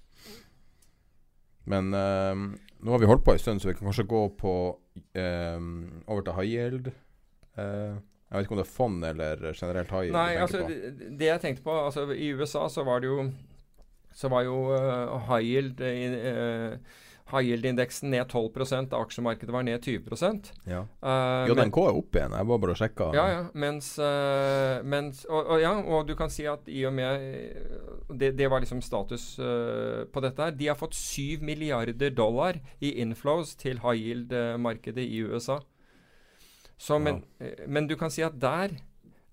[1.70, 2.34] Men uh,
[2.84, 5.60] nå har vi holdt på en stund, så vi kan kanskje gå på uh,
[6.06, 6.90] over til high yield.
[7.58, 7.96] Uh,
[8.28, 10.18] jeg vet ikke om det er fond eller generelt high yield.
[10.18, 13.28] Nei, altså, det, det jeg tenkte på altså, I USA så var det jo
[14.14, 14.58] Så var jo
[15.26, 15.80] high yield
[17.32, 20.82] High yield-indeksen ned 12 da aksjemarkedet var ned 20% Ja.
[21.00, 22.34] Uh, JNK er opp igjen.
[22.36, 23.06] Jeg var bare og sjekka.
[23.16, 23.42] Ja, ja.
[23.56, 27.24] Mens, uh, mens og, og, ja, og du kan si at i og med
[28.12, 30.52] Det, det var liksom status uh, på dette her.
[30.52, 35.62] De har fått 7 milliarder dollar i inflows til high yield-markedet i USA.
[36.76, 37.64] Så, men, ja.
[37.66, 38.76] men du kan si at der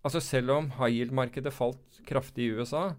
[0.02, 2.96] Altså selv om high yield-markedet falt kraftig i USA,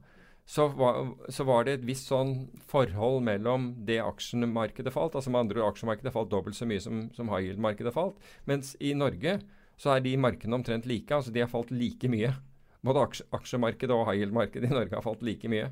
[0.47, 2.35] så var, så var, det et visst sånn
[2.69, 5.14] forhold mellom det aksjemarkedet falt.
[5.14, 8.19] altså med andre ord, Aksjemarkedet falt dobbelt så mye som, som high yield-markedet falt.
[8.51, 9.39] Mens i Norge
[9.81, 11.10] så er de markedene omtrent like.
[11.14, 12.35] altså De har falt like mye.
[12.82, 13.06] Både
[13.39, 15.70] aksjemarkedet og high yield-markedet i Norge har falt like mye.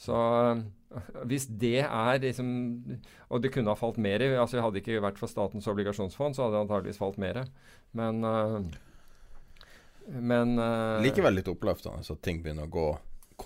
[0.00, 0.18] Så
[1.28, 2.48] hvis det er liksom
[3.28, 4.22] Og det kunne ha falt mer.
[4.40, 7.44] altså Hadde det ikke vært for Statens obligasjonsfond, så hadde det antageligvis falt mer.
[7.92, 8.60] Men, uh,
[10.10, 12.88] men uh, Likevel litt oppløftende at ting begynner å gå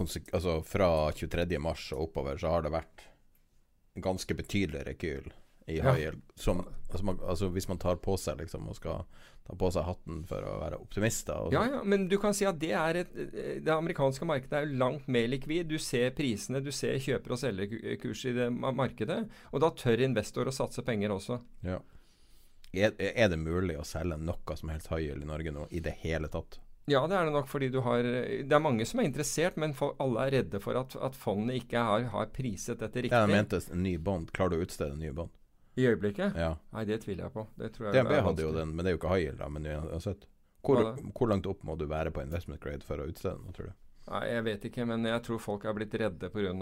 [0.01, 1.59] altså fra 23.
[1.63, 3.09] mars og oppover så har det vært
[4.05, 5.33] ganske betydelig rekyl
[5.67, 6.23] i high yield.
[6.35, 9.05] Som, altså, man, altså, hvis man tar på seg liksom og skal
[9.45, 11.49] ta på seg hatten for å være optimister.
[11.53, 13.15] Ja, ja, men du kan si at det et,
[13.65, 15.69] det amerikanske markedet er jo langt mer likvid.
[15.69, 19.23] Du ser prisene, du ser kjøper- og selgerkurs i det markedet.
[19.53, 21.41] Og da tør investor å satse penger også.
[21.65, 21.81] Ja.
[22.75, 25.95] Er, er, det mulig å selge noe som helst high i Norge nå i det
[26.03, 26.59] hele tatt?
[26.91, 29.73] Ja, det er det nok fordi du har Det er mange som er interessert, men
[29.77, 33.17] for, alle er redde for at, at fondet ikke har, har, priset dette riktig.
[33.17, 34.29] Jeg mente en ny bånd.
[34.37, 35.33] Klarer du å utstede en ny bånd?
[35.81, 36.37] I øyeblikket?
[36.39, 36.53] Ja.
[36.77, 37.47] Nei, det tviler jeg på.
[37.59, 39.49] Det tror jeg DNB hadde jo den, men det er jo ikke high yield, da.
[39.51, 40.29] Men uansett.
[40.65, 40.81] Hvor,
[41.13, 43.81] hvor, langt opp må du være på investment grade for å utstede den, tror du?
[44.05, 46.53] Nei, Jeg vet ikke, men jeg tror folk er blitt redde pga.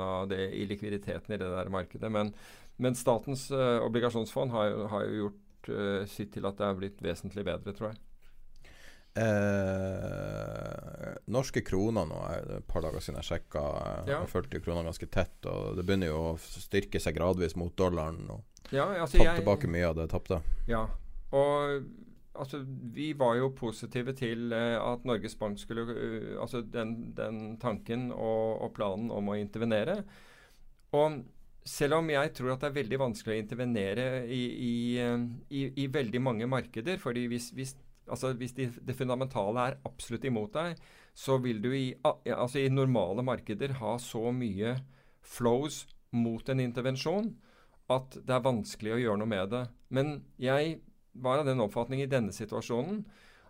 [0.63, 2.11] illikviditeten i det der markedet.
[2.15, 2.33] Men,
[2.79, 7.03] men Statens uh, obligasjonsfond har, har jo gjort uh, sitt til at det er blitt
[7.05, 8.01] vesentlig bedre, tror jeg.
[9.13, 9.72] Eh,
[11.33, 13.65] norske kroner nå et par dager siden jeg sjekka.
[14.07, 14.21] Ja.
[14.21, 18.23] Jeg fulgte krona ganske tett, og det begynner jo å styrke seg gradvis mot dollaren.
[18.33, 20.41] Og ja, altså tatt jeg, tilbake mye av det tapte.
[20.71, 20.87] Ja,
[21.33, 21.83] og
[22.33, 22.63] altså,
[22.95, 28.11] vi var jo positive til uh, at Norges Bank skulle uh, Altså den, den tanken
[28.13, 30.03] og, og, planen om å intervenere.
[30.97, 31.23] Og
[31.65, 34.75] selv om jeg tror at det er veldig vanskelig å intervenere i, i,
[35.55, 37.77] i, i veldig mange markeder, fordi hvis, hvis
[38.13, 40.81] Altså Hvis de, det fundamentale er absolutt imot deg,
[41.15, 44.77] så vil du i, altså i normale markeder ha så mye
[45.23, 47.31] flows mot en intervensjon
[47.93, 49.63] at det er vanskelig å gjøre noe med det.
[49.93, 50.81] Men jeg
[51.13, 53.03] var av den oppfatning i denne situasjonen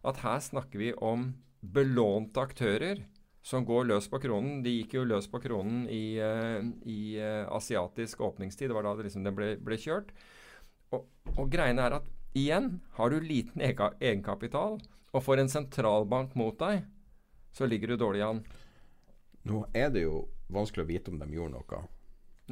[0.09, 1.32] at her snakker vi om
[1.62, 3.05] belånte aktører
[3.43, 4.62] som går løs på kronen.
[4.62, 8.70] De gikk jo løs på kronen i, uh, i uh, asiatisk åpningstid.
[8.70, 10.12] Det var da det, liksom ble, ble kjørt.
[10.94, 11.06] Og,
[11.36, 14.78] og greiene er at Igjen, har du liten egenkapital
[15.12, 16.86] og får en sentralbank mot deg,
[17.52, 18.44] så ligger du dårlig an.
[19.48, 21.82] Nå er det jo vanskelig å vite om de gjorde noe.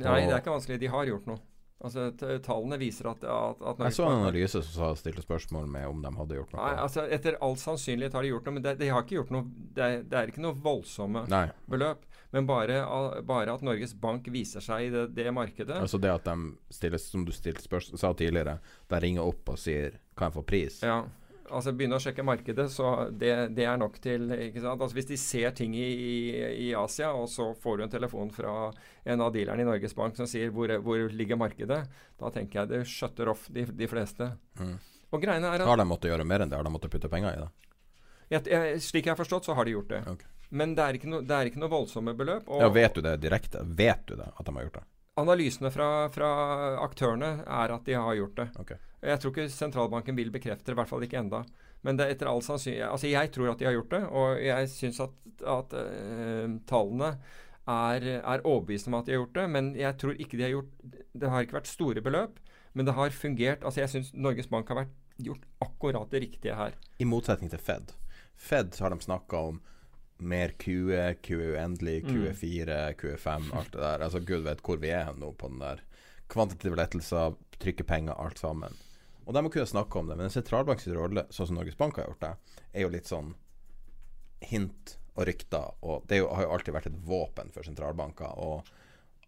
[0.01, 0.81] Nei, det er ikke vanskelig.
[0.82, 1.40] De har gjort noe.
[1.81, 2.11] Altså,
[2.44, 6.11] Tallene viser at, at, at Jeg så en analyse som stilte spørsmål med om de
[6.12, 6.61] hadde gjort noe.
[6.61, 9.32] Nei, altså Etter all sannsynlighet har de gjort noe, men det, de har ikke gjort
[9.32, 9.48] noe
[9.78, 11.47] Det det er ikke noe voldsomme Nei.
[11.73, 12.05] beløp.
[12.31, 12.82] Men bare,
[13.27, 17.02] bare, at Norges Bank viser seg i det, det, markedet Altså det at de stiller,
[17.02, 20.82] som du stilte spørsmål, sa tidligere, de ringer opp og sier 'Kan jeg få pris?'
[20.86, 21.02] Ja
[21.51, 24.81] altså begynne å sjekke markedet, så det, det, er nok til ikke sant?
[24.81, 25.89] Altså Hvis de ser ting i,
[26.69, 28.55] i, Asia, og så får du en telefon fra
[29.05, 31.81] en av dealerne i Norges Bank som sier hvor, hvor ligger markedet,
[32.20, 34.32] da tenker jeg det shutter off de, de fleste.
[34.61, 34.77] Mm.
[35.11, 36.59] Og greiene er at Har de måttet gjøre mer enn det?
[36.61, 37.51] Har de måttet putte penger i det?
[38.31, 40.05] Jeg, slik jeg har forstått, så har de gjort det.
[40.07, 40.40] Okay.
[40.51, 42.48] Men det er ikke, no, det er ikke noe voldsomme beløp.
[42.51, 43.62] Og Ja, Vet du det direkte?
[43.64, 44.86] Vet du det, at de har gjort det?
[45.20, 46.28] analysene fra, fra
[46.85, 48.48] aktørene er at de har gjort det.
[48.62, 48.78] Okay.
[49.01, 51.43] Jeg tror ikke sentralbanken vil bekrefte det, i hvert fall ikke enda.
[51.86, 54.43] Men det er etter all sannsynlighet Altså, jeg tror at de har gjort det, og
[54.44, 55.14] jeg syns at,
[55.48, 57.14] at uh, tallene
[57.70, 59.47] er, er overbevist om at de har gjort det.
[59.56, 62.36] Men jeg tror ikke de har gjort Det har ikke vært store beløp,
[62.77, 63.64] men det har fungert.
[63.64, 66.77] Altså, jeg syns Norges Bank har vært gjort akkurat det riktige her.
[67.01, 67.97] I motsetning til Fed.
[68.40, 69.64] Fed har de snakka om
[70.20, 74.05] mer QE, QE uendelig, QE4, QE5, alt det der.
[74.06, 75.82] Altså Gud vet hvor vi er nå på den der
[76.30, 78.76] kvantitative lettelser, trykke penger, alt sammen.
[79.26, 81.98] Og de må kunne snakke om det, men en sentralbanks rolle, sånn som Norges Bank
[82.01, 83.34] har gjort det, er jo litt sånn
[84.51, 85.74] hint og rykter.
[85.86, 88.38] Og det jo, har jo alltid vært et våpen for sentralbanker.
[88.40, 88.70] Og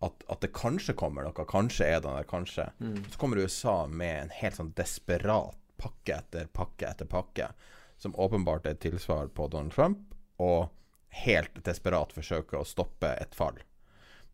[0.02, 2.69] at, at det kanskje kommer noe, kanskje er det der, kanskje.
[3.12, 7.51] Så kommer USA med en helt sånn desperat pakke etter pakke etter pakke,
[7.98, 10.70] som åpenbart er et tilsvar på Donald Trump, og
[11.13, 13.59] helt desperat forsøker å stoppe et fall.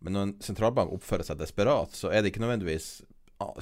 [0.01, 3.03] Men når en sentralbank oppfører seg desperat, så er det ikke nødvendigvis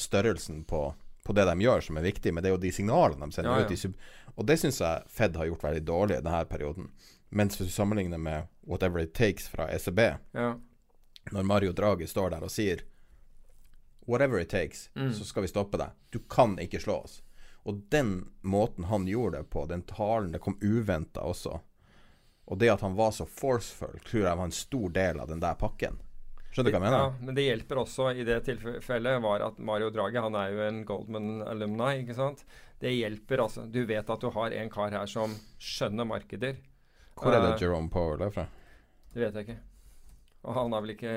[0.01, 0.83] størrelsen på,
[1.25, 3.53] på det de gjør som er viktig, men det er jo de signalene de sender
[3.57, 3.89] Ja, ja.
[3.89, 3.97] ut.
[4.37, 6.91] Og det syns jeg Fed har gjort veldig dårlig i denne perioden.
[7.31, 9.99] Mens hvis du sammenligner med Whatever It Takes fra ECB,
[10.37, 10.55] Ja.
[11.33, 12.85] når Mario Draghi står der og sier
[14.07, 15.13] Whatever it takes, Mm.
[15.13, 15.91] så skal vi stoppe deg.
[16.13, 17.23] Du kan ikke slå oss.
[17.65, 21.61] Og den måten han gjorde det på, den talen, det kom uventa også.
[22.47, 25.41] Og det at han var så forceful, tror jeg var en stor del av den
[25.43, 25.97] der pakken.
[26.55, 27.03] Skjønner du hva jeg mener?
[27.03, 30.63] Ja, men det hjelper også i det tilfellet var at Mario Draghi han er jo
[30.65, 31.91] en Goldman alumni.
[32.05, 32.45] ikke sant?
[32.81, 33.67] Det hjelper altså.
[33.69, 36.57] Du vet at du har en kar her som skjønner markeder.
[37.17, 38.47] Hvor er det Eh, Jerome Powell er fra?
[39.13, 39.59] Det vet jeg ikke.
[40.47, 41.13] Og han har vel ikke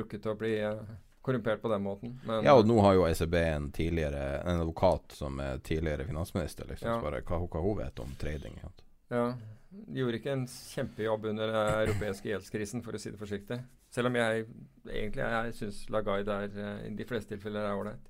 [0.00, 0.82] rukket å bli eh,
[1.22, 2.18] korrumpert på den måten.
[2.24, 6.66] Men, Ja, og nå har jo ECB en tidligere En advokat som er tidligere finansminister,
[6.70, 6.88] liksom.
[6.88, 6.98] Ja.
[6.98, 8.58] Så bare hva, hva hun vet om trading.
[8.62, 8.82] sant?
[9.10, 9.24] Ja,
[9.70, 13.60] Gjorde ikke en kjempejobb under den europeiske gjeldskrisen, for å si det forsiktig.
[13.94, 14.46] Selv om jeg
[14.86, 18.08] egentlig jeg syns Lagarde er, eh, i de fleste tilfeller er ålreit.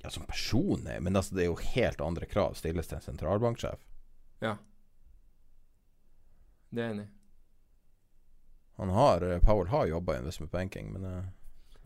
[0.00, 3.04] Ja, som person er Men altså, det er jo helt andre krav stilles til en
[3.04, 3.80] sentralbanksjef.
[4.40, 4.56] Ja.
[6.70, 7.12] Det er jeg enig i.
[8.80, 11.24] Han har, eh, Powell har jobba i investment banking, men uh,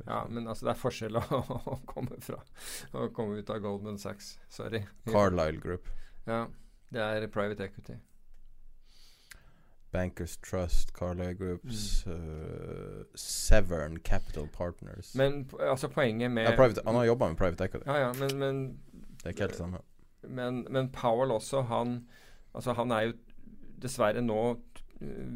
[0.06, 2.38] Ja, men altså, det er forskjell å, å komme fra
[2.92, 4.36] Å komme ut av Goldman Sachs.
[4.48, 4.84] Sorry.
[5.10, 5.90] Carlisle Group,
[6.26, 6.46] Ja,
[6.94, 7.98] det er private equity.
[9.94, 16.98] Bankers Trust, Carlay Groups, eh, Severn Capital Partners Men altså, poenget med ja, private, Han
[16.98, 17.86] har jobba med private equity.
[17.86, 18.64] Ja, ja, men, men
[19.20, 19.82] Det er ikke helt det samme.
[20.22, 22.00] Men, men Powell også, han
[22.54, 23.14] Altså han er jo
[23.82, 24.40] Dessverre nå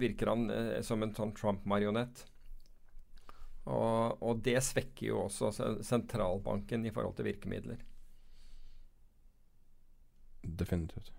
[0.01, 2.24] virker han eh, som en sånn Trump-marionett.
[3.68, 5.51] Og, og det svekker jo også
[5.85, 7.82] sentralbanken i forhold til virkemidler.
[10.43, 11.12] Definitivt.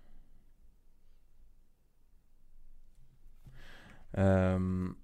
[4.18, 4.94] Ehm,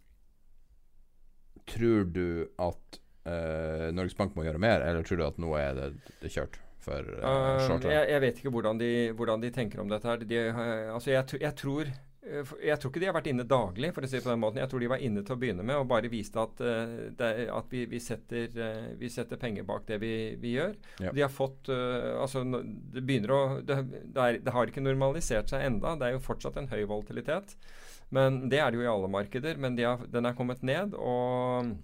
[1.67, 5.75] tror du at uh, Norges Bank må gjøre mer, eller tror du at nå er
[5.79, 5.91] det,
[6.23, 9.89] det kjørt for uh, Um, jeg, jeg vet ikke hvordan de, hvordan de tenker om
[9.91, 10.07] dette.
[10.07, 10.23] her.
[10.23, 11.89] De, har- altså jeg, jeg, tror,
[12.23, 14.43] eh, jeg tror ikke de har vært inne daglig, for å si det på den
[14.45, 14.61] måten.
[14.63, 17.33] Jeg tror de var inne til å begynne med og bare viste at, uh, det,
[17.57, 20.13] at vi, vi, setter, uh, vi setter penger bak det vi,
[20.43, 20.77] vi gjør.
[21.03, 21.11] Ja.
[21.19, 25.51] De har fått uh, altså Det begynner å det, det, er, det har ikke normalisert
[25.51, 25.97] seg enda.
[25.99, 27.59] Det er jo fortsatt en høy volatilitet.
[28.15, 29.59] Men Det er det jo i alle markeder.
[29.59, 30.95] Men de har, den er kommet ned.
[30.95, 31.77] og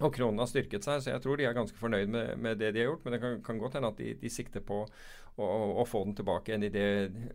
[0.00, 2.70] og kronen har styrket seg, så jeg tror de er ganske fornøyd med, med det
[2.72, 3.02] de har gjort.
[3.04, 5.48] Men det kan, kan godt hende at de, de sikter på å,
[5.82, 6.86] å få den tilbake igjen i det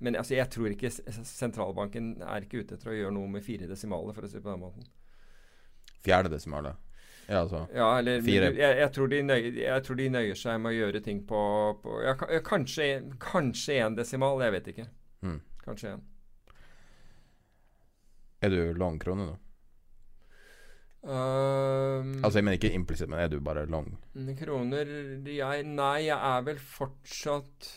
[0.01, 3.69] Men altså, jeg tror ikke sentralbanken er ikke ute etter å gjøre noe med fire
[3.69, 4.89] desimaler, for å si det på den måten.
[6.05, 6.73] Fjerde desimale?
[7.27, 8.51] Ja, altså Ja, eller Fire.
[8.53, 11.39] jeg, jeg, tror de nøyer, jeg tror de nøyer seg med å gjøre ting på,
[11.81, 14.89] på ja, Kanskje én desimal, jeg vet ikke.
[15.25, 15.39] Mm.
[15.65, 16.03] Kanskje én.
[18.45, 19.35] Er du lang krone nå?
[21.05, 23.91] Um, Altså, jeg mener ikke implisitt, men er du bare lang?
[24.39, 24.89] Kroner
[25.29, 27.69] jeg, Nei, jeg er vel fortsatt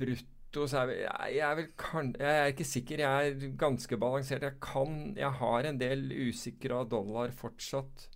[0.00, 3.02] Brutto så er jeg, jeg er vel kan, Jeg er ikke sikker.
[3.04, 4.42] Jeg er ganske balansert.
[4.42, 8.08] Jeg kan Jeg har en del usikra dollar fortsatt.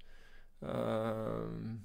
[0.64, 1.76] Uh,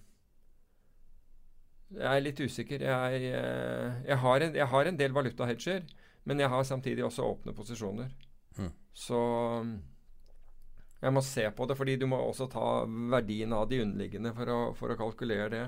[1.89, 2.83] jeg er litt usikker.
[2.85, 5.85] Jeg, eh, jeg, har en, jeg har en del valutahedger,
[6.27, 8.09] men jeg har samtidig også åpne posisjoner.
[8.59, 8.73] Mm.
[8.93, 9.19] Så
[10.99, 12.65] jeg må se på det, fordi du må også ta
[13.11, 15.63] verdien av de underliggende for å, for å kalkulere det.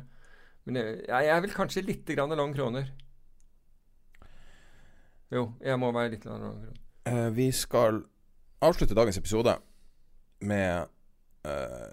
[0.67, 2.91] Men jeg, jeg er vel kanskje litt grann lang kroner.
[5.31, 6.75] Jo, jeg må være litt lang kroner.
[7.07, 8.03] Eh, vi skal
[8.61, 9.55] avslutte dagens episode
[10.45, 10.91] med
[11.47, 11.89] eh,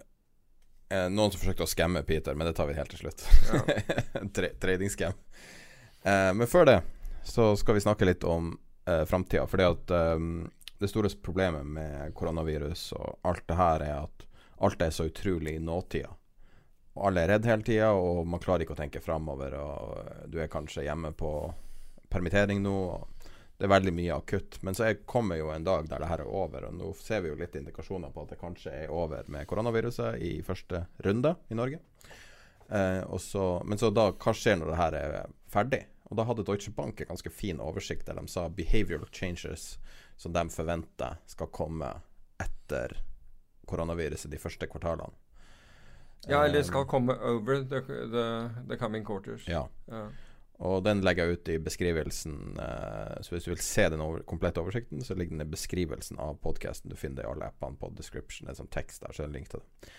[0.91, 3.23] eh, noen som forsøkte å skamme Peter, men det tar vi helt til slutt.
[4.35, 5.15] Trading Tradingscam.
[6.03, 6.81] Eh, men før det
[7.29, 8.55] så skal vi snakke litt om
[8.89, 9.47] eh, framtida.
[9.47, 10.23] Fordi at eh,
[10.79, 14.27] det store problemet med koronavirus og alt det her, er at
[14.65, 16.11] alt er så utrolig i nåtida.
[16.99, 19.55] Og alle er redde hele tida, og man klarer ikke å tenke framover.
[19.61, 21.33] Og du er kanskje hjemme på
[22.11, 22.75] permittering nå.
[22.75, 23.29] og
[23.59, 24.61] det er veldig mye akutt.
[24.63, 26.69] Men så er, kommer jo en dag der det her er over.
[26.69, 30.23] Og nå ser vi jo litt indikasjoner på at det kanskje er over med koronaviruset
[30.23, 31.81] i første runde i Norge.
[32.71, 35.83] Eh, så, men så da, hva skjer når det her er ferdig?
[36.09, 39.79] Og da hadde Deutsche Bank en ganske fin oversikt der de sa 'behavioral changes'
[40.17, 41.91] som de forventer skal komme
[42.41, 42.97] etter
[43.67, 45.15] koronaviruset de første kvartalene.
[46.27, 49.47] Ja, eller skal komme over the, the, the coming quarters.
[49.49, 49.69] Ja.
[49.87, 50.09] ja.
[50.59, 52.57] Og den legger jeg ut i beskrivelsen.
[52.59, 56.19] Uh, så hvis du vil se den over, komplette oversikten, så ligger den i beskrivelsen
[56.19, 56.91] av podkasten.
[56.91, 58.49] Du finner det i alle appene på description.
[58.49, 59.93] Det er sånn tekst der, så er det link til det.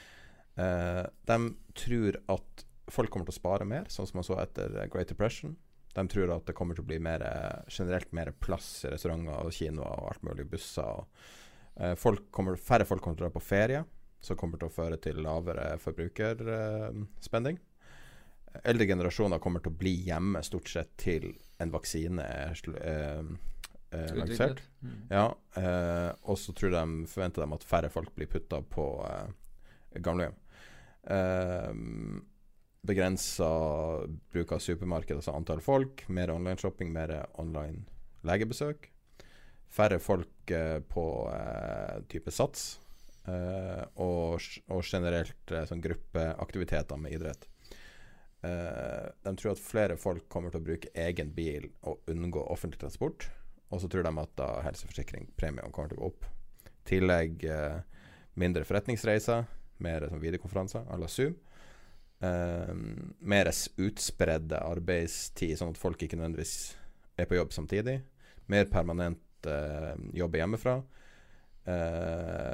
[0.60, 1.40] Uh, de
[1.80, 5.56] tror at folk kommer til å spare mer, sånn som man så etter Great Depression.
[5.95, 7.24] De tror at det kommer til å bli mer,
[7.68, 10.86] generelt mer plass i restauranter og kinoer og alt mulig busser.
[10.86, 11.24] Og,
[11.82, 13.82] uh, folk kommer, færre folk kommer til å dra på ferie,
[14.22, 17.60] som kommer til å føre til lavere forbrukerspending
[18.64, 21.30] eldre generasjoner kommer til å bli hjemme stort sett til
[21.61, 23.30] en vaksine er eh,
[23.95, 24.64] eh, lansert.
[24.82, 24.98] Mm.
[25.11, 25.26] Ja,
[25.60, 30.38] eh, og så tror de, forventer de at færre folk blir putta på eh, gamlehjem.
[32.80, 36.06] Eh, Begrensa bruk av supermarked, altså antall folk.
[36.07, 37.85] Mer online-shopping, mer online
[38.23, 38.91] legebesøk.
[39.69, 42.80] Færre folk eh, på eh, type sats.
[43.30, 44.41] og,
[44.73, 47.43] og generelt sånn gruppeaktiviteter med idrett.
[48.39, 52.80] Uh, de tror at flere folk kommer til å bruke egen bil og unngå offentlig
[52.80, 53.27] transport.
[53.69, 56.26] Og så tror de at da helseforsikringpremien kommer til å gå opp.
[56.65, 57.84] I tillegg uh,
[58.39, 59.45] mindre forretningsreiser,
[59.84, 61.35] mer sånn videokonferanser à la Zoom.
[62.20, 62.74] Uh,
[63.22, 66.56] mer utspredde arbeidstid, sånn at folk ikke nødvendigvis
[67.20, 68.00] er på jobb samtidig.
[68.52, 69.26] Mer permanent
[70.12, 70.74] jobb hjemmefra.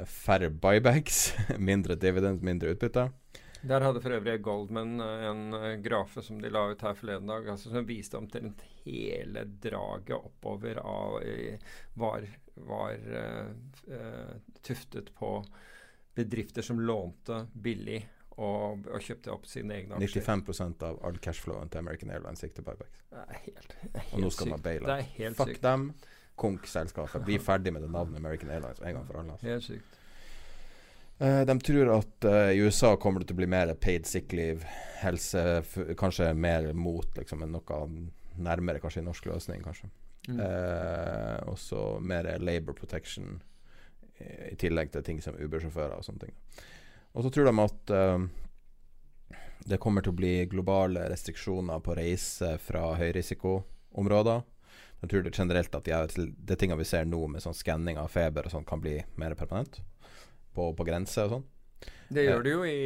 [0.06, 1.32] færre buybacks,
[1.70, 3.08] mindre dividend, mindre utbytte.
[3.66, 7.30] Der hadde for øvrig Goldman eh, en eh, grafe som de la ut her forleden
[7.30, 11.24] dag, altså som viste omtrent hele draget oppover av var,
[11.96, 12.26] var,
[12.68, 13.08] var
[13.90, 15.30] uh, tuftet på
[16.16, 17.98] bedrifter som lånte billig
[18.36, 20.22] og, og, kjøpte opp sine egne aksjer.
[20.22, 23.04] 95% av all cashflowen til American Airlines gikk til buybacks.
[23.12, 24.98] Det er helt, det er helt og nå skal man baile.
[25.38, 25.62] Fuck sykt.
[25.64, 25.86] dem.
[26.36, 27.24] Konk-selskapet.
[27.24, 29.38] Bli ferdig med det navnet American Airlines en gang for alle.
[29.38, 29.48] Altså.
[29.48, 30.02] Helt sykt.
[31.16, 34.34] Uh, de tror at uh, i USA kommer det til å bli mer paid sick
[34.36, 34.68] leave,
[35.00, 35.40] helse
[35.96, 37.78] Kanskje mer mot, liksom, enn noe
[38.36, 39.88] nærmere kanskje en norsk løsning, kanskje.
[40.28, 40.40] Mm.
[40.42, 43.38] Uh, og så mer labor protection
[44.18, 46.36] i, i, tillegg til ting som Uber-sjåfører og sånne ting.
[47.16, 47.94] Og så tror de at
[49.66, 54.44] det kommer til å bli globale restriksjoner på reise fra høyrisikoområder.
[55.00, 57.98] De tror det generelt at de, er, de tingene vi ser nå med sånn skanning
[58.00, 59.80] av feber og sånn, kan bli mer permanent
[60.56, 61.46] på, på grense og sånn.
[62.08, 62.78] Det gjør de jo i,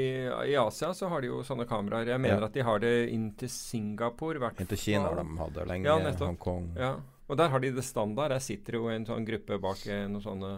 [0.49, 2.09] i, Asia, så har de jo sånne kameraer.
[2.15, 2.49] Jeg mener ja.
[2.49, 4.41] at de har det inn til Singapore.
[4.41, 5.91] Hvert inn til Kina har de hatt det lenge.
[5.91, 6.71] Ja, Hongkong.
[6.81, 6.95] Ja.
[7.31, 8.33] Og der har de det standard.
[8.33, 10.55] Der sitter jo en sånn gruppe bak noen sånne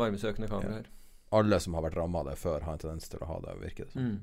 [0.00, 0.88] varmesøkende kameraer.
[0.88, 1.01] Ja.
[1.32, 3.58] Alle som har vært ramma av det før, har en tendens til å ha det,
[3.62, 4.08] virker det som.
[4.08, 4.18] Mm.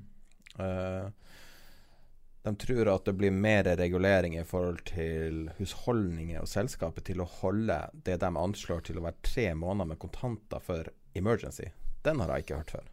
[0.60, 1.38] Uh,
[2.44, 7.27] de tror at det blir mer regulering i forhold til husholdninger og selskapet til å
[7.41, 10.88] holde det de anslår til å være tre måneder med kontanter for
[11.19, 11.68] emergency,
[12.06, 12.90] den har jeg ikke hørt før.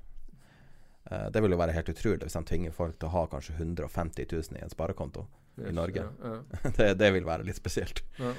[1.06, 3.54] Uh, det vil jo være helt utrolig hvis de tvinger folk til å ha kanskje
[3.60, 6.06] 150 000 i en sparekonto yes, i Norge.
[6.08, 6.70] Ja, ja.
[6.78, 8.02] det, det, vil være litt spesielt.
[8.18, 8.34] Ja.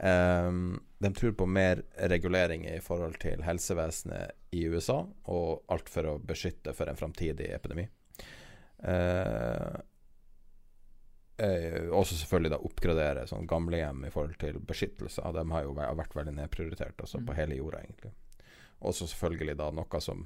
[0.00, 6.08] Um, de tror på mer regulering i forhold til helsevesenet i USA, og alt for
[6.08, 7.84] å beskytte for en framtidig epidemi.
[8.80, 9.76] Uh,
[11.42, 15.34] uh, også selvfølgelig da oppgradere sånn gamlehjem i forhold til beskyttelse.
[15.36, 17.28] De har jo vært veldig nedprioritert også mm.
[17.28, 18.14] på hele jorda, egentlig.
[18.80, 20.24] Og så selvfølgelig da noe som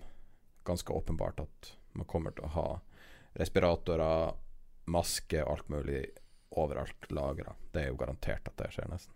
[0.64, 2.68] ganske åpenbart at man kommer til å ha
[3.34, 4.38] respiratorer,
[4.86, 6.04] maske og alt mulig
[6.54, 7.58] overalt lagra.
[7.74, 9.13] Det er jo garantert at det skjer, nesten.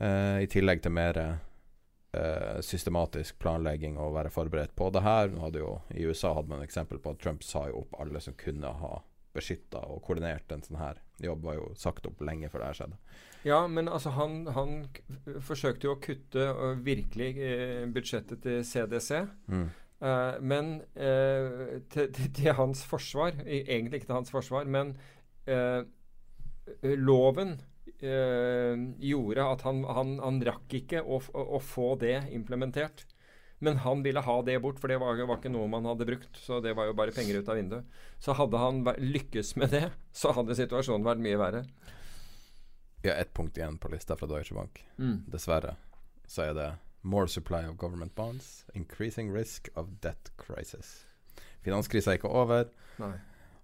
[0.00, 5.32] Uh, I tillegg til mer uh, systematisk planlegging og være forberedt på det her.
[5.58, 8.36] Jo, I USA hadde man et eksempel på at Trump sa jo opp alle som
[8.38, 8.98] kunne ha
[9.32, 12.78] beskytta og koordinert en sånn her jobb, var jo sagt opp lenge før det her
[12.80, 12.98] skjedde.
[13.46, 14.74] Ja, men altså han, han
[15.42, 19.24] forsøkte jo å kutte uh, virkelig uh, budsjettet til CDC.
[19.52, 19.70] Mm.
[20.02, 20.72] Uh, men
[21.94, 24.96] til, til, hans forsvar Egentlig ikke til hans forsvar, men
[26.82, 27.52] loven
[28.02, 33.04] gjorde at han, han, han rakk ikke å, å, å, få det implementert.
[33.62, 36.38] Men han ville ha det bort, for det var, var, ikke noe man hadde brukt.
[36.42, 38.00] Så det var jo bare penger ut av vinduet.
[38.18, 41.62] Så hadde han lykkes med det, så hadde situasjonen vært mye verre.
[43.04, 45.24] Har ett punkt igjen på lista fra Deutsche Bank, mm.
[45.30, 45.76] dessverre.
[46.26, 46.70] så er det
[47.02, 48.64] More supply of government bonds.
[48.74, 51.04] Increasing risk of debt crisis.
[51.62, 52.68] Finanskrisa er ikke over.
[53.02, 53.16] Nei.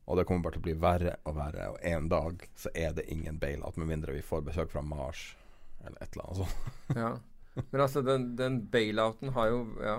[0.09, 1.67] Og det kommer bare til å bli verre og verre.
[1.75, 5.35] Og en dag så er det ingen bailout, med mindre vi får besøk fra Mars
[5.85, 6.71] eller et eller annet sånt.
[6.97, 7.11] Ja.
[7.59, 9.99] Men altså, den, den bailouten har jo Ja.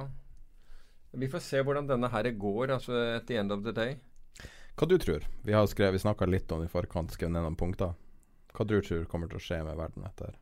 [1.11, 3.95] Vi får se hvordan denne her går, altså at the end of the day.
[4.77, 5.23] Hva du tror?
[5.41, 7.95] Vi har skrevet, vi snakka litt om det i forkant, skrevet ned noen punkter.
[8.53, 10.37] Hva du tror kommer til å skje med verden etter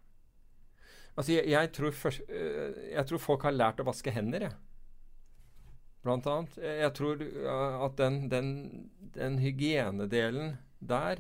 [1.18, 4.67] Altså, jeg, jeg, tror først, øh, jeg tror folk har lært å vaske hender, jeg.
[6.08, 6.58] Blant annet.
[6.64, 7.24] Jeg tror
[7.88, 8.52] at den, den,
[9.18, 11.20] den hygienedelen der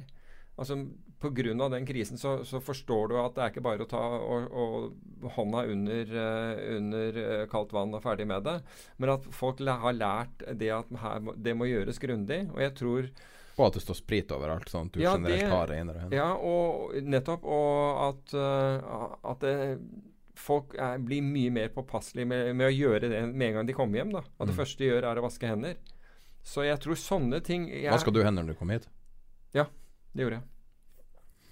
[0.58, 0.74] Altså
[1.22, 1.54] Pga.
[1.70, 5.30] den krisen så, så forstår du at det er ikke bare å ta og, og
[5.36, 8.56] hånda under, øh, under øh, kaldt vann og ferdig med det,
[9.02, 12.44] men at folk har lært det at her, det må gjøres grundig.
[12.54, 13.10] Og jeg tror
[13.58, 16.18] Og at det står sprit overalt, sånn at du Ja, generelt det- har renere hender.
[16.18, 17.44] Ja, og nettopp.
[17.46, 19.56] Og at, øh, at det,
[20.38, 23.76] folk er, blir mye mer påpasselige med, med å gjøre det med en gang de
[23.78, 24.12] kommer hjem.
[24.16, 24.22] da.
[24.40, 24.60] At det Mm.
[24.62, 25.76] første de gjør, er å vaske hender.
[26.48, 28.86] Så jeg tror sånne ting jeg, Vasker du hendene når du kom hit?
[29.54, 29.66] Ja,
[30.16, 30.44] Det gjorde jeg.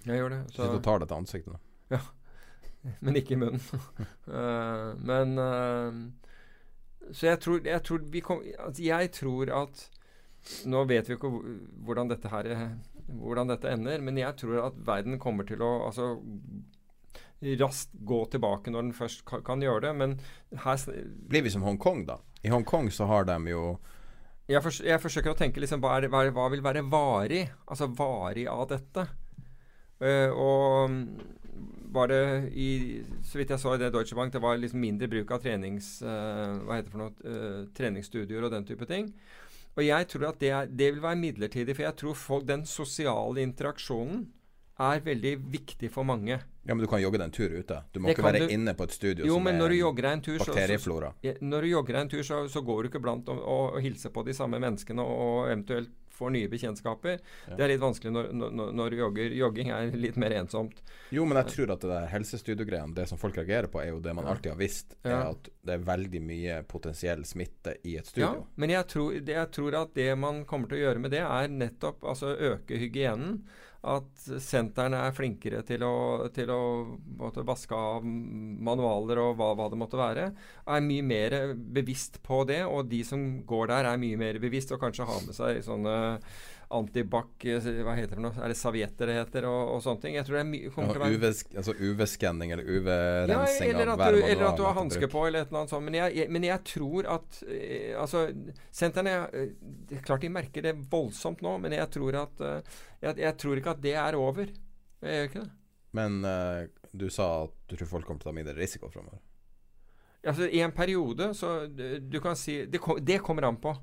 [0.06, 0.40] Jeg gjør det.
[0.54, 1.58] Så du og tar det til ansiktet nå?
[3.02, 3.60] men ikke i munnen.
[4.30, 9.88] uh, men uh, Så jeg tror, jeg tror vi kom, altså Jeg tror at
[10.70, 11.30] Nå vet vi ikke
[11.86, 12.48] hvordan dette her
[13.08, 16.12] Hvordan dette ender, men jeg tror at verden kommer til å altså,
[17.60, 19.92] raskt gå tilbake når den først kan, kan gjøre det.
[19.96, 20.16] Men
[20.64, 20.80] her
[21.28, 22.18] Blir vi som Hongkong, da?
[22.42, 23.76] I Hongkong så har de jo
[24.46, 27.48] jeg, fors jeg forsøker å tenke liksom, hva, er, hva, hva vil være varig?
[27.66, 29.02] Altså varig av dette.
[29.98, 31.00] Uh, og mm,
[31.96, 32.20] var det
[32.52, 32.68] i
[33.24, 35.96] Så vidt jeg så i det Deutsche Bank, det var liksom mindre bruk av trenings,
[36.04, 39.10] uh, hva heter det for noe, uh, treningsstudioer og den type ting.
[39.76, 42.62] Og jeg tror at det, er, det vil være midlertidig, for jeg tror folk, den
[42.70, 44.28] sosiale interaksjonen
[44.78, 46.38] er veldig viktig for mange.
[46.66, 47.82] Ja, men du kan jogge deg en tur ute.
[47.94, 49.52] Du må Det ikke være du- inne på et studio Jo, som er
[50.20, 51.12] tur, så, så, bakterieflora.
[51.40, 54.10] når du jogger deg en tur, så, så går du ikke blant og, og, hilser
[54.10, 55.16] på de samme menneskene og,
[55.46, 57.18] og eventuelt får nye bekjentskaper.
[57.56, 59.34] Det er litt vanskelig når, når, når du jogger.
[59.36, 60.80] Jogging er litt mer ensomt.
[61.12, 64.00] Jo, men jeg tror at det der helsestudiogreiene, det som folk reagerer på, er jo
[64.00, 65.30] det man alltid har visst, er Ja.
[65.30, 68.32] at det er veldig mye potensiell smitte i et studio.
[68.32, 71.20] Ja, men jeg tror, jeg tror at det man kommer til å gjøre med det,
[71.20, 73.42] er nettopp altså øke hygienen.
[73.86, 76.60] At sentrene er flinkere til å, til å
[77.46, 80.24] vaske av manualer og hva, hva det måtte være.
[80.66, 84.74] Er mye mer bevisst på det, og de som går der, er mye mer bevisst
[84.74, 85.96] og kanskje har med seg sånne
[86.74, 88.34] antibac Hva heter det noe?
[88.42, 90.16] Er det savietter det heter, og, og sånne ting?
[90.18, 91.26] Jeg tror det er mye Ja, UV,
[91.62, 95.44] altså UV-skanning eller UV-rensing eller, av at du, eller at du har hansker på, eller
[95.44, 95.86] et eller annet sånt.
[95.86, 98.26] Men jeg, jeg, men jeg tror at eh, Altså,
[98.74, 102.74] sentrene eh, Klart de merker det voldsomt nå, men jeg tror at eh,
[103.04, 104.50] jeg, jeg tror ikke at det er over.
[105.04, 105.50] Jeg gjør ikke det.
[105.96, 106.66] Men eh,
[106.96, 109.22] du sa at du tror folk kommer til å ta mindre risiko framover.
[110.26, 113.74] Altså, I en periode så eh, Du kan si Det, kom, det kommer an på.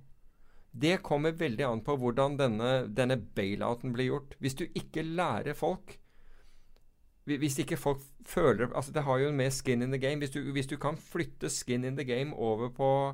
[0.73, 4.33] Det kommer veldig an på hvordan denne, denne bailouten blir gjort.
[4.41, 5.99] Hvis du ikke lærer folk
[7.29, 10.17] Hvis ikke folk føler altså Det har jo med skin in the game.
[10.17, 13.13] Hvis du, hvis du kan flytte skin in the game over på,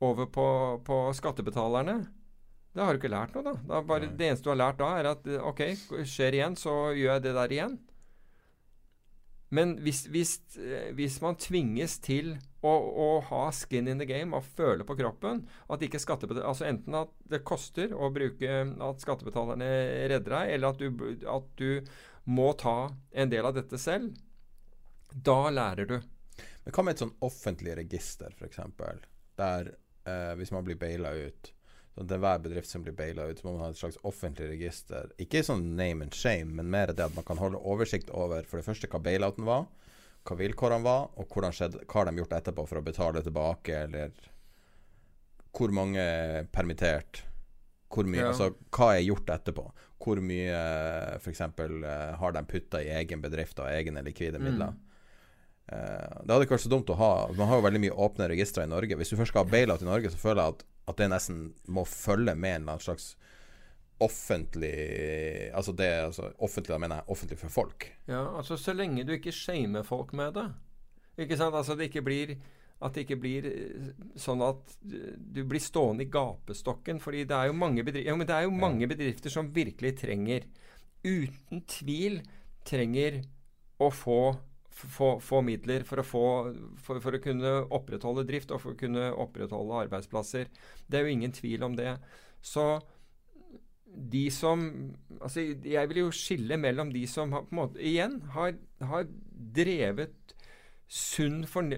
[0.00, 2.04] over på, på skattebetalerne
[2.72, 3.52] da har du ikke lært noe, da.
[3.68, 5.60] da bare, det eneste du har lært da, er at OK,
[6.08, 7.74] skjer igjen, så gjør jeg det der igjen.
[9.52, 12.32] Men hvis, hvis, eh, hvis man tvinges til
[12.64, 16.96] å, å ha skin in the game og føle på kroppen at ikke altså Enten
[16.96, 18.48] at det koster å bruke
[18.86, 19.68] At skattebetalerne
[20.12, 21.92] redder deg, eller at du, at du
[22.24, 24.14] må ta en del av dette selv,
[25.10, 25.96] da lærer du.
[26.62, 28.60] Men hva med et sånn offentlig register, f.eks.,
[29.36, 29.72] der
[30.06, 31.50] eh, hvis man blir baila ut
[31.92, 34.48] sånn at Hver bedrift som blir baila ut, så må man ha et slags offentlig
[34.54, 35.10] register.
[35.20, 38.60] Ikke sånn name and shame, men mer det at man kan holde oversikt over for
[38.60, 39.66] det første hva bailouten var,
[40.24, 44.12] hva vilkårene var, og skjedde, hva har de gjort etterpå for å betale tilbake, eller
[45.52, 47.24] hvor mange er permittert.
[47.92, 48.28] Hvor mye, Ja.
[48.32, 49.66] altså, hva er gjort etterpå?
[50.02, 51.40] Hvor mye f.eks.
[51.40, 54.72] Uh, har de putta i egen bedrift av egne likvide midler?
[55.68, 58.26] Eh, det hadde ikke vært så dumt å ha Man har jo veldig mye åpne
[58.32, 58.96] registre i Norge.
[58.98, 61.44] Hvis du først skal ha bailout i Norge, så føler jeg at, at det nesten
[61.70, 63.12] må følge med en eller annen slags
[64.02, 67.86] offentlig Altså det altså, Offentlig, da mener jeg offentlig for folk.
[68.08, 70.48] Ja, altså Så lenge du ikke shamer folk med det.
[71.22, 71.54] Ikke sant?
[71.54, 72.34] Altså det ikke blir
[72.82, 76.98] At det ikke blir eh, sånn at eh, du blir stående i gapestokken.
[77.00, 80.00] fordi det er jo mange bedrifter, jo, men det er jo mange bedrifter som virkelig
[80.00, 80.48] trenger
[81.04, 82.20] Uten tvil
[82.66, 83.22] trenger
[83.82, 84.34] å få,
[84.72, 86.24] få, få midler for å, få,
[86.82, 90.50] for, for å kunne opprettholde drift og for å kunne opprettholde arbeidsplasser.
[90.86, 91.94] Det er jo ingen tvil om det.
[92.42, 92.66] Så
[93.92, 94.62] de som
[95.20, 99.08] altså Jeg vil jo skille mellom de som har, på en måte, igjen har, har
[99.32, 100.36] drevet
[100.92, 101.68] sunn for,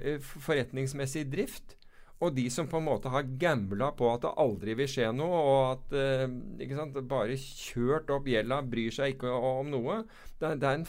[0.47, 1.77] forretningsmessig drift,
[2.23, 5.41] og de som på en måte har gambla på at det aldri vil skje noe,
[5.43, 10.01] og at eh, ikke sant, bare kjørt opp gjelda, bryr seg ikke om noe
[10.41, 10.87] det, det er en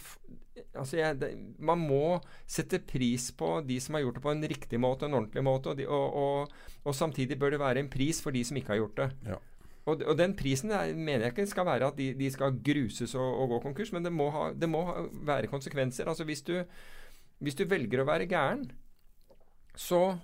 [0.76, 4.48] altså jeg, det, Man må sette pris på de som har gjort det på en
[4.52, 7.92] riktig måte, en ordentlig måte, og, de, og, og, og samtidig bør det være en
[7.92, 9.10] pris for de som ikke har gjort det.
[9.34, 9.42] Ja.
[9.86, 13.14] Og, og den prisen der, mener jeg ikke skal være at de, de skal gruses
[13.20, 16.10] og, gå konkurs, men det må, ha, det må ha, være konsekvenser.
[16.10, 16.56] Altså hvis du,
[17.46, 18.66] hvis du velger å være gæren,
[19.78, 20.18] så,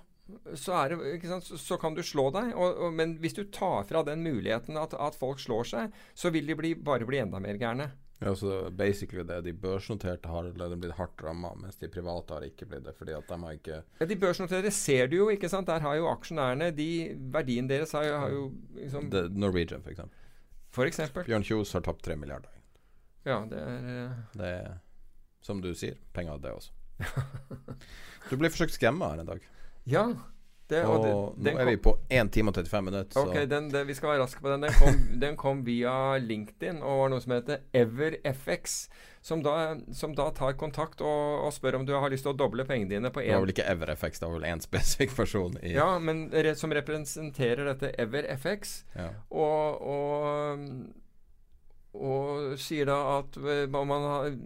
[0.56, 2.50] så, er det, sant, så, så kan du slå deg.
[2.56, 6.34] Og, og, men hvis du tar fra den muligheten at, at folk slår seg, så
[6.34, 7.92] vil de bli, bare bli enda mer gærne.
[8.22, 12.46] Ja, så basically det De børsnoterte har allerede blitt hardt ramma, mens de private har
[12.46, 12.94] ikke blitt det.
[12.98, 15.66] Fordi at de har ikke Ja, de børsnoterte ser du jo, ikke sant.
[15.66, 16.88] Der har jo aksjonærene de,
[17.34, 18.44] Verdien deres har jo, har jo
[18.78, 20.18] liksom, The Norwegian, for eksempel.
[20.72, 21.26] For eksempel.
[21.28, 22.52] Bjørn Kjos har tapt tre milliarder.
[23.26, 24.78] Ja, det er eh, Det er,
[25.44, 26.72] som du sier, penger det også.
[28.30, 29.46] Du blir forsøkt skremma her en dag.
[29.90, 30.04] Ja.
[30.72, 31.04] Det, Og,
[31.36, 33.96] det- nå er vi på 1 time og 35 minutter, så Ok, den, det, vi
[33.98, 34.64] skal være raske på den.
[34.66, 38.88] Den kom, den kom via LinkedIn og var noe som heter EverFX.
[39.22, 42.38] Som da, som da tar kontakt og, og spør om du har lyst til å
[42.40, 45.54] doble pengene dine på det var vel ikke EverFX, det var vel én spesifikk person
[45.62, 48.72] i Ja, men re, som representerer dette EverFX.
[48.98, 49.12] Ja.
[49.30, 50.66] Og, og,
[51.92, 54.36] og sier da at eh, om man, har,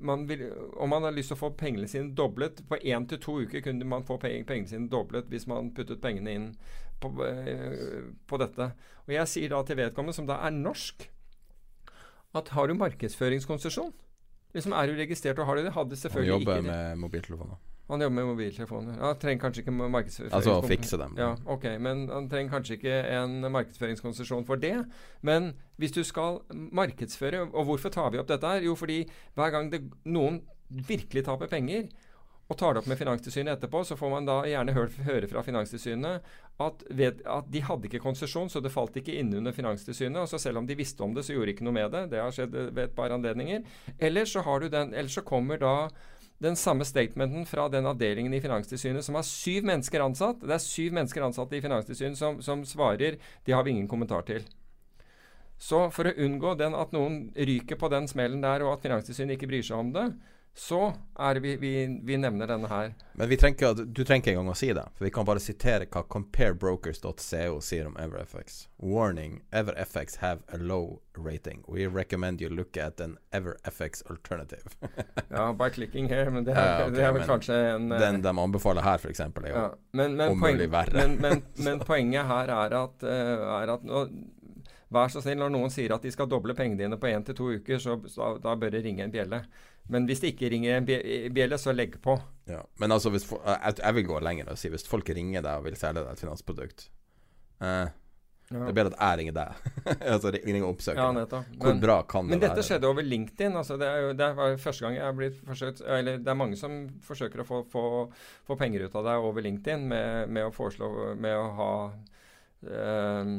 [0.00, 0.46] man vil,
[0.80, 3.60] om man har lyst til å få pengene sine doblet På én til to uker
[3.66, 6.46] kunne man få pengene sine doblet hvis man puttet pengene inn
[7.00, 8.70] på, eh, på dette.
[9.06, 11.06] Og jeg sier da til vedkommende, som da er norsk,
[12.36, 13.92] at har du markedsføringskonsesjon?
[14.54, 15.72] Liksom Er du registrert og har du det?
[15.76, 16.64] Hadde selvfølgelig ikke det.
[16.66, 17.60] med mobiltelefoner.
[17.90, 18.98] Han jobber med mobiltelefoner.
[19.02, 20.32] Han trenger kanskje ikke markedsføring.
[20.36, 21.16] Altså å fikse dem.
[21.18, 24.76] Ja, ok, Men han trenger kanskje ikke en markedsføringskonsesjon for det.
[25.26, 28.62] Men hvis du skal markedsføre Og hvorfor tar vi opp dette her?
[28.62, 29.02] Jo, fordi
[29.34, 31.88] hver gang det, noen virkelig taper penger,
[32.50, 35.42] og tar det opp med Finanstilsynet etterpå, så får man da gjerne høre, høre fra
[35.46, 36.30] Finanstilsynet
[36.60, 40.18] at, ved, at de hadde ikke konsesjon, så det falt ikke inn under Finanstilsynet.
[40.18, 42.08] Og så selv om de visste om det, så gjorde de ikke noe med det.
[42.10, 43.62] Det har skjedd ved et par anledninger.
[44.02, 45.74] Ellers så, har du den, ellers så kommer da
[46.40, 50.40] den samme statementen fra den avdelingen i Finanstilsynet som har syv mennesker ansatt.
[50.40, 54.24] Det er syv mennesker ansatt i Finanstilsynet som, som svarer De har vi ingen kommentar
[54.28, 54.46] til.
[55.60, 59.36] Så for å unngå den at noen ryker på den smellen der, og at Finanstilsynet
[59.36, 60.06] ikke bryr seg om det,
[60.54, 62.92] så er vi, vi, vi nevner denne her.
[63.12, 65.86] Men vi trenger du trenger ikke engang å si det, for vi kan bare sitere
[65.86, 68.66] hva comparebrokers.co sier om EverFX.
[68.82, 71.62] Warning, EverFX have a low rating.
[71.68, 74.76] We recommend you look at an EverFX alternative.
[75.30, 78.00] Ja, by clicking here, men det er, Ja, okay, det er vel kanskje en eh,
[78.02, 80.96] Den de anbefaler her, f.eks., er jo ja, men, men, om mulig verre.
[80.96, 84.04] men, men, men poenget her er at, eh, er at nå,
[84.90, 87.36] Vær så snill, når noen sier at de skal doble pengene dine på én til
[87.38, 89.44] to uker, så, så da bør det ringe en bjelle.
[89.90, 90.86] Men hvis det ikke ringer en
[91.34, 92.14] bjelle, så legg på.
[92.46, 92.60] ja.
[92.78, 95.56] Men altså, hvis, fo- jeg, jeg vil gå lenger og si hvis folk ringer deg
[95.58, 96.84] og vil selge deg et finansprodukt
[97.60, 97.88] eh,
[98.50, 99.68] Det er bedre at jeg ringer deg.
[100.14, 101.50] altså ringer og oppsøker Ja, nettopp.
[101.58, 102.54] Hvor Men- bra kan det Men være?
[102.54, 103.56] dette skjedde over LinkedIn.
[103.60, 106.38] Altså det, er jo, det var første gang jeg har blitt forsøkt Eller det er
[106.38, 107.84] mange som forsøker å få, få,
[108.50, 111.70] få penger ut av deg over LinkedIn med, med å foreslå Med å ha
[112.66, 113.34] ehm,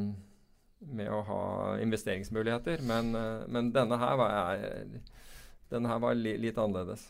[0.82, 1.42] Med å ha
[1.84, 2.82] investeringsmuligheter.
[2.88, 5.02] Men, eh, men denne her var jeg
[5.72, 7.08] Denne her var li, litt annerledes.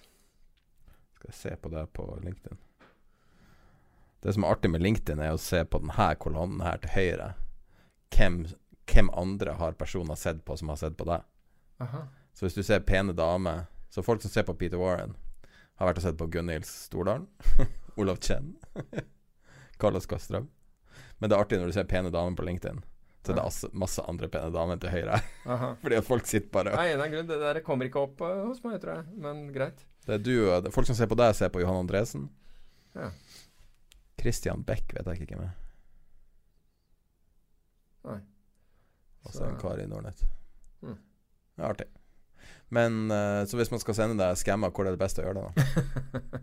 [1.18, 2.60] Skal jeg se på det på LinkedIn.
[4.22, 7.32] Det som er artig med LinkedIn, er å se på denne kolonnen her til høyre.
[8.14, 8.44] Hvem,
[8.92, 11.26] hvem andre har personer sett på som har sett på deg.
[11.82, 12.04] Aha.
[12.38, 15.18] Så hvis du ser pene damer Så folk som ser på Peter Warren,
[15.76, 17.26] har vært og sett på Gunhild Stordalen.
[18.00, 18.54] Olav Chen.
[19.82, 20.46] Carlos Kastrøm.
[21.20, 22.80] Men det er artig når du ser pene damer på LinkedIn.
[23.22, 25.20] Så er det er masse andre pene damer til høyre.
[25.84, 28.48] Fordi at folk sitter bare Nei, det, er grunnen, det der kommer ikke opp uh,
[28.48, 29.18] hos meg, tror jeg.
[29.22, 29.84] Men greit.
[30.08, 32.26] Det er du det er Folk som ser på deg, ser på Johan Andresen.
[32.98, 33.12] Ja.
[34.22, 35.58] Christian Beck vet jeg ikke hvem er.
[38.10, 38.18] Nei.
[39.28, 40.24] Og så en kar i Nordnett.
[40.82, 40.98] Mm.
[41.62, 41.88] Er artig.
[42.74, 45.46] Men uh, så hvis man skal sende deg skammer, hvor er det best å gjøre
[45.46, 46.42] det, da?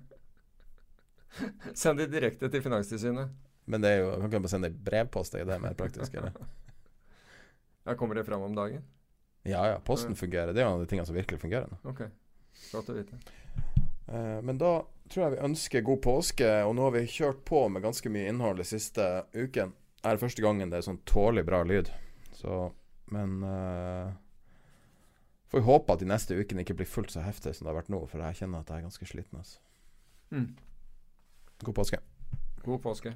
[1.83, 3.35] Send de direkte til Finanstilsynet.
[3.69, 5.35] Men det er jo Kan ikke bare sende i brevpost?
[5.35, 6.39] Er det mer praktisk, eller?
[7.89, 8.83] Ja, kommer det fram om dagen?
[9.49, 10.53] Ja ja, posten fungerer.
[10.53, 11.79] Det er en av de tingene som virkelig fungerer nå.
[11.89, 12.03] Ok.
[12.73, 13.17] Godt å vite.
[14.09, 17.63] Uh, men da tror jeg vi ønsker god påske, og nå har vi kjørt på
[17.73, 19.73] med ganske mye innhold de siste uken.
[20.03, 21.89] Det er første gangen det er sånn tålelig bra lyd.
[22.37, 22.69] Så
[23.09, 24.13] Men uh,
[25.49, 27.89] Får håpe at de neste ukene ikke blir fullt så heftig som det har vært
[27.89, 29.41] nå, for jeg kjenner at jeg er ganske sliten.
[29.41, 29.63] Altså.
[30.29, 30.51] Mm.
[31.65, 32.03] God påske.
[32.67, 33.15] God påske.